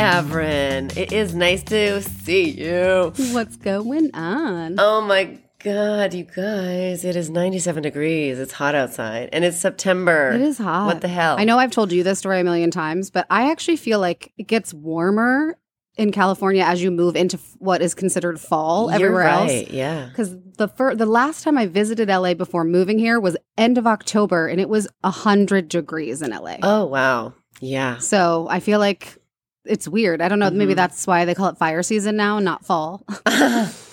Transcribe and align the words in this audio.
Avrin. 0.00 0.96
It 0.96 1.12
is 1.12 1.34
nice 1.34 1.62
to 1.64 2.00
see 2.00 2.48
you. 2.48 3.12
What's 3.32 3.56
going 3.56 4.10
on? 4.14 4.76
Oh 4.78 5.02
my 5.02 5.38
God, 5.62 6.14
you 6.14 6.24
guys. 6.24 7.04
It 7.04 7.16
is 7.16 7.28
97 7.28 7.82
degrees. 7.82 8.38
It's 8.38 8.52
hot 8.52 8.74
outside. 8.74 9.28
And 9.32 9.44
it's 9.44 9.58
September. 9.58 10.32
It 10.32 10.40
is 10.40 10.56
hot. 10.56 10.86
What 10.86 11.02
the 11.02 11.08
hell? 11.08 11.36
I 11.38 11.44
know 11.44 11.58
I've 11.58 11.70
told 11.70 11.92
you 11.92 12.02
this 12.02 12.18
story 12.18 12.40
a 12.40 12.44
million 12.44 12.70
times, 12.70 13.10
but 13.10 13.26
I 13.28 13.50
actually 13.50 13.76
feel 13.76 14.00
like 14.00 14.32
it 14.38 14.46
gets 14.46 14.72
warmer 14.72 15.58
in 15.98 16.12
California 16.12 16.62
as 16.62 16.82
you 16.82 16.90
move 16.90 17.14
into 17.14 17.38
what 17.58 17.82
is 17.82 17.94
considered 17.94 18.40
fall 18.40 18.86
You're 18.86 18.94
everywhere 18.94 19.24
right, 19.24 19.50
else. 19.64 19.70
Yeah. 19.70 20.06
Because 20.06 20.34
the 20.56 20.68
fir- 20.68 20.94
the 20.94 21.04
last 21.04 21.44
time 21.44 21.58
I 21.58 21.66
visited 21.66 22.08
LA 22.08 22.32
before 22.32 22.64
moving 22.64 22.98
here 22.98 23.20
was 23.20 23.36
end 23.58 23.76
of 23.76 23.86
October, 23.86 24.48
and 24.48 24.62
it 24.62 24.70
was 24.70 24.88
hundred 25.04 25.68
degrees 25.68 26.22
in 26.22 26.30
LA. 26.30 26.56
Oh, 26.62 26.86
wow. 26.86 27.34
Yeah. 27.60 27.98
So 27.98 28.46
I 28.48 28.60
feel 28.60 28.78
like 28.78 29.19
it's 29.64 29.86
weird. 29.88 30.20
I 30.22 30.28
don't 30.28 30.38
know. 30.38 30.50
Maybe 30.50 30.72
Mhm. 30.72 30.76
that's 30.76 31.06
why 31.06 31.24
they 31.24 31.34
call 31.34 31.48
it 31.48 31.58
fire 31.58 31.82
season 31.82 32.16
now, 32.16 32.38
not 32.38 32.64
fall. 32.64 33.04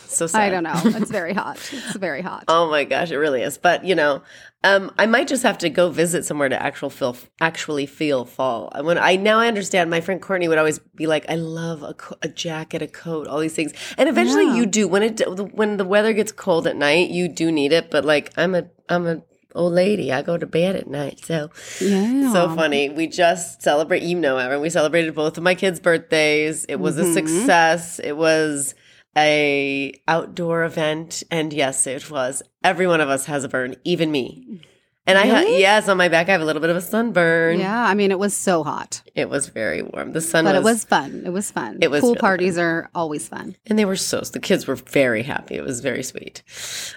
so 0.08 0.26
sad. 0.28 0.42
I 0.42 0.50
don't 0.50 0.64
know. 0.64 0.80
It's 1.00 1.12
very 1.12 1.34
hot. 1.34 1.58
It's 1.72 1.96
very 1.98 2.22
hot. 2.22 2.46
Oh 2.48 2.70
my 2.70 2.84
gosh, 2.86 3.12
it 3.12 3.18
really 3.18 3.42
is. 3.42 3.58
But 3.58 3.84
you 3.86 3.94
know, 3.94 4.22
um, 4.64 4.92
I 4.98 5.06
might 5.06 5.28
just 5.28 5.44
have 5.44 5.58
to 5.60 5.70
go 5.70 5.90
visit 5.90 6.26
somewhere 6.26 6.50
to 6.50 6.62
actual 6.62 6.90
feel 6.90 7.16
actually 7.42 7.86
feel 7.86 8.26
fall. 8.26 8.72
When 8.82 8.98
I 8.98 9.16
now 9.18 9.40
I 9.40 9.48
understand, 9.48 9.90
my 9.90 10.02
friend 10.02 10.22
Courtney 10.22 10.48
would 10.48 10.58
always 10.58 10.80
be 10.96 11.06
like, 11.08 11.26
"I 11.30 11.36
love 11.36 11.84
a, 11.84 11.94
co- 11.94 12.18
a 12.22 12.28
jacket, 12.30 12.82
a 12.82 12.88
coat, 12.88 13.28
all 13.28 13.40
these 13.40 13.54
things," 13.54 13.74
and 13.98 14.08
eventually 14.10 14.46
Yeah. 14.46 14.56
you 14.56 14.66
do. 14.66 14.88
When 14.88 15.04
it 15.04 15.22
when 15.54 15.78
the 15.78 15.86
weather 15.86 16.14
gets 16.14 16.32
cold 16.32 16.66
at 16.68 16.76
night, 16.78 17.10
you 17.10 17.28
do 17.28 17.52
need 17.52 17.72
it. 17.74 17.92
But 17.92 18.06
like, 18.06 18.32
I'm 18.38 18.56
a 18.56 18.64
I'm 18.90 19.06
a 19.06 19.22
old 19.58 19.74
lady. 19.74 20.12
I 20.14 20.22
go 20.22 20.38
to 20.38 20.46
bed 20.46 20.76
at 20.76 20.88
night, 20.88 21.20
so 21.26 21.50
yeah. 21.82 22.32
so 22.32 22.54
funny. 22.56 22.90
We 22.90 23.08
just 23.08 23.62
celebrate, 23.62 24.04
you 24.04 24.18
know, 24.18 24.38
Erin. 24.38 24.62
We 24.62 24.70
celebrated 24.70 25.14
both 25.16 25.38
of 25.38 25.44
my 25.44 25.56
kids' 25.56 25.80
birthdays. 25.80 26.66
It 26.66 26.78
was 26.80 26.96
Mm-hmm. 26.96 27.10
a 27.10 27.14
success. 27.14 28.00
It 28.00 28.16
was 28.18 28.76
a 29.18 29.94
outdoor 30.08 30.64
event, 30.64 31.24
and 31.32 31.52
yes, 31.52 31.88
it 31.88 32.10
was. 32.12 32.44
Every 32.64 32.88
one 32.88 33.02
of 33.02 33.10
us 33.10 33.26
has 33.26 33.44
a 33.44 33.50
burn, 33.50 33.76
even 33.84 34.12
me. 34.12 34.62
And 35.08 35.18
I, 35.18 35.26
ha- 35.28 35.40
yes, 35.48 35.88
on 35.88 35.96
my 35.98 36.10
back, 36.10 36.28
I 36.28 36.34
have 36.34 36.42
a 36.42 36.46
little 36.46 36.60
bit 36.62 36.70
of 36.70 36.76
a 36.76 36.82
sunburn. 36.82 37.60
Yeah, 37.60 37.82
I 37.88 37.94
mean, 37.94 38.12
it 38.12 38.20
was 38.20 38.36
so 38.36 38.64
hot, 38.64 39.02
It 39.16 39.30
was 39.30 39.48
very 39.48 39.82
warm. 39.82 40.12
The 40.12 40.20
sun 40.22 40.44
but 40.44 40.54
was, 40.56 40.60
it 40.62 40.64
was 40.64 40.84
fun. 40.84 41.24
It 41.26 41.30
was 41.30 41.50
fun. 41.50 41.78
It 41.82 41.90
was 41.90 42.02
Pool 42.02 42.10
really 42.12 42.20
parties 42.20 42.58
are 42.58 42.90
always 42.94 43.28
fun. 43.28 43.56
and 43.68 43.80
they 43.80 43.86
were 43.86 43.96
so. 43.96 44.20
The 44.22 44.40
kids 44.40 44.68
were 44.68 44.76
very 44.76 45.24
happy. 45.24 45.56
It 45.56 45.64
was 45.64 45.80
very 45.80 46.04
sweet. 46.04 46.44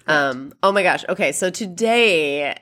Um. 0.06 0.52
Oh 0.62 0.72
my 0.72 0.82
gosh. 0.82 1.04
Okay. 1.08 1.32
So 1.32 1.50
today. 1.50 2.56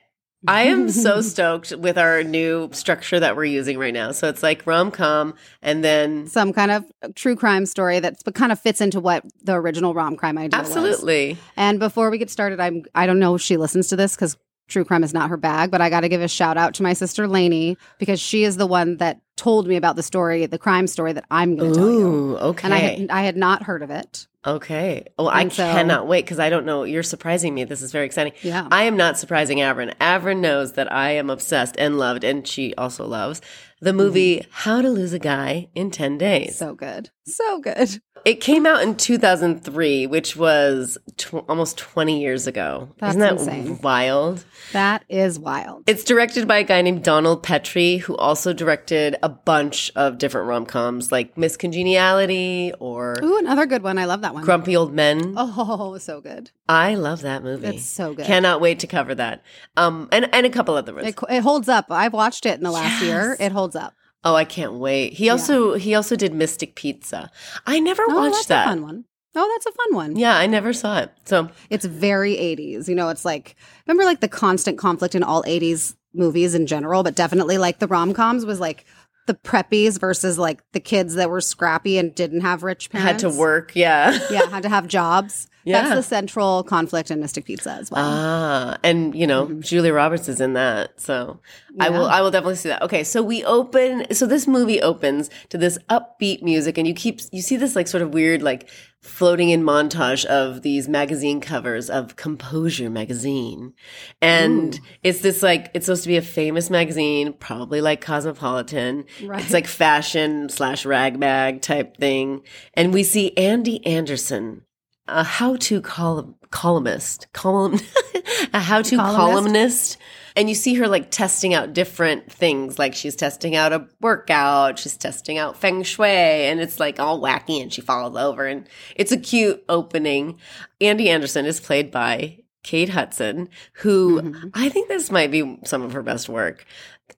I 0.47 0.62
am 0.64 0.88
so 0.88 1.20
stoked 1.32 1.75
with 1.75 1.98
our 1.98 2.22
new 2.22 2.69
structure 2.72 3.19
that 3.19 3.34
we're 3.34 3.44
using 3.47 3.76
right 3.76 3.92
now. 3.92 4.12
So 4.12 4.28
it's 4.28 4.41
like 4.41 4.65
rom 4.69 4.92
com 4.92 5.34
and 5.62 5.82
then 5.82 6.28
Some 6.28 6.53
kind 6.53 6.70
of 6.70 6.84
true 7.16 7.34
crime 7.34 7.66
story 7.66 7.98
that 7.98 8.22
kind 8.34 8.53
of 8.53 8.60
fits 8.60 8.80
into 8.80 9.00
what 9.00 9.25
the 9.42 9.54
original 9.54 9.94
rom 9.94 10.15
crime 10.15 10.38
idea 10.38 10.56
was. 10.60 10.69
absolutely. 10.69 11.38
And 11.56 11.80
before 11.80 12.09
we 12.10 12.19
get 12.19 12.30
started, 12.30 12.60
I'm 12.60 12.84
I 12.94 13.06
don't 13.06 13.19
know 13.19 13.34
if 13.34 13.42
she 13.42 13.56
listens 13.56 13.88
to 13.88 13.97
this 13.97 14.15
because 14.15 14.36
true 14.69 14.84
crime 14.84 15.03
is 15.03 15.12
not 15.12 15.31
her 15.31 15.37
bag, 15.37 15.71
but 15.71 15.81
I 15.81 15.91
got 15.91 16.01
to 16.01 16.09
give 16.09 16.21
a 16.21 16.29
shout 16.29 16.56
out 16.56 16.75
to 16.75 16.83
my 16.83 16.93
sister 16.93 17.27
Lainey 17.27 17.77
because 17.99 18.21
she 18.21 18.45
is 18.45 18.56
the 18.56 18.67
one 18.67 18.99
that 18.99 19.21
told 19.37 19.67
me 19.67 19.77
about 19.77 19.97
the 19.97 20.03
story, 20.03 20.47
the 20.47 20.59
crime 20.59 20.87
story 20.87 21.12
that 21.12 21.25
I'm 21.31 21.56
going 21.56 21.73
to 21.73 21.79
tell 21.79 21.91
you. 21.91 22.39
Okay. 22.39 22.67
And 22.67 22.75
I 22.75 22.78
had, 22.78 23.11
I 23.11 23.23
had 23.23 23.37
not 23.37 23.62
heard 23.62 23.83
of 23.83 23.91
it. 23.91 24.27
okay. 24.45 25.05
Oh, 25.19 25.27
I 25.27 25.49
so- 25.49 25.62
cannot 25.62 26.07
wait 26.07 26.25
because 26.25 26.39
I 26.39 26.51
don't 26.51 26.67
know. 26.67 26.84
You're 26.84 27.03
surprising 27.03 27.55
me. 27.55 27.65
This 27.65 27.83
is 27.83 27.93
very 27.93 28.07
exciting. 28.07 28.33
Yeah. 28.43 28.69
I 28.71 28.84
am 28.84 28.97
not 28.97 29.19
surprising 29.19 29.59
Avrin. 29.59 29.95
Avrin 29.97 30.41
knows 30.41 30.73
that 30.73 30.93
I 30.93 31.11
am 31.11 31.31
obsessed 31.31 31.77
and 31.78 31.99
loved, 31.99 32.25
and 32.25 32.47
she 32.47 32.75
also 32.75 33.07
loves 33.07 33.41
the 33.81 33.93
movie 33.93 34.39
mm-hmm. 34.39 34.51
How 34.53 34.83
to 34.83 34.91
Lose 34.91 35.12
a 35.12 35.19
Guy 35.19 35.69
in 35.75 35.91
10 35.91 36.19
Days. 36.19 36.59
So 36.59 36.75
good. 36.75 37.11
So 37.28 37.61
good. 37.61 38.00
It 38.25 38.41
came 38.41 38.66
out 38.66 38.83
in 38.83 38.97
2003, 38.97 40.06
which 40.06 40.37
was 40.37 40.99
tw- 41.16 41.44
almost 41.49 41.78
20 41.78 42.21
years 42.21 42.47
ago. 42.47 42.89
That's 42.99 43.11
Isn't 43.11 43.21
that 43.21 43.33
insane. 43.33 43.78
wild? 43.83 44.44
That 44.72 45.05
is 45.09 45.39
wild. 45.39 45.84
It's 45.87 46.05
directed 46.05 46.49
by 46.49 46.59
a 46.59 46.65
guy 46.65 46.83
named 46.83 47.05
Donald 47.05 47.43
Petrie, 47.43 47.99
who 47.99 48.16
also 48.16 48.53
directed 48.53 49.16
a 49.22 49.28
bunch 49.28 49.93
of 49.94 50.19
different 50.19 50.49
rom 50.49 50.66
coms 50.66 51.12
like 51.12 51.39
Miss 51.39 51.56
Congeniality 51.56 52.72
or 52.81 53.16
Ooh, 53.22 53.39
another 53.39 53.66
good 53.66 53.83
one. 53.83 53.99
I 53.99 54.05
love 54.06 54.22
that 54.22 54.34
one. 54.34 54.45
Grumpy 54.45 54.77
Old 54.77 54.93
Men. 54.93 55.34
Oh, 55.37 55.97
so 56.00 56.21
good. 56.21 56.50
I 56.69 56.97
love 56.97 57.22
that 57.22 57.43
movie. 57.43 57.69
It's 57.69 57.84
so 57.87 58.15
good. 58.15 58.27
Cannot 58.27 58.60
wait 58.60 58.81
to 58.81 58.87
cover 58.87 59.15
that. 59.15 59.43
Um, 59.77 60.09
and 60.12 60.28
and 60.34 60.45
a 60.45 60.50
couple 60.50 60.75
other 60.75 60.95
ones. 60.95 61.06
It, 61.06 61.16
it 61.31 61.43
holds 61.43 61.69
up. 61.69 61.87
I've 61.91 62.12
watched 62.12 62.47
it 62.47 62.59
in 62.59 62.65
the 62.65 62.71
last 62.71 63.03
year. 63.03 63.37
It 63.39 63.53
holds 63.53 63.77
up. 63.77 63.95
Oh, 64.25 64.34
I 64.34 64.45
can't 64.45 64.75
wait. 64.75 65.15
He 65.15 65.29
also 65.31 65.75
he 65.75 65.95
also 65.95 66.17
did 66.17 66.34
Mystic 66.34 66.75
Pizza. 66.75 67.31
I 67.67 67.81
never 67.81 68.03
Oh, 68.09 68.15
watched 68.17 68.34
that's 68.34 68.47
that. 68.47 68.67
a 68.67 68.71
fun 68.71 68.83
one. 68.83 69.05
Oh, 69.34 69.51
that's 69.55 69.67
a 69.67 69.73
fun 69.73 69.95
one. 69.95 70.17
Yeah, 70.17 70.37
I 70.37 70.47
never 70.47 70.73
saw 70.73 70.99
it. 70.99 71.12
So 71.25 71.49
It's 71.71 71.84
very 71.84 72.34
80s. 72.34 72.89
You 72.89 72.95
know, 72.97 73.09
it's 73.09 73.25
like, 73.25 73.55
remember 73.87 74.05
like 74.05 74.21
the 74.21 74.28
constant 74.28 74.78
conflict 74.78 75.15
in 75.15 75.23
all 75.23 75.43
80s 75.45 75.95
movies 76.15 76.55
in 76.55 76.67
general, 76.67 77.03
but 77.03 77.15
definitely 77.15 77.59
like 77.59 77.78
the 77.78 77.87
rom 77.87 78.15
coms 78.15 78.45
was 78.45 78.59
like 78.59 78.84
the 79.27 79.34
preppies 79.34 80.01
versus 80.01 80.39
like 80.39 80.62
the 80.73 80.81
kids 80.81 81.15
that 81.15 81.28
were 81.31 81.43
scrappy 81.43 81.99
and 81.99 82.15
didn't 82.15 82.41
have 82.41 82.62
rich 82.62 82.91
parents. 82.91 83.23
had 83.23 83.31
to 83.31 83.39
work. 83.39 83.73
Yeah. 83.77 84.19
Yeah, 84.31 84.47
had 84.49 84.62
to 84.65 84.69
have 84.71 84.89
jobs. 84.89 85.47
Yeah. 85.69 85.83
That's 85.83 85.95
the 85.97 86.03
central 86.03 86.62
conflict 86.62 87.11
in 87.11 87.21
Mystic 87.21 87.45
Pizza 87.45 87.73
as 87.73 87.91
well. 87.91 88.05
Ah, 88.05 88.79
and 88.83 89.15
you 89.15 89.27
know, 89.27 89.53
Julia 89.61 89.93
Roberts 89.93 90.29
is 90.29 90.41
in 90.41 90.55
that. 90.55 90.99
So 91.01 91.41
I 91.79 91.91
will 91.91 91.99
Mm-hmm. 91.99 92.15
I 92.15 92.23
will 92.23 92.31
definitely 92.31 92.56
see 92.56 92.71
that. 92.71 92.83
Okay, 92.83 93.05
so 93.05 93.23
we 93.23 93.45
open 93.45 94.12
so 94.15 94.27
this 94.27 94.47
movie 94.47 94.81
opens 94.81 95.28
to 95.51 95.59
this 95.59 95.78
upbeat 95.91 96.43
music 96.43 96.78
and 96.78 96.89
you 96.89 96.95
keep 96.95 97.21
you 97.33 97.42
see 97.42 97.57
this 97.57 97.77
like 97.77 97.87
sort 97.89 98.03
of 98.03 98.15
weird 98.15 98.41
like 98.41 98.69
floating 99.01 99.51
in 99.51 99.63
montage 99.63 100.25
of 100.25 100.63
these 100.63 100.89
magazine 100.89 101.41
covers 101.41 101.89
of 101.91 102.16
Composure 102.16 102.91
magazine. 102.91 103.75
And 104.21 104.78
it's 105.03 105.21
this 105.21 105.42
like 105.42 105.71
it's 105.75 105.87
supposed 105.87 106.03
to 106.04 106.09
be 106.09 106.16
a 106.16 106.22
famous 106.22 106.71
magazine, 106.71 107.33
probably 107.34 107.81
like 107.81 108.01
Cosmopolitan. 108.01 109.04
Right. 109.22 109.42
It's 109.42 109.53
like 109.53 109.66
fashion 109.66 110.48
slash 110.48 110.84
rag 110.87 111.21
bag 111.21 111.63
type 111.63 111.97
thing. 111.97 112.42
And 112.75 112.92
we 112.92 113.03
see 113.03 113.37
Andy 113.37 113.84
Anderson 113.87 114.63
a 115.09 115.25
how-to 115.25 115.81
column 115.81 116.34
columnist 116.51 117.27
column 117.33 117.75
a 118.55 118.59
how-to 118.60 118.97
Columnist? 118.97 119.16
columnist 119.16 119.97
and 120.37 120.49
you 120.49 120.55
see 120.55 120.75
her 120.75 120.89
like 120.89 121.10
testing 121.10 121.53
out 121.53 121.72
different 121.75 122.31
things 122.33 122.78
like 122.78 122.95
she's 122.95 123.15
testing 123.16 123.55
out 123.55 123.72
a 123.72 123.87
workout 124.01 124.78
she's 124.78 124.97
testing 124.97 125.37
out 125.37 125.57
feng 125.57 125.83
shui 125.83 126.07
and 126.09 126.60
it's 126.60 126.81
like 126.81 126.99
all 126.99 127.21
wacky 127.21 127.60
and 127.60 127.72
she 127.72 127.81
falls 127.81 128.16
over 128.16 128.47
and 128.47 128.66
it's 128.97 129.13
a 129.13 129.19
cute 129.19 129.63
opening 129.69 130.39
andy 130.81 131.11
anderson 131.11 131.45
is 131.45 131.61
played 131.61 131.91
by 131.91 132.39
kate 132.63 132.89
hudson 132.91 133.49
who 133.75 134.22
Mm-hmm. 134.22 134.49
i 134.54 134.69
think 134.69 134.89
this 134.89 135.11
might 135.11 135.31
be 135.31 135.59
some 135.65 135.83
of 135.83 135.93
her 135.93 136.03
best 136.03 136.28
work 136.28 136.65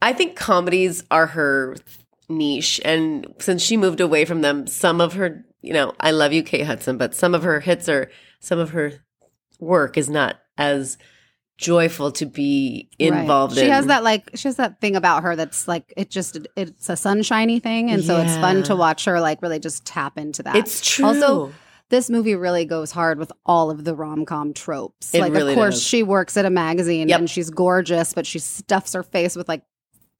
i 0.03 0.13
think 0.13 0.35
comedies 0.37 1.05
are 1.11 1.27
her 1.29 1.77
niche. 2.31 2.81
And 2.85 3.27
since 3.39 3.61
she 3.63 3.77
moved 3.77 4.01
away 4.01 4.25
from 4.25 4.41
them, 4.41 4.67
some 4.67 5.01
of 5.01 5.15
her, 5.15 5.45
you 5.63 5.73
know, 5.73 5.93
I 6.01 6.11
love 6.11 6.33
you, 6.33 6.43
Kate 6.43 6.65
Hudson, 6.67 6.97
but 6.99 7.15
some 7.15 7.35
of 7.35 7.43
her 7.43 7.61
hits 7.61 7.89
are, 7.89 8.11
some 8.41 8.59
of 8.59 8.71
her 8.71 9.05
work 9.59 9.97
is 9.99 10.09
not 10.09 10.41
as 10.57 10.97
joyful 11.59 12.11
to 12.13 12.25
be 12.27 12.89
involved 12.99 13.55
Right. 13.57 13.63
in. 13.65 13.67
She 13.67 13.71
has 13.71 13.87
that 13.87 14.03
like 14.03 14.31
she 14.35 14.49
has 14.49 14.57
that 14.57 14.81
thing 14.81 14.97
about 14.97 15.23
her 15.23 15.37
that's 15.37 15.69
like 15.69 15.93
it 15.97 16.09
just 16.11 16.39
it's 16.57 16.89
a 16.89 16.97
sunshiny 16.97 17.61
thing, 17.61 17.91
and 17.91 18.03
so 18.03 18.19
it's 18.21 18.35
fun 18.37 18.63
to 18.65 18.77
watch 18.77 19.05
her 19.05 19.21
like 19.21 19.43
really 19.43 19.59
just 19.59 19.85
tap 19.85 20.17
into 20.17 20.43
that. 20.45 20.57
It's 20.57 20.81
true. 20.81 21.05
Also, 21.05 21.53
this 21.91 22.09
movie 22.09 22.35
really 22.35 22.65
goes 22.65 22.93
hard 22.93 23.19
with 23.19 23.31
all 23.45 23.71
of 23.71 23.85
the 23.85 23.95
rom 23.95 24.25
com 24.25 24.55
tropes. 24.55 25.13
It 25.13 25.21
like, 25.21 25.33
really 25.35 25.53
of 25.53 25.57
course, 25.59 25.75
does. 25.75 25.83
she 25.83 26.03
works 26.03 26.37
at 26.39 26.47
a 26.47 26.51
magazine 26.51 27.09
Yep. 27.11 27.19
and 27.19 27.29
she's 27.31 27.51
gorgeous, 27.51 28.15
but 28.15 28.25
she 28.27 28.39
stuffs 28.39 28.95
her 28.95 29.03
face 29.03 29.37
with 29.37 29.49
like 29.49 29.63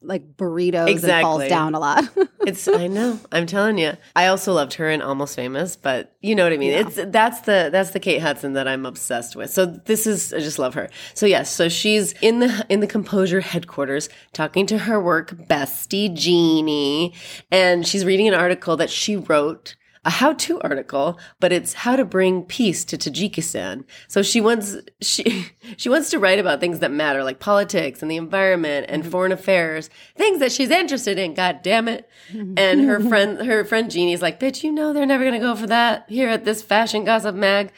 like 0.03 0.37
burritos 0.37 1.03
and 1.03 1.23
falls 1.23 1.47
down 1.49 1.75
a 1.75 1.81
lot. 1.81 2.05
It's 2.47 2.67
I 2.67 2.87
know. 2.87 3.21
I'm 3.31 3.45
telling 3.45 3.77
you. 3.77 3.99
I 4.17 4.29
also 4.29 4.55
loved 4.55 4.73
her 4.75 4.89
in 4.89 5.03
Almost 5.03 5.37
Famous, 5.37 5.77
but 5.77 6.17
you 6.23 6.35
know 6.35 6.45
what 6.45 6.55
I 6.55 6.57
mean. 6.57 6.73
It's 6.73 6.99
that's 7.09 7.43
the 7.43 7.69
that's 7.71 7.91
the 7.91 8.01
Kate 8.01 8.23
Hudson 8.23 8.55
that 8.55 8.67
I'm 8.67 8.87
obsessed 8.87 9.37
with. 9.37 9.51
So 9.51 9.67
this 9.67 10.07
is 10.07 10.33
I 10.33 10.39
just 10.39 10.59
love 10.59 10.73
her. 10.73 10.89
So 11.13 11.27
yes, 11.27 11.51
so 11.51 11.69
she's 11.69 12.13
in 12.23 12.41
the 12.41 12.65
in 12.71 12.81
the 12.81 12.87
composure 12.87 13.43
headquarters 13.43 14.09
talking 14.33 14.65
to 14.67 14.79
her 14.79 14.99
work 14.99 15.33
bestie 15.33 16.15
Jeannie, 16.15 17.13
and 17.51 17.87
she's 17.87 18.07
reading 18.07 18.27
an 18.27 18.35
article 18.35 18.75
that 18.79 18.89
she 18.89 19.17
wrote. 19.17 19.77
A 20.03 20.09
how-to 20.11 20.59
article, 20.63 21.19
but 21.41 21.53
it's 21.53 21.75
how 21.75 21.95
to 21.95 22.07
bring 22.07 22.45
peace 22.45 22.87
to 22.87 22.97
Tajikistan. 22.97 23.85
So 24.09 24.23
she 24.23 24.41
wants 24.41 24.77
she 25.03 25.49
she 25.77 25.91
wants 25.91 26.09
to 26.11 26.19
write 26.19 26.39
about 26.39 26.59
things 26.59 26.79
that 26.79 26.91
matter, 26.91 27.23
like 27.23 27.39
politics 27.39 28.01
and 28.01 28.11
the 28.11 28.17
environment 28.17 28.87
and 28.89 29.03
mm-hmm. 29.03 29.11
foreign 29.11 29.33
affairs, 29.33 29.91
things 30.17 30.39
that 30.39 30.53
she's 30.53 30.71
interested 30.71 31.19
in. 31.19 31.35
God 31.35 31.61
damn 31.63 31.87
it! 31.87 32.09
And 32.33 32.87
her 32.87 32.99
mm-hmm. 32.99 33.09
friend, 33.09 33.47
her 33.47 33.65
friend 33.65 33.91
Jeannie's 33.91 34.23
like, 34.23 34.41
"Bitch, 34.41 34.63
you 34.63 34.73
know 34.73 34.95
they're 34.95 35.05
never 35.05 35.25
gonna 35.25 35.39
go 35.39 35.55
for 35.55 35.67
that 35.67 36.07
here 36.09 36.31
at 36.31 36.47
this 36.47 36.63
fashion 36.63 37.05
gossip 37.05 37.35
mag." 37.35 37.71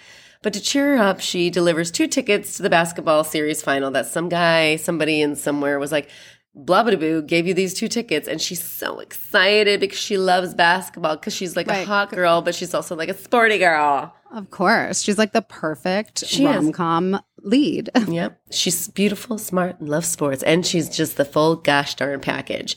But 0.43 0.53
to 0.55 0.61
cheer 0.61 0.97
her 0.97 1.03
up, 1.03 1.21
she 1.21 1.51
delivers 1.51 1.91
two 1.91 2.09
tickets 2.09 2.57
to 2.57 2.63
the 2.63 2.71
basketball 2.71 3.25
series 3.25 3.63
final. 3.63 3.91
That 3.91 4.07
some 4.07 4.29
guy, 4.29 4.77
somebody 4.77 5.23
in 5.23 5.37
somewhere 5.37 5.79
was 5.79 5.93
like, 5.93 6.09
"Blah 6.55 6.83
blah 6.85 6.97
boo," 6.97 7.23
gave 7.23 7.47
you 7.47 7.55
these 7.55 7.75
two 7.75 7.89
tickets, 7.89 8.29
and 8.29 8.41
she's 8.41 8.63
so 8.63 9.01
excited 9.01 9.81
because 9.81 9.99
she 9.99 10.17
loves 10.19 10.55
basketball 10.55 11.17
because 11.17 11.35
she's 11.35 11.57
like 11.57 11.67
a 11.67 11.71
Right. 11.71 11.87
hot 11.87 12.11
girl, 12.11 12.43
but 12.43 12.55
she's 12.55 12.75
also 12.75 12.95
like 12.97 13.09
a 13.09 13.15
sporty 13.17 13.59
girl. 13.59 14.15
of 14.33 14.51
course, 14.51 15.03
she's 15.03 15.19
like 15.19 15.33
the 15.33 15.43
perfect 15.43 16.25
She 16.27 16.47
rom 16.47 16.73
com 16.73 17.21
lead. 17.43 17.91
Yep. 18.09 18.41
She's 18.51 18.89
beautiful, 18.89 19.37
smart, 19.39 19.79
and 19.81 19.89
loves 19.89 20.09
sports. 20.09 20.43
And 20.43 20.65
she's 20.65 20.89
just 20.89 21.17
the 21.19 21.25
full 21.27 21.57
gosh 21.57 21.95
darn 21.97 22.21
package. 22.21 22.77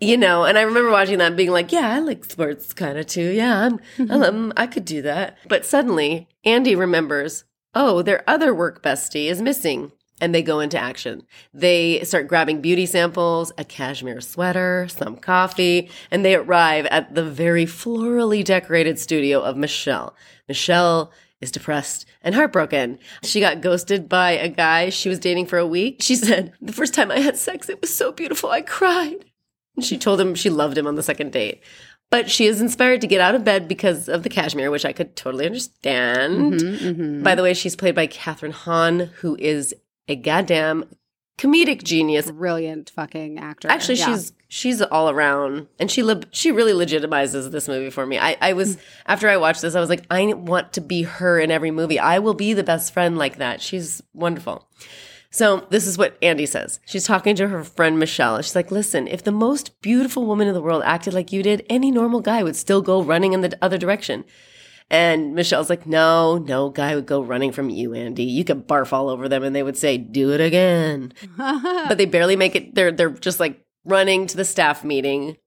You 0.00 0.16
know, 0.16 0.42
and 0.44 0.58
I 0.58 0.62
remember 0.62 0.90
watching 0.90 1.18
that 1.18 1.36
being 1.36 1.50
like, 1.52 1.70
yeah, 1.70 1.88
I 1.94 2.00
like 2.00 2.24
sports 2.24 2.72
kind 2.72 2.98
of 2.98 3.06
too. 3.06 3.30
Yeah, 3.30 3.66
I'm, 3.66 3.78
mm-hmm. 3.78 4.10
I, 4.10 4.14
love- 4.16 4.52
I 4.56 4.66
could 4.66 4.84
do 4.84 5.02
that. 5.02 5.38
But 5.46 5.64
suddenly, 5.64 6.26
Andy 6.44 6.74
remembers, 6.74 7.44
oh, 7.74 8.02
their 8.02 8.28
other 8.28 8.52
work 8.52 8.82
bestie 8.82 9.26
is 9.30 9.40
missing. 9.40 9.92
And 10.22 10.32
they 10.32 10.40
go 10.42 10.60
into 10.60 10.78
action. 10.78 11.26
They 11.52 12.02
start 12.04 12.28
grabbing 12.28 12.60
beauty 12.60 12.86
samples, 12.86 13.50
a 13.58 13.64
cashmere 13.64 14.20
sweater, 14.20 14.86
some 14.88 15.16
coffee, 15.16 15.90
and 16.12 16.24
they 16.24 16.36
arrive 16.36 16.86
at 16.86 17.14
the 17.14 17.24
very 17.24 17.66
florally 17.66 18.44
decorated 18.44 18.98
studio 19.00 19.40
of 19.42 19.56
Michelle. 19.56 20.14
Michelle 20.48 21.10
is 21.40 21.50
depressed 21.50 22.06
and 22.22 22.36
heartbroken. 22.36 23.00
She 23.24 23.40
got 23.40 23.60
ghosted 23.60 24.08
by 24.08 24.30
a 24.30 24.48
guy 24.48 24.90
she 24.90 25.08
was 25.08 25.18
dating 25.18 25.46
for 25.46 25.58
a 25.58 25.66
week. 25.66 25.96
She 26.00 26.14
said, 26.14 26.52
The 26.62 26.72
first 26.72 26.94
time 26.94 27.10
I 27.10 27.18
had 27.18 27.36
sex, 27.36 27.68
it 27.68 27.80
was 27.80 27.92
so 27.92 28.12
beautiful, 28.12 28.48
I 28.48 28.62
cried. 28.62 29.24
And 29.74 29.84
She 29.84 29.98
told 29.98 30.20
him 30.20 30.36
she 30.36 30.50
loved 30.50 30.78
him 30.78 30.86
on 30.86 30.94
the 30.94 31.02
second 31.02 31.32
date. 31.32 31.62
But 32.10 32.30
she 32.30 32.44
is 32.46 32.60
inspired 32.60 33.00
to 33.00 33.06
get 33.06 33.22
out 33.22 33.34
of 33.34 33.42
bed 33.42 33.66
because 33.66 34.06
of 34.06 34.22
the 34.22 34.28
cashmere, 34.28 34.70
which 34.70 34.84
I 34.84 34.92
could 34.92 35.16
totally 35.16 35.46
understand. 35.46 36.52
Mm-hmm, 36.52 37.22
By 37.22 37.34
the 37.34 37.42
way, 37.42 37.54
she's 37.54 37.74
played 37.74 37.94
by 37.94 38.06
Kathryn 38.06 38.52
Hahn, 38.52 39.10
who 39.20 39.34
is 39.40 39.74
a 40.08 40.16
goddamn 40.16 40.84
comedic 41.38 41.82
genius. 41.82 42.30
Brilliant 42.30 42.90
fucking 42.90 43.38
actor. 43.38 43.68
Actually, 43.68 43.98
Yeah. 43.98 44.06
she's 44.06 44.32
she's 44.48 44.82
all 44.82 45.10
around, 45.10 45.68
and 45.78 45.90
she 45.90 46.08
she 46.30 46.52
really 46.52 46.72
legitimizes 46.72 47.50
this 47.50 47.68
movie 47.68 47.90
for 47.90 48.06
me. 48.06 48.18
I, 48.18 48.36
I 48.40 48.52
was 48.52 48.76
mm. 48.76 48.80
after 49.06 49.28
I 49.28 49.36
watched 49.36 49.62
this, 49.62 49.74
I 49.74 49.80
was 49.80 49.88
like, 49.88 50.04
I 50.10 50.32
want 50.34 50.74
to 50.74 50.80
be 50.80 51.02
her 51.02 51.38
in 51.38 51.50
every 51.50 51.70
movie. 51.70 51.98
I 51.98 52.18
will 52.18 52.34
be 52.34 52.52
the 52.52 52.64
best 52.64 52.92
friend 52.92 53.18
like 53.18 53.36
that. 53.36 53.60
She's 53.60 54.02
wonderful. 54.14 54.68
So 55.30 55.66
this 55.70 55.86
is 55.86 55.96
what 55.96 56.18
Andy 56.20 56.44
says. 56.44 56.78
She's 56.84 57.06
talking 57.06 57.34
to 57.36 57.48
her 57.48 57.64
friend 57.64 57.98
Michelle. 57.98 58.40
She's 58.42 58.54
like, 58.54 58.70
"Listen, 58.70 59.08
if 59.08 59.24
the 59.24 59.32
most 59.32 59.80
beautiful 59.80 60.26
woman 60.26 60.46
in 60.46 60.52
the 60.52 60.60
world 60.60 60.82
acted 60.84 61.14
like 61.14 61.32
you 61.32 61.42
did, 61.42 61.64
any 61.70 61.90
normal 61.90 62.20
guy 62.20 62.42
would 62.42 62.56
still 62.56 62.82
go 62.82 63.02
running 63.02 63.32
in 63.32 63.40
the 63.40 63.56
other 63.62 63.78
direction." 63.78 64.24
And 64.92 65.34
Michelle's 65.34 65.70
like, 65.70 65.86
"No, 65.86 66.36
no 66.38 66.68
guy 66.68 66.94
would 66.94 67.06
go 67.06 67.22
running 67.22 67.50
from 67.50 67.70
you, 67.70 67.94
Andy. 67.94 68.22
You 68.24 68.44
could 68.44 68.68
barf 68.68 68.92
all 68.92 69.08
over 69.08 69.28
them, 69.28 69.42
and 69.42 69.56
they 69.56 69.62
would 69.64 69.76
say, 69.76 69.96
do 69.98 70.32
it 70.32 70.40
again.'" 70.40 71.12
but 71.36 71.96
they 71.98 72.04
barely 72.04 72.36
make 72.36 72.54
it. 72.54 72.74
They're 72.74 72.92
they're 72.92 73.10
just 73.10 73.40
like 73.40 73.64
running 73.84 74.26
to 74.28 74.36
the 74.36 74.44
staff 74.44 74.84
meeting, 74.84 75.38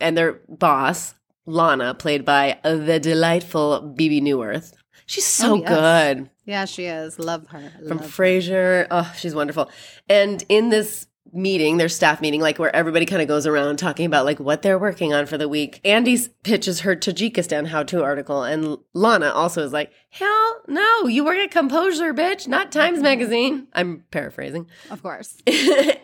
and 0.00 0.18
their 0.18 0.40
boss 0.48 1.14
Lana, 1.46 1.94
played 1.94 2.24
by 2.24 2.58
the 2.64 2.98
delightful 3.00 3.80
Bebe 3.80 4.20
Neuwirth. 4.20 4.72
She's 5.06 5.24
so 5.24 5.52
Oh, 5.52 5.56
yes. 5.56 5.68
good 6.16 6.30
yeah, 6.44 6.64
she 6.64 6.84
is. 6.86 7.18
Love 7.18 7.46
her. 7.48 7.72
from 7.86 7.98
Love 7.98 8.00
her. 8.00 8.06
Frasier. 8.24 8.86
Oh, 8.90 9.10
she's 9.18 9.34
wonderful. 9.34 9.70
And 10.08 10.42
in 10.48 10.70
this 10.70 11.06
meeting, 11.32 11.76
their 11.76 11.88
staff 11.88 12.20
meeting, 12.20 12.40
like 12.40 12.58
where 12.58 12.74
everybody 12.74 13.06
kind 13.06 13.22
of 13.22 13.28
goes 13.28 13.46
around 13.46 13.78
talking 13.78 14.06
about 14.06 14.24
like 14.24 14.40
what 14.40 14.62
they're 14.62 14.78
working 14.78 15.12
on 15.12 15.26
for 15.26 15.38
the 15.38 15.48
week. 15.48 15.80
Andy 15.84 16.18
pitches 16.42 16.80
her 16.80 16.96
Tajikistan 16.96 17.66
how-to 17.66 18.02
article, 18.02 18.42
and 18.42 18.78
Lana 18.94 19.30
also 19.30 19.62
is 19.62 19.72
like, 19.72 19.92
"Hell 20.10 20.62
no, 20.66 21.06
you 21.06 21.24
work 21.24 21.38
at 21.38 21.50
Composure, 21.50 22.14
bitch, 22.14 22.48
not 22.48 22.72
Times 22.72 22.96
mm-hmm. 22.96 23.04
Magazine." 23.04 23.68
I'm 23.72 24.04
paraphrasing. 24.10 24.66
Of 24.90 25.02
course. 25.02 25.36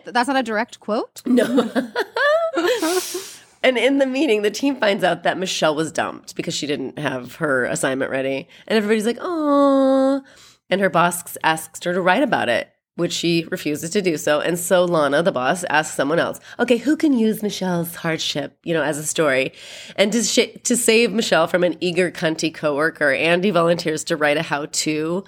That's 0.05 0.27
not 0.27 0.37
a 0.37 0.43
direct 0.43 0.79
quote. 0.79 1.21
No. 1.25 1.45
and 3.63 3.77
in 3.77 3.97
the 3.97 4.05
meeting, 4.05 4.41
the 4.41 4.51
team 4.51 4.77
finds 4.77 5.03
out 5.03 5.23
that 5.23 5.37
Michelle 5.37 5.75
was 5.75 5.91
dumped 5.91 6.35
because 6.35 6.53
she 6.53 6.67
didn't 6.67 6.99
have 6.99 7.35
her 7.35 7.65
assignment 7.65 8.11
ready. 8.11 8.47
And 8.67 8.77
everybody's 8.77 9.05
like, 9.05 9.17
oh. 9.19 10.21
And 10.69 10.81
her 10.81 10.89
boss 10.89 11.37
asks 11.43 11.83
her 11.83 11.93
to 11.93 12.01
write 12.01 12.23
about 12.23 12.49
it, 12.49 12.69
which 12.95 13.11
she 13.11 13.45
refuses 13.51 13.89
to 13.91 14.01
do 14.01 14.17
so. 14.17 14.39
And 14.39 14.57
so 14.57 14.85
Lana, 14.85 15.21
the 15.21 15.31
boss, 15.31 15.63
asks 15.65 15.95
someone 15.95 16.19
else, 16.19 16.39
okay, 16.59 16.77
who 16.77 16.95
can 16.95 17.13
use 17.13 17.43
Michelle's 17.43 17.95
hardship, 17.95 18.57
you 18.63 18.73
know, 18.73 18.83
as 18.83 18.97
a 18.97 19.03
story? 19.03 19.53
And 19.95 20.11
to, 20.13 20.23
sh- 20.23 20.57
to 20.63 20.77
save 20.77 21.11
Michelle 21.11 21.47
from 21.47 21.63
an 21.63 21.77
eager, 21.81 22.09
cunty 22.09 22.53
coworker, 22.53 23.11
Andy 23.11 23.51
volunteers 23.51 24.03
to 24.05 24.17
write 24.17 24.37
a 24.37 24.43
how 24.43 24.67
to 24.67 25.23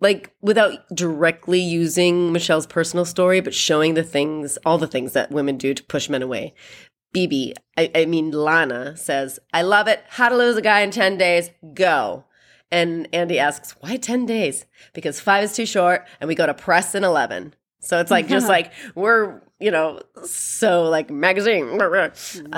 like 0.00 0.34
without 0.42 0.86
directly 0.94 1.60
using 1.60 2.32
Michelle's 2.32 2.66
personal 2.66 3.04
story, 3.04 3.40
but 3.40 3.54
showing 3.54 3.94
the 3.94 4.02
things, 4.02 4.58
all 4.64 4.78
the 4.78 4.86
things 4.86 5.12
that 5.12 5.30
women 5.30 5.56
do 5.56 5.72
to 5.72 5.82
push 5.84 6.08
men 6.08 6.22
away. 6.22 6.54
Bebe, 7.12 7.54
I, 7.76 7.90
I 7.94 8.04
mean, 8.06 8.30
Lana 8.30 8.96
says, 8.96 9.38
I 9.52 9.62
love 9.62 9.88
it. 9.88 10.04
How 10.08 10.28
to 10.28 10.36
lose 10.36 10.56
a 10.56 10.62
guy 10.62 10.80
in 10.80 10.90
10 10.90 11.16
days. 11.16 11.50
Go. 11.72 12.24
And 12.70 13.08
Andy 13.12 13.38
asks, 13.38 13.72
why 13.80 13.96
10 13.96 14.26
days? 14.26 14.66
Because 14.94 15.20
five 15.20 15.44
is 15.44 15.54
too 15.54 15.66
short 15.66 16.06
and 16.20 16.28
we 16.28 16.34
go 16.34 16.46
to 16.46 16.54
press 16.54 16.94
in 16.94 17.04
11. 17.04 17.54
So 17.80 18.00
it's 18.00 18.10
like, 18.10 18.26
just 18.28 18.48
like, 18.56 18.72
we're, 18.94 19.42
you 19.60 19.70
know, 19.70 20.00
so 20.24 20.84
like 20.84 21.10
magazine. 21.10 21.68
I 21.68 21.76
We're 21.76 22.08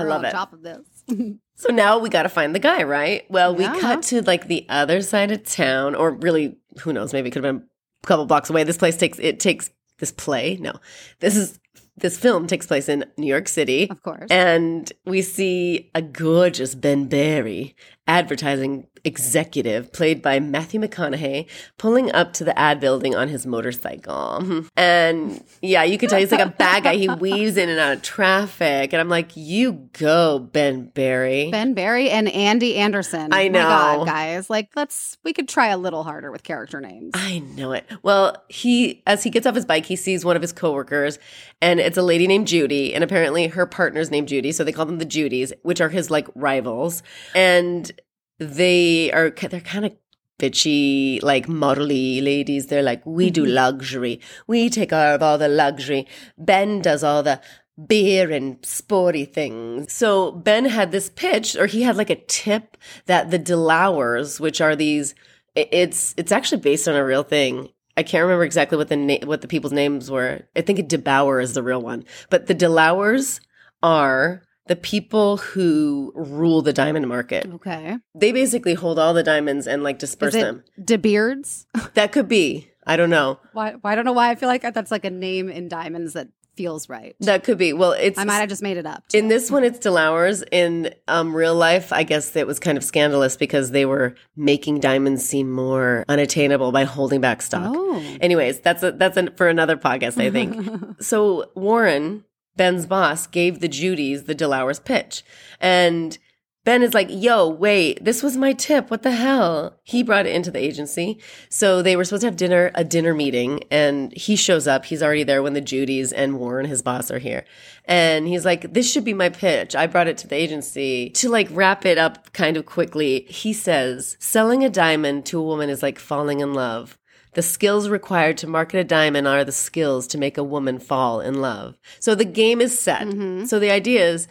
love 0.08 0.18
on 0.20 0.24
it. 0.26 0.30
Top 0.30 0.52
of 0.52 0.62
this. 0.62 0.80
So 1.58 1.72
now 1.72 1.98
we 1.98 2.10
got 2.10 2.24
to 2.24 2.28
find 2.28 2.54
the 2.54 2.58
guy, 2.58 2.82
right? 2.82 3.24
Well, 3.30 3.54
we 3.54 3.64
Yeah. 3.64 3.80
cut 3.80 4.02
to 4.04 4.20
like 4.20 4.46
the 4.46 4.66
other 4.68 5.00
side 5.00 5.30
of 5.32 5.42
town, 5.42 5.94
or 5.94 6.10
really, 6.10 6.58
who 6.80 6.92
knows? 6.92 7.14
Maybe 7.14 7.28
it 7.28 7.32
could 7.32 7.42
have 7.42 7.54
been 7.60 7.66
a 8.04 8.06
couple 8.06 8.26
blocks 8.26 8.50
away. 8.50 8.62
This 8.64 8.76
place 8.76 8.98
takes 8.98 9.18
it 9.18 9.40
takes 9.40 9.70
this 9.98 10.12
play. 10.12 10.58
No, 10.60 10.74
this 11.20 11.34
is 11.34 11.58
this 11.96 12.18
film 12.18 12.46
takes 12.46 12.66
place 12.66 12.90
in 12.90 13.06
New 13.16 13.26
York 13.26 13.48
City, 13.48 13.88
Of 13.88 14.02
course. 14.02 14.26
and 14.30 14.92
we 15.06 15.22
see 15.22 15.90
a 15.94 16.02
gorgeous 16.02 16.74
Ben 16.74 17.06
Barry 17.06 17.74
advertising 18.06 18.86
executive 19.04 19.92
played 19.92 20.20
by 20.20 20.40
Matthew 20.40 20.80
McConaughey 20.80 21.46
pulling 21.78 22.10
up 22.12 22.32
to 22.34 22.44
the 22.44 22.58
ad 22.58 22.80
building 22.80 23.14
on 23.14 23.28
his 23.28 23.46
motorcycle. 23.46 24.66
And 24.76 25.42
yeah, 25.62 25.84
you 25.84 25.96
could 25.96 26.10
tell 26.10 26.18
he's 26.18 26.30
like 26.32 26.40
a 26.40 26.50
bad 26.50 26.84
guy. 26.84 26.96
He 26.96 27.08
weaves 27.08 27.56
in 27.56 27.68
and 27.68 27.78
out 27.78 27.92
of 27.94 28.02
traffic. 28.02 28.92
And 28.92 29.00
I'm 29.00 29.08
like, 29.08 29.30
you 29.34 29.88
go, 29.92 30.38
Ben 30.38 30.86
Barry. 30.86 31.50
Ben 31.50 31.72
Barry 31.74 32.10
and 32.10 32.28
Andy 32.28 32.76
Anderson. 32.76 33.32
I 33.32 33.44
My 33.44 33.48
know. 33.48 33.60
God, 33.62 34.06
guys. 34.06 34.50
Like, 34.50 34.70
let's, 34.76 35.18
we 35.24 35.32
could 35.32 35.48
try 35.48 35.68
a 35.68 35.78
little 35.78 36.02
harder 36.04 36.30
with 36.30 36.42
character 36.42 36.80
names. 36.80 37.12
I 37.14 37.38
know 37.38 37.72
it. 37.72 37.86
Well, 38.02 38.42
he 38.48 39.02
as 39.06 39.22
he 39.22 39.30
gets 39.30 39.46
off 39.46 39.54
his 39.54 39.64
bike, 39.64 39.86
he 39.86 39.96
sees 39.96 40.24
one 40.24 40.36
of 40.36 40.42
his 40.42 40.52
coworkers, 40.52 41.18
and 41.60 41.80
it's 41.80 41.96
a 41.96 42.02
lady 42.02 42.26
named 42.26 42.48
Judy, 42.48 42.94
and 42.94 43.02
apparently 43.02 43.48
her 43.48 43.66
partner's 43.66 44.10
named 44.10 44.28
Judy, 44.28 44.52
so 44.52 44.64
they 44.64 44.72
call 44.72 44.86
them 44.86 44.98
the 44.98 45.06
Judys, 45.06 45.52
which 45.62 45.80
are 45.80 45.88
his 45.88 46.10
like 46.10 46.28
rivals, 46.34 47.02
and 47.34 47.90
they 48.38 49.10
are 49.12 49.30
they're 49.30 49.60
kind 49.60 49.86
of 49.86 49.92
bitchy, 50.38 51.22
like 51.22 51.46
modelly 51.46 52.22
ladies. 52.22 52.66
They're 52.66 52.82
like, 52.82 53.04
we 53.06 53.30
do 53.30 53.44
mm-hmm. 53.44 53.54
luxury, 53.54 54.20
we 54.46 54.68
take 54.68 54.90
care 54.90 55.14
of 55.14 55.22
all 55.22 55.38
the 55.38 55.48
luxury. 55.48 56.06
Ben 56.36 56.82
does 56.82 57.02
all 57.02 57.22
the 57.22 57.40
beer 57.86 58.30
and 58.30 58.64
sporty 58.64 59.24
things. 59.24 59.92
So 59.92 60.32
Ben 60.32 60.64
had 60.66 60.92
this 60.92 61.10
pitch, 61.10 61.56
or 61.56 61.66
he 61.66 61.82
had 61.82 61.96
like 61.96 62.10
a 62.10 62.22
tip 62.26 62.76
that 63.06 63.30
the 63.30 63.38
DeLauers, 63.38 64.40
which 64.40 64.60
are 64.60 64.76
these, 64.76 65.14
it's 65.54 66.14
it's 66.16 66.32
actually 66.32 66.60
based 66.60 66.88
on 66.88 66.94
a 66.94 67.04
real 67.04 67.22
thing. 67.22 67.70
I 67.96 68.02
can't 68.02 68.22
remember 68.22 68.44
exactly 68.44 68.76
what 68.76 68.88
the 68.88 68.96
na- 68.96 69.24
what 69.24 69.40
the 69.40 69.48
people's 69.48 69.72
names 69.72 70.10
were. 70.10 70.42
I 70.54 70.60
think 70.60 70.78
a 70.78 70.82
DeBauer 70.82 71.42
is 71.42 71.54
the 71.54 71.62
real 71.62 71.80
one, 71.80 72.04
but 72.30 72.46
the 72.46 72.54
DeLauers 72.54 73.40
are 73.82 74.42
the 74.66 74.76
people 74.76 75.38
who 75.38 76.12
rule 76.14 76.60
the 76.60 76.72
diamond 76.72 77.08
market. 77.08 77.46
Okay. 77.46 77.96
They 78.14 78.32
basically 78.32 78.74
hold 78.74 78.98
all 78.98 79.14
the 79.14 79.22
diamonds 79.22 79.66
and 79.66 79.82
like 79.82 79.98
disperse 79.98 80.34
Is 80.34 80.42
it 80.42 80.44
them. 80.44 80.64
De 80.82 80.98
Beards? 80.98 81.66
That 81.94 82.12
could 82.12 82.28
be. 82.28 82.70
I 82.86 82.96
don't 82.96 83.10
know. 83.10 83.40
Why, 83.52 83.72
why? 83.80 83.92
I 83.92 83.94
don't 83.94 84.04
know 84.04 84.12
why 84.12 84.30
I 84.30 84.34
feel 84.34 84.48
like 84.48 84.62
that's 84.62 84.90
like 84.90 85.04
a 85.04 85.10
name 85.10 85.48
in 85.48 85.68
diamonds 85.68 86.12
that 86.12 86.28
feels 86.56 86.88
right. 86.88 87.14
That 87.20 87.44
could 87.44 87.58
be. 87.58 87.72
Well, 87.72 87.92
it's 87.92 88.18
I 88.18 88.24
might 88.24 88.38
have 88.38 88.48
just 88.48 88.62
made 88.62 88.76
it 88.76 88.86
up. 88.86 89.06
too. 89.08 89.18
In 89.18 89.28
this 89.28 89.50
one, 89.50 89.62
it's 89.64 89.78
DeLauers. 89.78 90.42
In 90.50 90.94
um, 91.06 91.34
real 91.34 91.54
life, 91.54 91.92
I 91.92 92.02
guess 92.02 92.34
it 92.34 92.46
was 92.46 92.58
kind 92.58 92.78
of 92.78 92.84
scandalous 92.84 93.36
because 93.36 93.70
they 93.70 93.84
were 93.84 94.14
making 94.36 94.80
diamonds 94.80 95.24
seem 95.24 95.50
more 95.50 96.04
unattainable 96.08 96.72
by 96.72 96.84
holding 96.84 97.20
back 97.20 97.42
stock. 97.42 97.72
Oh. 97.74 98.02
Anyways, 98.20 98.60
that's 98.60 98.82
a, 98.82 98.92
that's 98.92 99.16
a, 99.16 99.30
for 99.32 99.48
another 99.48 99.76
podcast, 99.76 100.20
I 100.20 100.30
think. 100.30 101.00
so 101.02 101.50
Warren, 101.54 102.24
Ben's 102.56 102.86
boss, 102.86 103.26
gave 103.26 103.60
the 103.60 103.68
Judys 103.68 104.26
the 104.26 104.34
DeLauers 104.34 104.82
pitch, 104.82 105.24
and 105.60 106.18
Ben 106.66 106.82
is 106.82 106.92
like, 106.94 107.06
"Yo, 107.08 107.48
wait, 107.48 108.04
this 108.04 108.24
was 108.24 108.36
my 108.36 108.52
tip. 108.52 108.90
What 108.90 109.02
the 109.02 109.12
hell?" 109.12 109.78
He 109.84 110.02
brought 110.02 110.26
it 110.26 110.34
into 110.34 110.50
the 110.50 110.58
agency, 110.58 111.18
so 111.48 111.80
they 111.80 111.94
were 111.94 112.04
supposed 112.04 112.22
to 112.22 112.26
have 112.26 112.36
dinner, 112.36 112.72
a 112.74 112.82
dinner 112.82 113.14
meeting, 113.14 113.62
and 113.70 114.12
he 114.12 114.34
shows 114.34 114.66
up. 114.66 114.84
He's 114.84 115.02
already 115.02 115.22
there 115.22 115.44
when 115.44 115.54
the 115.54 115.62
Judys 115.62 116.12
and 116.14 116.40
Warren, 116.40 116.66
his 116.66 116.82
boss, 116.82 117.08
are 117.10 117.20
here, 117.20 117.44
and 117.84 118.26
he's 118.26 118.44
like, 118.44 118.74
"This 118.74 118.90
should 118.90 119.04
be 119.04 119.14
my 119.14 119.28
pitch. 119.28 119.76
I 119.76 119.86
brought 119.86 120.08
it 120.08 120.18
to 120.18 120.26
the 120.26 120.34
agency 120.34 121.10
to 121.10 121.28
like 121.28 121.48
wrap 121.52 121.86
it 121.86 121.98
up 121.98 122.32
kind 122.32 122.56
of 122.56 122.66
quickly." 122.66 123.26
He 123.28 123.52
says, 123.52 124.16
"Selling 124.18 124.64
a 124.64 124.68
diamond 124.68 125.24
to 125.26 125.38
a 125.38 125.44
woman 125.44 125.70
is 125.70 125.84
like 125.84 126.00
falling 126.00 126.40
in 126.40 126.52
love." 126.52 126.98
The 127.34 127.42
skills 127.42 127.90
required 127.90 128.38
to 128.38 128.46
market 128.48 128.78
a 128.78 128.84
diamond 128.84 129.28
are 129.28 129.44
the 129.44 129.52
skills 129.52 130.06
to 130.08 130.18
make 130.18 130.36
a 130.36 130.42
woman 130.42 130.78
fall 130.78 131.20
in 131.20 131.42
love. 131.42 131.76
So 132.00 132.14
the 132.14 132.24
game 132.24 132.60
is 132.60 132.76
set. 132.76 133.02
Mm-hmm. 133.02 133.44
So 133.44 133.58
the 133.58 133.70
idea 133.70 134.08
is 134.08 134.26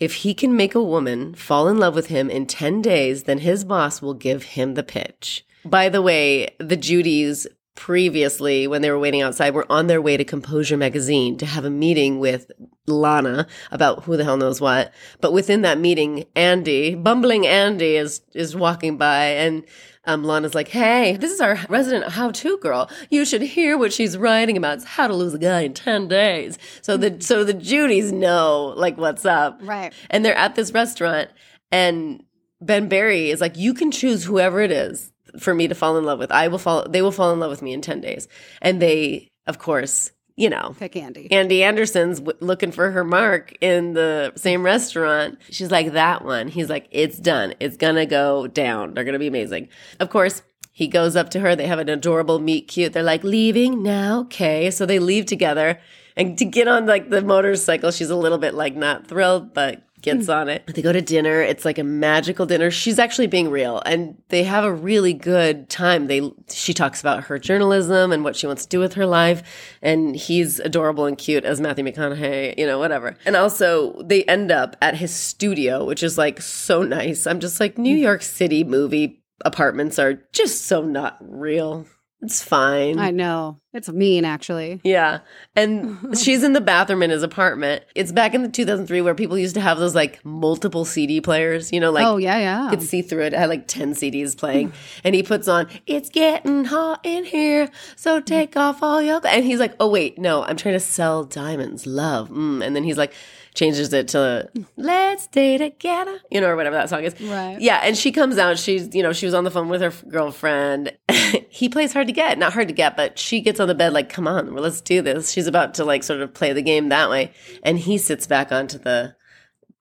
if 0.00 0.14
he 0.16 0.34
can 0.34 0.56
make 0.56 0.74
a 0.74 0.82
woman 0.82 1.34
fall 1.34 1.68
in 1.68 1.78
love 1.78 1.94
with 1.94 2.06
him 2.06 2.28
in 2.30 2.46
10 2.46 2.82
days, 2.82 3.24
then 3.24 3.38
his 3.38 3.64
boss 3.64 4.02
will 4.02 4.14
give 4.14 4.42
him 4.42 4.74
the 4.74 4.82
pitch. 4.82 5.46
By 5.64 5.88
the 5.88 6.02
way, 6.02 6.54
the 6.58 6.76
Judys 6.76 7.46
previously, 7.74 8.66
when 8.66 8.82
they 8.82 8.90
were 8.90 8.98
waiting 8.98 9.22
outside, 9.22 9.54
were 9.54 9.70
on 9.70 9.86
their 9.86 10.00
way 10.00 10.16
to 10.16 10.24
Composure 10.24 10.76
magazine 10.76 11.36
to 11.38 11.46
have 11.46 11.64
a 11.64 11.70
meeting 11.70 12.18
with 12.18 12.50
Lana 12.86 13.46
about 13.70 14.04
who 14.04 14.16
the 14.16 14.24
hell 14.24 14.36
knows 14.36 14.60
what. 14.60 14.92
But 15.20 15.32
within 15.32 15.62
that 15.62 15.78
meeting, 15.78 16.24
Andy, 16.36 16.94
bumbling 16.94 17.46
Andy, 17.46 17.96
is 17.96 18.22
is 18.34 18.54
walking 18.54 18.96
by 18.96 19.26
and 19.26 19.64
um, 20.06 20.22
Lana's 20.22 20.54
like, 20.54 20.68
hey, 20.68 21.16
this 21.16 21.32
is 21.32 21.40
our 21.40 21.58
resident 21.68 22.12
how-to 22.12 22.58
girl. 22.58 22.90
You 23.10 23.24
should 23.24 23.42
hear 23.42 23.78
what 23.78 23.92
she's 23.92 24.18
writing 24.18 24.56
about. 24.56 24.74
It's 24.74 24.84
how 24.84 25.06
to 25.06 25.14
lose 25.14 25.34
a 25.34 25.38
guy 25.38 25.60
in 25.60 25.72
10 25.72 26.08
days. 26.08 26.58
So 26.82 26.96
the, 26.96 27.16
so 27.20 27.42
the 27.42 27.54
Judys 27.54 28.12
know 28.12 28.74
like 28.76 28.98
what's 28.98 29.24
up. 29.24 29.60
Right. 29.62 29.94
And 30.10 30.24
they're 30.24 30.36
at 30.36 30.56
this 30.56 30.72
restaurant 30.72 31.30
and 31.72 32.22
Ben 32.60 32.88
Barry 32.88 33.30
is 33.30 33.40
like, 33.40 33.56
you 33.56 33.72
can 33.74 33.90
choose 33.90 34.24
whoever 34.24 34.60
it 34.60 34.70
is 34.70 35.10
for 35.38 35.54
me 35.54 35.68
to 35.68 35.74
fall 35.74 35.96
in 35.98 36.04
love 36.04 36.18
with. 36.18 36.30
I 36.30 36.48
will 36.48 36.58
fall, 36.58 36.86
they 36.88 37.02
will 37.02 37.12
fall 37.12 37.32
in 37.32 37.40
love 37.40 37.50
with 37.50 37.62
me 37.62 37.72
in 37.72 37.80
10 37.80 38.00
days. 38.00 38.28
And 38.62 38.80
they, 38.80 39.28
of 39.46 39.58
course, 39.58 40.12
you 40.36 40.50
know, 40.50 40.74
Pick 40.78 40.96
Andy. 40.96 41.30
Andy 41.30 41.62
Anderson's 41.62 42.18
w- 42.18 42.36
looking 42.40 42.72
for 42.72 42.90
her 42.90 43.04
mark 43.04 43.54
in 43.60 43.92
the 43.92 44.32
same 44.34 44.64
restaurant. 44.64 45.38
She's 45.50 45.70
like, 45.70 45.92
that 45.92 46.24
one. 46.24 46.48
He's 46.48 46.68
like, 46.68 46.88
it's 46.90 47.18
done. 47.18 47.54
It's 47.60 47.76
gonna 47.76 48.06
go 48.06 48.48
down. 48.48 48.94
They're 48.94 49.04
gonna 49.04 49.20
be 49.20 49.28
amazing. 49.28 49.68
Of 50.00 50.10
course, 50.10 50.42
he 50.72 50.88
goes 50.88 51.14
up 51.14 51.30
to 51.30 51.40
her. 51.40 51.54
They 51.54 51.68
have 51.68 51.78
an 51.78 51.88
adorable 51.88 52.40
meet 52.40 52.66
cute. 52.66 52.92
They're 52.92 53.04
like, 53.04 53.22
leaving 53.22 53.82
now? 53.84 54.22
Okay. 54.22 54.72
So 54.72 54.86
they 54.86 54.98
leave 54.98 55.26
together. 55.26 55.78
And 56.16 56.36
to 56.38 56.44
get 56.44 56.66
on 56.66 56.86
like 56.86 57.10
the 57.10 57.22
motorcycle, 57.22 57.92
she's 57.92 58.10
a 58.10 58.16
little 58.16 58.38
bit 58.38 58.54
like 58.54 58.74
not 58.74 59.06
thrilled, 59.06 59.54
but 59.54 59.83
gets 60.04 60.28
on 60.28 60.48
it. 60.48 60.66
They 60.66 60.82
go 60.82 60.92
to 60.92 61.02
dinner. 61.02 61.40
It's 61.40 61.64
like 61.64 61.78
a 61.78 61.84
magical 61.84 62.46
dinner. 62.46 62.70
She's 62.70 62.98
actually 62.98 63.26
being 63.26 63.50
real 63.50 63.82
and 63.84 64.16
they 64.28 64.44
have 64.44 64.64
a 64.64 64.72
really 64.72 65.12
good 65.12 65.68
time. 65.68 66.06
They 66.06 66.30
she 66.48 66.72
talks 66.72 67.00
about 67.00 67.24
her 67.24 67.38
journalism 67.38 68.12
and 68.12 68.22
what 68.22 68.36
she 68.36 68.46
wants 68.46 68.64
to 68.64 68.68
do 68.68 68.78
with 68.78 68.94
her 68.94 69.06
life 69.06 69.42
and 69.82 70.14
he's 70.14 70.60
adorable 70.60 71.06
and 71.06 71.18
cute 71.18 71.44
as 71.44 71.60
Matthew 71.60 71.84
McConaughey, 71.84 72.56
you 72.58 72.66
know, 72.66 72.78
whatever. 72.78 73.16
And 73.24 73.36
also 73.36 74.00
they 74.02 74.24
end 74.24 74.52
up 74.52 74.76
at 74.80 74.96
his 74.96 75.12
studio, 75.12 75.84
which 75.84 76.02
is 76.02 76.16
like 76.16 76.40
so 76.40 76.82
nice. 76.82 77.26
I'm 77.26 77.40
just 77.40 77.60
like 77.60 77.78
New 77.78 77.96
York 77.96 78.22
City 78.22 78.64
movie 78.64 79.22
apartments 79.44 79.98
are 79.98 80.14
just 80.32 80.66
so 80.66 80.82
not 80.82 81.16
real. 81.20 81.86
It's 82.22 82.42
fine. 82.42 82.98
I 82.98 83.10
know. 83.10 83.60
It's 83.74 83.88
mean, 83.88 84.24
actually. 84.24 84.80
Yeah. 84.82 85.18
And 85.56 86.16
she's 86.18 86.42
in 86.42 86.52
the 86.52 86.60
bathroom 86.60 87.02
in 87.02 87.10
his 87.10 87.22
apartment. 87.22 87.84
It's 87.94 88.12
back 88.12 88.32
in 88.34 88.42
the 88.42 88.48
2003 88.48 89.00
where 89.02 89.14
people 89.14 89.36
used 89.36 89.56
to 89.56 89.60
have 89.60 89.78
those 89.78 89.94
like 89.94 90.24
multiple 90.24 90.84
CD 90.84 91.20
players, 91.20 91.72
you 91.72 91.80
know, 91.80 91.90
like 91.90 92.06
oh, 92.06 92.16
yeah, 92.16 92.38
yeah. 92.38 92.64
you 92.64 92.70
could 92.70 92.82
see 92.82 93.02
through 93.02 93.24
it. 93.24 93.34
I 93.34 93.40
had 93.40 93.50
like 93.50 93.66
10 93.66 93.94
CDs 93.94 94.36
playing. 94.36 94.72
and 95.02 95.14
he 95.14 95.22
puts 95.22 95.48
on, 95.48 95.68
It's 95.86 96.08
getting 96.08 96.64
hot 96.64 97.00
in 97.02 97.24
here. 97.24 97.68
So 97.96 98.20
take 98.20 98.56
off 98.56 98.82
all 98.82 99.02
your. 99.02 99.20
cl-" 99.20 99.34
And 99.34 99.44
he's 99.44 99.58
like, 99.58 99.74
Oh, 99.80 99.88
wait, 99.88 100.18
no, 100.18 100.44
I'm 100.44 100.56
trying 100.56 100.74
to 100.74 100.80
sell 100.80 101.24
diamonds, 101.24 101.86
love. 101.86 102.30
Mm. 102.30 102.64
And 102.64 102.76
then 102.76 102.84
he's 102.84 102.96
like, 102.96 103.12
changes 103.54 103.92
it 103.92 104.08
to 104.08 104.50
Let's 104.76 105.24
stay 105.24 105.56
together, 105.56 106.20
you 106.30 106.40
know, 106.40 106.48
or 106.48 106.56
whatever 106.56 106.76
that 106.76 106.90
song 106.90 107.04
is. 107.04 107.18
Right. 107.20 107.58
Yeah. 107.60 107.80
And 107.82 107.96
she 107.96 108.12
comes 108.12 108.36
out. 108.36 108.58
She's, 108.58 108.94
you 108.94 109.02
know, 109.02 109.12
she 109.12 109.26
was 109.26 109.34
on 109.34 109.44
the 109.44 109.50
phone 109.50 109.68
with 109.68 109.80
her 109.80 109.88
f- 109.88 110.04
girlfriend. 110.08 110.96
he 111.48 111.68
plays 111.68 111.92
hard 111.92 112.08
to 112.08 112.12
get, 112.12 112.36
not 112.38 112.52
hard 112.52 112.68
to 112.68 112.74
get, 112.74 112.96
but 112.96 113.18
she 113.18 113.40
gets 113.40 113.60
on 113.60 113.68
the 113.68 113.74
bed 113.74 113.92
like, 113.92 114.08
Come 114.08 114.28
on, 114.28 114.52
well, 114.52 114.62
let's 114.62 114.80
do 114.80 115.00
this. 115.00 115.30
She's 115.30 115.46
about 115.46 115.74
to 115.74 115.84
like 115.84 116.02
sort 116.02 116.20
of 116.20 116.34
play 116.34 116.52
the 116.52 116.62
game 116.62 116.88
that 116.88 117.08
way. 117.08 117.32
And 117.62 117.78
he 117.78 117.96
sits 117.96 118.26
back 118.26 118.50
onto 118.50 118.78
the, 118.78 119.14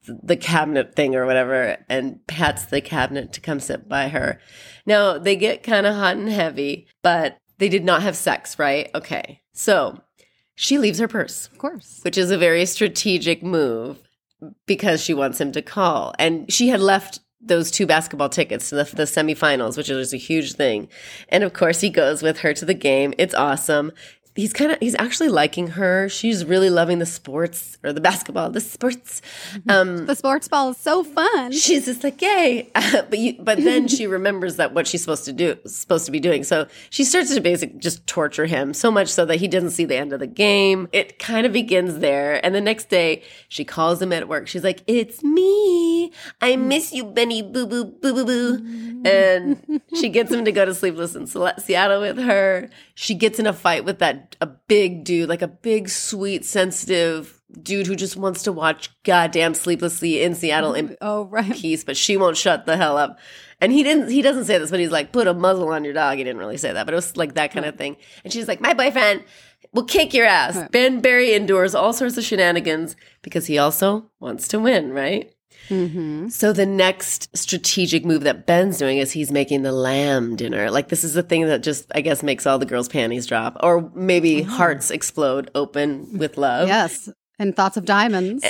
the 0.05 0.37
cabinet 0.37 0.95
thing 0.95 1.15
or 1.15 1.25
whatever 1.25 1.77
and 1.89 2.25
pats 2.27 2.65
the 2.65 2.81
cabinet 2.81 3.33
to 3.33 3.41
come 3.41 3.59
sit 3.59 3.89
by 3.89 4.09
her. 4.09 4.39
Now, 4.85 5.17
they 5.17 5.35
get 5.35 5.63
kind 5.63 5.87
of 5.87 5.95
hot 5.95 6.17
and 6.17 6.29
heavy, 6.29 6.87
but 7.01 7.37
they 7.57 7.69
did 7.69 7.85
not 7.85 8.03
have 8.03 8.15
sex, 8.15 8.59
right? 8.59 8.89
Okay. 8.93 9.41
So 9.53 10.01
she 10.55 10.77
leaves 10.77 10.99
her 10.99 11.07
purse, 11.07 11.47
Of 11.47 11.57
course. 11.57 11.99
which 12.03 12.17
is 12.17 12.31
a 12.31 12.37
very 12.37 12.65
strategic 12.65 13.41
move 13.43 13.99
because 14.65 15.01
she 15.03 15.13
wants 15.13 15.39
him 15.39 15.51
to 15.53 15.61
call. 15.61 16.13
And 16.19 16.51
she 16.51 16.69
had 16.69 16.79
left 16.79 17.19
those 17.41 17.71
two 17.71 17.85
basketball 17.85 18.29
tickets 18.29 18.69
to 18.69 18.75
the, 18.75 18.83
the 18.83 19.03
semifinals, 19.03 19.75
which 19.77 19.89
is 19.89 20.13
a 20.13 20.17
huge 20.17 20.53
thing. 20.53 20.87
And 21.29 21.43
of 21.43 21.53
course, 21.53 21.81
he 21.81 21.89
goes 21.89 22.21
with 22.23 22.39
her 22.39 22.53
to 22.53 22.65
the 22.65 22.73
game. 22.73 23.13
It's 23.17 23.33
awesome. 23.33 23.91
He's 24.35 24.51
kind 24.51 24.71
of, 24.71 24.79
he's 24.79 24.95
actually 24.97 25.29
liking 25.29 25.67
her. 25.67 26.09
She's 26.09 26.43
really 26.43 26.71
loving 26.71 26.97
the 26.97 27.05
sports 27.05 27.77
or 27.83 27.93
the 27.93 28.01
basketball, 28.01 28.49
the 28.49 28.61
sports. 28.61 29.21
Mm-hmm. 29.53 29.69
Um, 29.69 30.05
The 30.05 30.15
sports 30.15 30.47
ball 30.47 30.71
is 30.71 30.77
so 30.77 31.03
fun. 31.03 31.51
she's 31.51 31.85
just 31.85 32.03
like 32.03 32.21
yay. 32.21 32.71
But 32.93 33.19
you 33.19 33.35
but 33.39 33.57
then 33.57 33.87
she 33.95 34.07
remembers 34.07 34.55
that 34.55 34.73
what 34.73 34.87
she's 34.87 35.01
supposed 35.01 35.25
to 35.25 35.33
do 35.33 35.57
supposed 35.65 36.05
to 36.05 36.11
be 36.11 36.19
doing. 36.19 36.43
So 36.43 36.67
she 36.89 37.03
starts 37.03 37.33
to 37.33 37.41
basically 37.41 37.79
just 37.79 38.05
torture 38.07 38.45
him 38.45 38.73
so 38.73 38.89
much 38.89 39.09
so 39.09 39.25
that 39.25 39.37
he 39.37 39.47
doesn't 39.47 39.71
see 39.71 39.85
the 39.85 39.97
end 39.97 40.13
of 40.13 40.19
the 40.19 40.27
game. 40.27 40.87
It 40.91 41.19
kind 41.19 41.45
of 41.45 41.53
begins 41.53 41.99
there. 41.99 42.43
And 42.43 42.55
the 42.55 42.61
next 42.61 42.89
day 42.89 43.23
she 43.49 43.63
calls 43.63 44.01
him 44.01 44.11
at 44.13 44.27
work. 44.27 44.47
She's 44.47 44.63
like 44.63 44.83
it's 44.87 45.23
me. 45.23 46.11
I 46.41 46.53
mm. 46.53 46.65
miss 46.65 46.93
you 46.93 47.03
benny. 47.03 47.41
Boo 47.41 47.67
boo 47.67 47.85
boo 47.85 48.13
boo 48.13 48.25
boo. 48.25 48.59
Mm. 48.59 49.07
And 49.07 49.81
she 49.95 50.09
gets 50.09 50.31
him 50.31 50.45
to 50.45 50.51
go 50.51 50.65
to 50.65 50.73
sleepless 50.83 51.15
in 51.15 51.27
seattle 51.27 52.01
with 52.01 52.17
her. 52.17 52.69
She 52.95 53.15
gets 53.15 53.39
in 53.39 53.47
a 53.47 53.53
fight 53.53 53.85
with 53.85 53.99
that 53.99 54.22
a 54.41 54.45
big 54.47 55.03
dude 55.03 55.29
like 55.29 55.41
a 55.41 55.47
big 55.47 55.89
sweet 55.89 56.45
sensitive 56.45 57.41
dude 57.61 57.85
who 57.87 57.95
just 57.95 58.15
wants 58.17 58.43
to 58.43 58.51
watch 58.51 58.89
goddamn 59.03 59.53
sleeplessly 59.53 60.21
in 60.23 60.33
seattle 60.35 60.73
in 60.73 60.97
Oh, 61.01 61.25
right. 61.25 61.53
peace, 61.53 61.83
but 61.83 61.95
she 61.95 62.17
won't 62.17 62.35
shut 62.37 62.65
the 62.65 62.77
hell 62.77 62.97
up. 62.97 63.19
And 63.61 63.71
he 63.71 63.83
didn't 63.83 64.09
he 64.09 64.21
doesn't 64.21 64.45
say 64.45 64.57
this, 64.57 64.71
but 64.71 64.79
he's 64.79 64.91
like, 64.91 65.11
put 65.11 65.27
a 65.27 65.33
muzzle 65.33 65.69
on 65.69 65.83
your 65.83 65.93
dog. 65.93 66.17
He 66.17 66.23
didn't 66.23 66.39
really 66.39 66.57
say 66.57 66.73
that, 66.73 66.85
but 66.85 66.93
it 66.93 66.95
was 66.95 67.15
like 67.15 67.35
that 67.35 67.51
kind 67.51 67.65
of 67.65 67.75
thing. 67.77 67.97
And 68.23 68.33
she's 68.33 68.47
like, 68.47 68.59
My 68.61 68.73
boyfriend 68.73 69.23
will 69.71 69.85
kick 69.85 70.13
your 70.13 70.25
ass. 70.25 70.67
Ben 70.71 70.99
Barry 71.01 71.33
endures 71.33 71.73
all 71.73 71.93
sorts 71.93 72.17
of 72.17 72.23
shenanigans 72.23 72.95
because 73.21 73.45
he 73.47 73.57
also 73.57 74.09
wants 74.19 74.47
to 74.49 74.59
win, 74.59 74.91
right? 74.91 75.32
Mm-hmm. 75.69 76.29
So 76.29 76.53
the 76.53 76.65
next 76.65 77.35
strategic 77.35 78.05
move 78.05 78.23
that 78.23 78.45
Ben's 78.45 78.77
doing 78.77 78.97
is 78.97 79.11
he's 79.11 79.31
making 79.31 79.63
the 79.63 79.71
lamb 79.71 80.35
dinner. 80.35 80.69
Like 80.71 80.89
this 80.89 81.03
is 81.03 81.13
the 81.13 81.23
thing 81.23 81.45
that 81.47 81.63
just 81.63 81.91
I 81.95 82.01
guess 82.01 82.23
makes 82.23 82.45
all 82.45 82.59
the 82.59 82.65
girls' 82.65 82.89
panties 82.89 83.25
drop, 83.25 83.57
or 83.61 83.91
maybe 83.95 84.41
hearts 84.41 84.91
explode 84.91 85.51
open 85.55 86.17
with 86.17 86.37
love. 86.37 86.67
Yes. 86.67 87.09
And 87.39 87.55
thoughts 87.55 87.77
of 87.77 87.85
diamonds. 87.85 88.45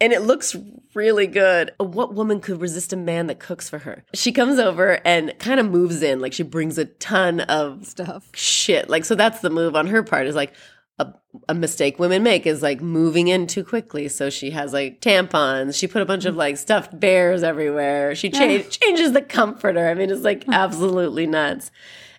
and 0.00 0.12
it 0.12 0.20
looks 0.20 0.54
really 0.94 1.26
good. 1.26 1.72
What 1.78 2.14
woman 2.14 2.40
could 2.40 2.60
resist 2.60 2.92
a 2.92 2.96
man 2.96 3.26
that 3.28 3.40
cooks 3.40 3.70
for 3.70 3.78
her? 3.78 4.04
She 4.14 4.32
comes 4.32 4.58
over 4.58 5.00
and 5.04 5.36
kind 5.38 5.58
of 5.58 5.70
moves 5.70 6.02
in, 6.02 6.20
like 6.20 6.34
she 6.34 6.42
brings 6.42 6.76
a 6.76 6.84
ton 6.84 7.40
of 7.40 7.86
Stuff. 7.86 8.28
shit. 8.34 8.90
Like, 8.90 9.06
so 9.06 9.14
that's 9.14 9.40
the 9.40 9.48
move 9.50 9.74
on 9.74 9.86
her 9.86 10.02
part 10.02 10.26
is 10.26 10.34
like, 10.34 10.52
a, 10.98 11.12
a 11.48 11.54
mistake 11.54 11.98
women 11.98 12.22
make 12.22 12.46
is 12.46 12.62
like 12.62 12.80
moving 12.80 13.28
in 13.28 13.46
too 13.46 13.64
quickly. 13.64 14.08
So 14.08 14.30
she 14.30 14.50
has 14.50 14.72
like 14.72 15.00
tampons. 15.00 15.78
She 15.78 15.86
put 15.86 16.02
a 16.02 16.06
bunch 16.06 16.24
of 16.24 16.34
mm. 16.34 16.38
like 16.38 16.56
stuffed 16.56 16.98
bears 16.98 17.42
everywhere. 17.42 18.14
She 18.14 18.30
cha- 18.30 18.62
changes 18.68 19.12
the 19.12 19.22
comforter. 19.22 19.88
I 19.88 19.94
mean, 19.94 20.10
it's 20.10 20.22
like 20.22 20.44
mm. 20.44 20.52
absolutely 20.52 21.26
nuts. 21.26 21.70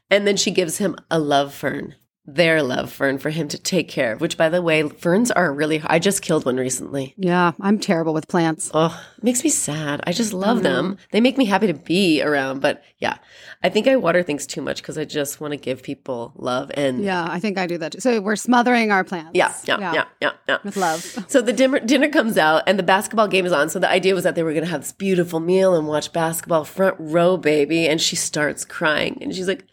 And 0.10 0.26
then 0.26 0.38
she 0.38 0.52
gives 0.52 0.78
him 0.78 0.96
a 1.12 1.20
love 1.20 1.54
fern, 1.54 1.96
their 2.36 2.62
love 2.62 2.92
fern 2.92 3.18
for 3.18 3.30
him 3.30 3.48
to 3.48 3.58
take 3.58 3.88
care 3.90 4.14
of, 4.14 4.22
which 4.22 4.38
by 4.38 4.50
the 4.50 4.62
way, 4.62 4.88
ferns 4.88 5.32
are 5.32 5.52
really, 5.52 5.82
I 5.86 6.00
just 6.00 6.22
killed 6.22 6.46
one 6.46 6.58
recently. 6.58 7.14
Yeah, 7.18 7.54
I'm 7.60 7.80
terrible 7.80 8.14
with 8.14 8.28
plants. 8.28 8.70
Oh, 8.74 9.00
makes 9.22 9.44
me 9.44 9.50
sad. 9.50 10.02
I 10.06 10.12
just 10.12 10.34
love 10.34 10.64
them. 10.64 10.94
Mm-hmm. 10.94 11.02
They 11.12 11.22
make 11.22 11.38
me 11.38 11.46
happy 11.46 11.68
to 11.68 11.74
be 11.74 12.22
around. 12.22 12.62
But 12.62 12.84
yeah, 13.00 13.18
I 13.64 13.70
think 13.70 13.88
I 13.88 13.96
water 13.96 14.24
things 14.24 14.46
too 14.46 14.62
much 14.62 14.82
because 14.82 14.98
I 14.98 15.06
just 15.06 15.42
want 15.42 15.52
to 15.52 15.58
give 15.58 15.82
people 15.84 16.34
love 16.36 16.72
and 16.76 17.04
Yeah, 17.04 17.28
I 17.30 17.40
think 17.40 17.58
I 17.58 17.68
do 17.68 17.78
that 17.80 17.94
too. 17.94 18.00
So 18.00 18.22
we're 18.22 18.36
smothering 18.36 18.92
our 18.92 19.04
plants. 19.04 19.32
yeah, 19.34 19.54
yeah, 19.66 19.80
yeah, 19.80 20.06
yeah, 20.22 20.32
yeah. 20.48 20.58
With 20.64 20.78
love. 20.78 21.04
So 21.28 21.42
the 21.42 21.54
dinner 21.54 21.80
dinner 21.80 22.10
comes 22.10 22.38
out 22.38 22.64
and 22.68 22.78
the 22.78 22.84
basketball 22.84 23.28
game 23.28 23.46
is 23.46 23.52
on. 23.52 23.70
So 23.70 23.80
the 23.80 23.90
idea 23.90 24.14
was 24.14 24.24
that 24.24 24.36
they 24.36 24.44
were 24.44 24.54
going 24.54 24.66
to 24.66 24.70
have 24.70 24.82
this 24.82 24.92
beautiful 24.92 25.40
meal 25.40 25.76
and 25.76 25.88
watch 25.88 26.12
basketball 26.14 26.64
front 26.64 26.96
row, 27.00 27.38
baby. 27.38 27.88
And 27.88 28.00
she 28.02 28.16
starts 28.16 28.66
crying 28.66 29.18
and 29.22 29.34
she's 29.34 29.48
like, 29.48 29.66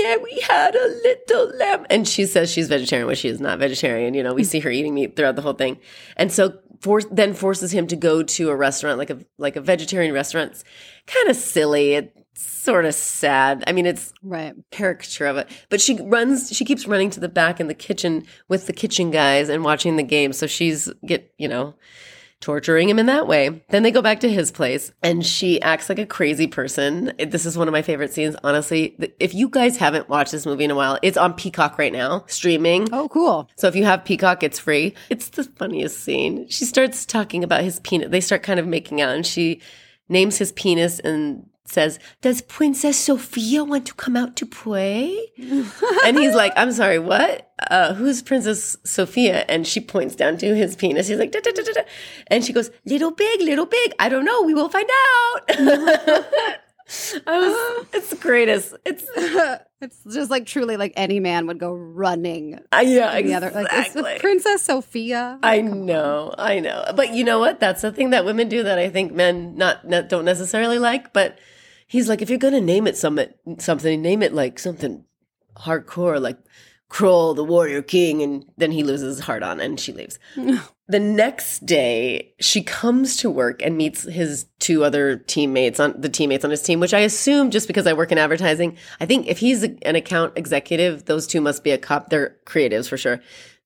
"Man, 0.00 0.22
we 0.22 0.40
had 0.48 0.74
a 0.74 0.88
little 1.02 1.56
lamb." 1.56 1.86
And 1.90 2.06
she 2.06 2.24
says 2.26 2.50
she's 2.50 2.68
vegetarian, 2.68 3.06
which 3.06 3.18
she 3.18 3.28
is 3.28 3.40
not 3.40 3.58
vegetarian. 3.58 4.14
You 4.14 4.22
know, 4.22 4.34
we 4.34 4.42
mm. 4.42 4.46
see 4.46 4.60
her 4.60 4.70
eating 4.70 4.94
meat 4.94 5.16
throughout 5.16 5.36
the 5.36 5.42
whole 5.42 5.52
thing. 5.52 5.78
And 6.16 6.32
so 6.32 6.58
for, 6.80 7.02
then 7.02 7.34
forces 7.34 7.72
him 7.72 7.86
to 7.88 7.96
go 7.96 8.22
to 8.22 8.50
a 8.50 8.56
restaurant 8.56 8.98
like 8.98 9.10
a 9.10 9.18
like 9.36 9.56
a 9.56 9.60
vegetarian 9.60 10.14
restaurant. 10.14 10.52
It's 10.52 10.64
kind 11.06 11.28
of 11.28 11.36
silly. 11.36 11.94
It's 11.94 12.12
sort 12.40 12.84
of 12.84 12.94
sad. 12.94 13.64
I 13.66 13.72
mean, 13.72 13.86
it's 13.86 14.12
Right. 14.22 14.54
caricature 14.70 15.26
of 15.26 15.36
it. 15.38 15.48
But 15.70 15.80
she 15.80 15.98
runs, 16.00 16.54
she 16.54 16.64
keeps 16.64 16.86
running 16.86 17.10
to 17.10 17.20
the 17.20 17.28
back 17.28 17.60
in 17.60 17.66
the 17.66 17.74
kitchen 17.74 18.24
with 18.48 18.66
the 18.66 18.72
kitchen 18.72 19.10
guys 19.10 19.48
and 19.48 19.64
watching 19.64 19.96
the 19.96 20.02
game. 20.02 20.32
So 20.32 20.46
she's 20.46 20.88
get, 21.04 21.32
you 21.38 21.48
know, 21.48 21.74
torturing 22.40 22.88
him 22.88 22.98
in 22.98 23.06
that 23.06 23.26
way. 23.26 23.62
Then 23.70 23.82
they 23.82 23.90
go 23.90 24.02
back 24.02 24.20
to 24.20 24.30
his 24.30 24.50
place 24.50 24.92
and 25.02 25.24
she 25.24 25.60
acts 25.60 25.88
like 25.88 25.98
a 25.98 26.06
crazy 26.06 26.46
person. 26.46 27.12
This 27.18 27.44
is 27.46 27.58
one 27.58 27.68
of 27.68 27.72
my 27.72 27.82
favorite 27.82 28.12
scenes, 28.12 28.36
honestly. 28.44 28.96
If 29.18 29.34
you 29.34 29.48
guys 29.48 29.76
haven't 29.76 30.08
watched 30.08 30.32
this 30.32 30.46
movie 30.46 30.64
in 30.64 30.70
a 30.70 30.76
while, 30.76 30.98
it's 31.02 31.16
on 31.16 31.34
Peacock 31.34 31.78
right 31.78 31.92
now, 31.92 32.24
streaming. 32.28 32.88
Oh, 32.92 33.08
cool. 33.08 33.50
So 33.56 33.66
if 33.66 33.74
you 33.74 33.84
have 33.84 34.04
Peacock, 34.04 34.42
it's 34.42 34.58
free. 34.58 34.94
It's 35.10 35.30
the 35.30 35.44
funniest 35.44 36.00
scene. 36.00 36.48
She 36.48 36.64
starts 36.64 37.04
talking 37.04 37.42
about 37.42 37.62
his 37.62 37.80
penis. 37.80 38.10
They 38.10 38.20
start 38.20 38.42
kind 38.42 38.60
of 38.60 38.66
making 38.66 39.00
out 39.00 39.14
and 39.14 39.26
she 39.26 39.60
names 40.08 40.38
his 40.38 40.52
penis 40.52 41.00
and 41.00 41.48
says, 41.70 41.98
Does 42.20 42.40
Princess 42.42 42.96
Sophia 42.96 43.64
want 43.64 43.86
to 43.86 43.94
come 43.94 44.16
out 44.16 44.36
to 44.36 44.46
play? 44.46 45.18
and 45.38 46.18
he's 46.18 46.34
like, 46.34 46.52
I'm 46.56 46.72
sorry, 46.72 46.98
what? 46.98 47.50
Uh, 47.70 47.94
who's 47.94 48.22
Princess 48.22 48.76
Sophia? 48.84 49.44
And 49.48 49.66
she 49.66 49.80
points 49.80 50.14
down 50.14 50.36
to 50.38 50.54
his 50.54 50.76
penis. 50.76 51.08
He's 51.08 51.18
like, 51.18 51.32
da, 51.32 51.40
da, 51.40 51.50
da, 51.50 51.62
da, 51.62 51.82
and 52.28 52.44
she 52.44 52.52
goes, 52.52 52.70
Little 52.84 53.10
big, 53.10 53.40
little 53.40 53.66
big. 53.66 53.92
I 53.98 54.08
don't 54.08 54.24
know. 54.24 54.42
We 54.42 54.54
will 54.54 54.68
find 54.68 54.88
out. 54.88 55.42
I 57.26 57.38
was, 57.38 57.86
it's 57.92 58.10
the 58.10 58.16
greatest. 58.16 58.74
It's, 58.84 59.04
It's 59.80 60.02
just 60.12 60.28
like 60.28 60.44
truly 60.44 60.76
like 60.76 60.92
any 60.96 61.20
man 61.20 61.46
would 61.46 61.60
go 61.60 61.72
running. 61.72 62.58
uh, 62.72 62.82
yeah, 62.84 63.20
The 63.22 63.34
other, 63.34 63.50
like 63.52 63.66
exactly. 63.66 64.18
Princess 64.18 64.62
Sophia. 64.62 65.38
I 65.40 65.60
know, 65.60 66.34
I 66.36 66.58
know. 66.58 66.84
But 66.96 67.14
you 67.14 67.22
know 67.22 67.38
what? 67.38 67.60
That's 67.60 67.82
the 67.82 67.92
thing 67.92 68.10
that 68.10 68.24
women 68.24 68.48
do 68.48 68.64
that 68.64 68.76
I 68.80 68.88
think 68.88 69.12
men 69.12 69.54
not, 69.54 69.86
not 69.88 70.08
don't 70.08 70.24
necessarily 70.24 70.80
like. 70.80 71.12
But 71.12 71.38
he's 71.88 72.08
like, 72.08 72.22
if 72.22 72.30
you're 72.30 72.38
gonna 72.38 72.60
name 72.60 72.86
it 72.86 72.96
something, 72.96 73.28
something, 73.58 74.00
name 74.00 74.22
it 74.22 74.32
like 74.32 74.58
something 74.60 75.04
hardcore, 75.56 76.20
like 76.20 76.38
Krull, 76.90 77.36
the 77.36 77.44
Warrior 77.44 77.82
King, 77.82 78.22
and 78.22 78.44
then 78.56 78.70
he 78.70 78.82
loses 78.82 79.16
his 79.16 79.26
heart 79.26 79.42
on, 79.42 79.60
and 79.60 79.78
she 79.78 79.92
leaves. 79.92 80.18
the 80.88 80.98
next 80.98 81.66
day, 81.66 82.32
she 82.40 82.62
comes 82.62 83.16
to 83.18 83.28
work 83.28 83.60
and 83.62 83.76
meets 83.76 84.04
his 84.04 84.46
two 84.58 84.84
other 84.84 85.16
teammates 85.16 85.78
on 85.80 86.00
the 86.00 86.08
teammates 86.08 86.44
on 86.46 86.50
his 86.50 86.62
team, 86.62 86.80
which 86.80 86.94
I 86.94 87.00
assume 87.00 87.50
just 87.50 87.66
because 87.66 87.86
I 87.86 87.92
work 87.92 88.10
in 88.10 88.16
advertising, 88.16 88.78
I 89.00 89.06
think 89.06 89.26
if 89.26 89.38
he's 89.38 89.64
a- 89.64 89.76
an 89.82 89.96
account 89.96 90.32
executive, 90.36 91.04
those 91.04 91.26
two 91.26 91.42
must 91.42 91.62
be 91.62 91.72
a 91.72 91.78
cop. 91.78 92.08
They're 92.08 92.36
creatives 92.46 92.88
for 92.88 92.96
sure. 92.96 93.20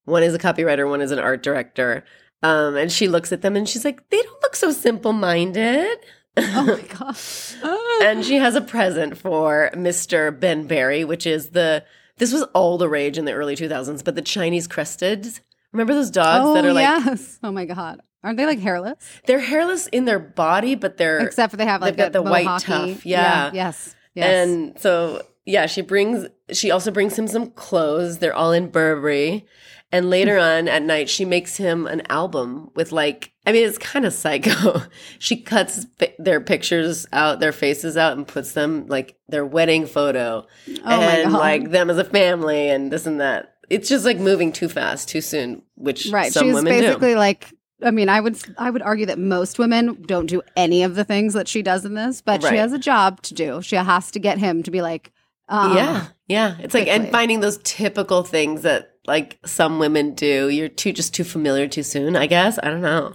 One 0.05 0.25
is 0.25 0.35
a 0.35 0.39
copywriter, 0.39 0.89
one 0.89 1.01
is 1.01 1.13
an 1.13 1.21
art 1.21 1.45
director. 1.45 2.05
Um, 2.43 2.75
and 2.77 2.91
she 2.91 3.07
looks 3.07 3.31
at 3.31 3.43
them 3.43 3.55
and 3.55 3.69
she's 3.69 3.85
like, 3.85 4.09
they 4.11 4.21
don't 4.21 4.43
look 4.43 4.57
so 4.57 4.73
simple 4.73 5.13
minded. 5.13 5.97
Oh 6.37 6.65
my 6.67 6.81
gosh. 6.99 7.55
and 8.03 8.25
she 8.25 8.37
has 8.37 8.55
a 8.55 8.61
present 8.61 9.19
for 9.19 9.71
Mr. 9.75 10.39
Ben 10.39 10.67
Barry, 10.67 11.05
which 11.05 11.27
is 11.27 11.51
the 11.51 11.85
this 12.19 12.33
was 12.33 12.43
all 12.55 12.79
the 12.79 12.89
rage 12.89 13.19
in 13.19 13.25
the 13.25 13.33
early 13.33 13.57
2000s, 13.57 14.05
but 14.05 14.15
the 14.15 14.23
Chinese 14.23 14.67
crested. 14.67 15.41
Remember 15.73 15.95
those 15.95 16.11
dogs 16.11 16.45
oh 16.47 16.55
that 16.55 16.65
are 16.65 16.73
like 16.73 16.83
yes. 16.83 17.39
Oh 17.43 17.53
my 17.53 17.65
god. 17.65 18.01
Aren't 18.25 18.37
they 18.37 18.47
like 18.47 18.61
hairless? 18.61 19.21
they're 19.27 19.41
hairless 19.41 19.89
in 19.89 20.05
their 20.05 20.21
body, 20.21 20.75
but 20.75 20.97
they're 20.97 21.19
Except 21.21 21.51
for 21.51 21.57
they 21.57 21.67
have 21.67 21.81
like 21.81 21.97
they've 21.97 22.07
got 22.07 22.13
the 22.13 22.23
white 22.23 22.61
tuff. 22.61 23.05
Yeah. 23.05 23.51
Yes. 23.53 23.95
Yes. 24.15 24.27
And 24.27 24.79
so 24.81 25.23
yeah, 25.45 25.67
she 25.67 25.83
brings 25.83 26.29
she 26.53 26.71
also 26.71 26.91
brings 26.91 27.19
him 27.19 27.27
some 27.27 27.51
clothes. 27.51 28.19
They're 28.19 28.35
all 28.35 28.53
in 28.53 28.69
Burberry. 28.69 29.47
And 29.91 30.09
later 30.09 30.39
on 30.39 30.69
at 30.69 30.83
night, 30.83 31.11
she 31.11 31.25
makes 31.25 31.57
him 31.57 31.87
an 31.87 32.03
album 32.09 32.71
with 32.75 32.93
like, 32.93 33.32
I 33.45 33.53
mean, 33.53 33.67
it's 33.67 33.79
kind 33.79 34.05
of 34.05 34.13
psycho. 34.13 34.83
she 35.19 35.41
cuts 35.43 35.87
fi- 35.99 36.15
their 36.19 36.41
pictures 36.41 37.07
out, 37.13 37.41
their 37.41 37.53
faces 37.53 37.97
out, 37.97 38.17
and 38.17 38.27
puts 38.27 38.53
them 38.53 38.87
like 38.87 39.17
their 39.29 39.45
wedding 39.45 39.87
photo 39.87 40.47
my 40.85 40.95
and 40.95 41.33
God. 41.33 41.39
like 41.39 41.71
them 41.71 41.91
as 41.91 41.99
a 41.99 42.05
family 42.05 42.69
and 42.69 42.93
this 42.93 43.07
and 43.07 43.21
that. 43.21 43.55
It's 43.69 43.89
just 43.89 44.05
like 44.05 44.19
moving 44.19 44.53
too 44.53 44.69
fast, 44.69 45.09
too 45.09 45.21
soon, 45.21 45.63
which 45.75 46.09
right. 46.13 46.33
some 46.33 46.47
She's 46.47 46.55
women 46.55 46.73
basically 46.73 47.13
do. 47.13 47.19
like 47.19 47.53
I 47.85 47.91
mean, 47.91 48.09
I 48.09 48.21
would 48.21 48.39
I 48.59 48.71
would 48.71 48.83
argue 48.83 49.07
that 49.07 49.19
most 49.19 49.59
women 49.59 50.03
don't 50.07 50.27
do 50.27 50.43
any 50.57 50.85
of 50.85 50.95
the 50.95 51.05
things 51.05 51.35
that 51.35 51.49
she 51.49 51.63
does 51.63 51.85
in 51.85 51.95
this, 51.95 52.23
but 52.23 52.43
Right. 52.45 52.51
she 52.51 52.57
has 52.59 52.73
a 52.73 52.79
job 52.79 53.23
to 53.23 53.35
do. 53.35 53.61
She 53.63 53.75
has 53.75 54.11
to 54.13 54.21
get 54.21 54.39
him 54.39 54.63
to 54.63 54.71
be 54.71 54.83
like, 54.83 55.11
uh, 55.49 55.73
yeah, 55.75 56.07
yeah. 56.29 56.57
It's 56.61 56.75
like 56.75 56.87
and 56.87 57.11
finding 57.11 57.41
those 57.41 57.59
typical 57.65 58.23
things 58.23 58.63
that 58.63 58.92
like 59.07 59.39
some 59.45 59.79
women 59.79 60.15
do. 60.15 60.49
You're 60.49 60.69
too 60.69 60.93
just 60.93 61.15
too 61.15 61.25
familiar 61.25 61.67
too 61.67 61.83
soon. 61.83 62.17
I 62.17 62.27
guess 62.27 62.59
I 62.63 62.69
don't 62.69 62.83
know. 62.83 63.15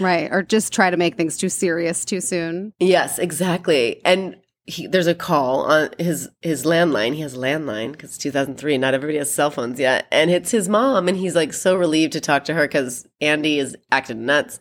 right, 0.00 0.28
or 0.30 0.42
just 0.42 0.72
try 0.72 0.90
to 0.90 0.96
make 0.96 1.16
things 1.16 1.36
too 1.36 1.48
serious 1.48 2.04
too 2.04 2.20
soon. 2.20 2.72
Yes, 2.80 3.18
exactly. 3.18 4.00
And 4.04 4.36
he, 4.68 4.86
there's 4.86 5.06
a 5.06 5.14
call 5.14 5.62
on 5.62 5.90
his 5.98 6.28
his 6.42 6.64
landline. 6.64 7.14
He 7.14 7.22
has 7.22 7.34
a 7.34 7.38
landline 7.38 7.92
because 7.92 8.10
it's 8.10 8.18
2003. 8.18 8.76
Not 8.78 8.94
everybody 8.94 9.18
has 9.18 9.32
cell 9.32 9.50
phones 9.50 9.80
yet, 9.80 10.06
and 10.12 10.30
it's 10.30 10.50
his 10.50 10.68
mom. 10.68 11.08
And 11.08 11.16
he's 11.16 11.34
like 11.34 11.54
so 11.54 11.74
relieved 11.76 12.12
to 12.14 12.20
talk 12.20 12.44
to 12.44 12.54
her 12.54 12.66
because 12.66 13.06
Andy 13.20 13.58
is 13.58 13.76
acting 13.90 14.26
nuts. 14.26 14.60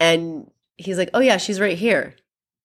And 0.00 0.50
he's 0.76 0.96
like, 0.96 1.10
"Oh 1.12 1.20
yeah, 1.20 1.36
she's 1.36 1.60
right 1.60 1.76
here." 1.76 2.14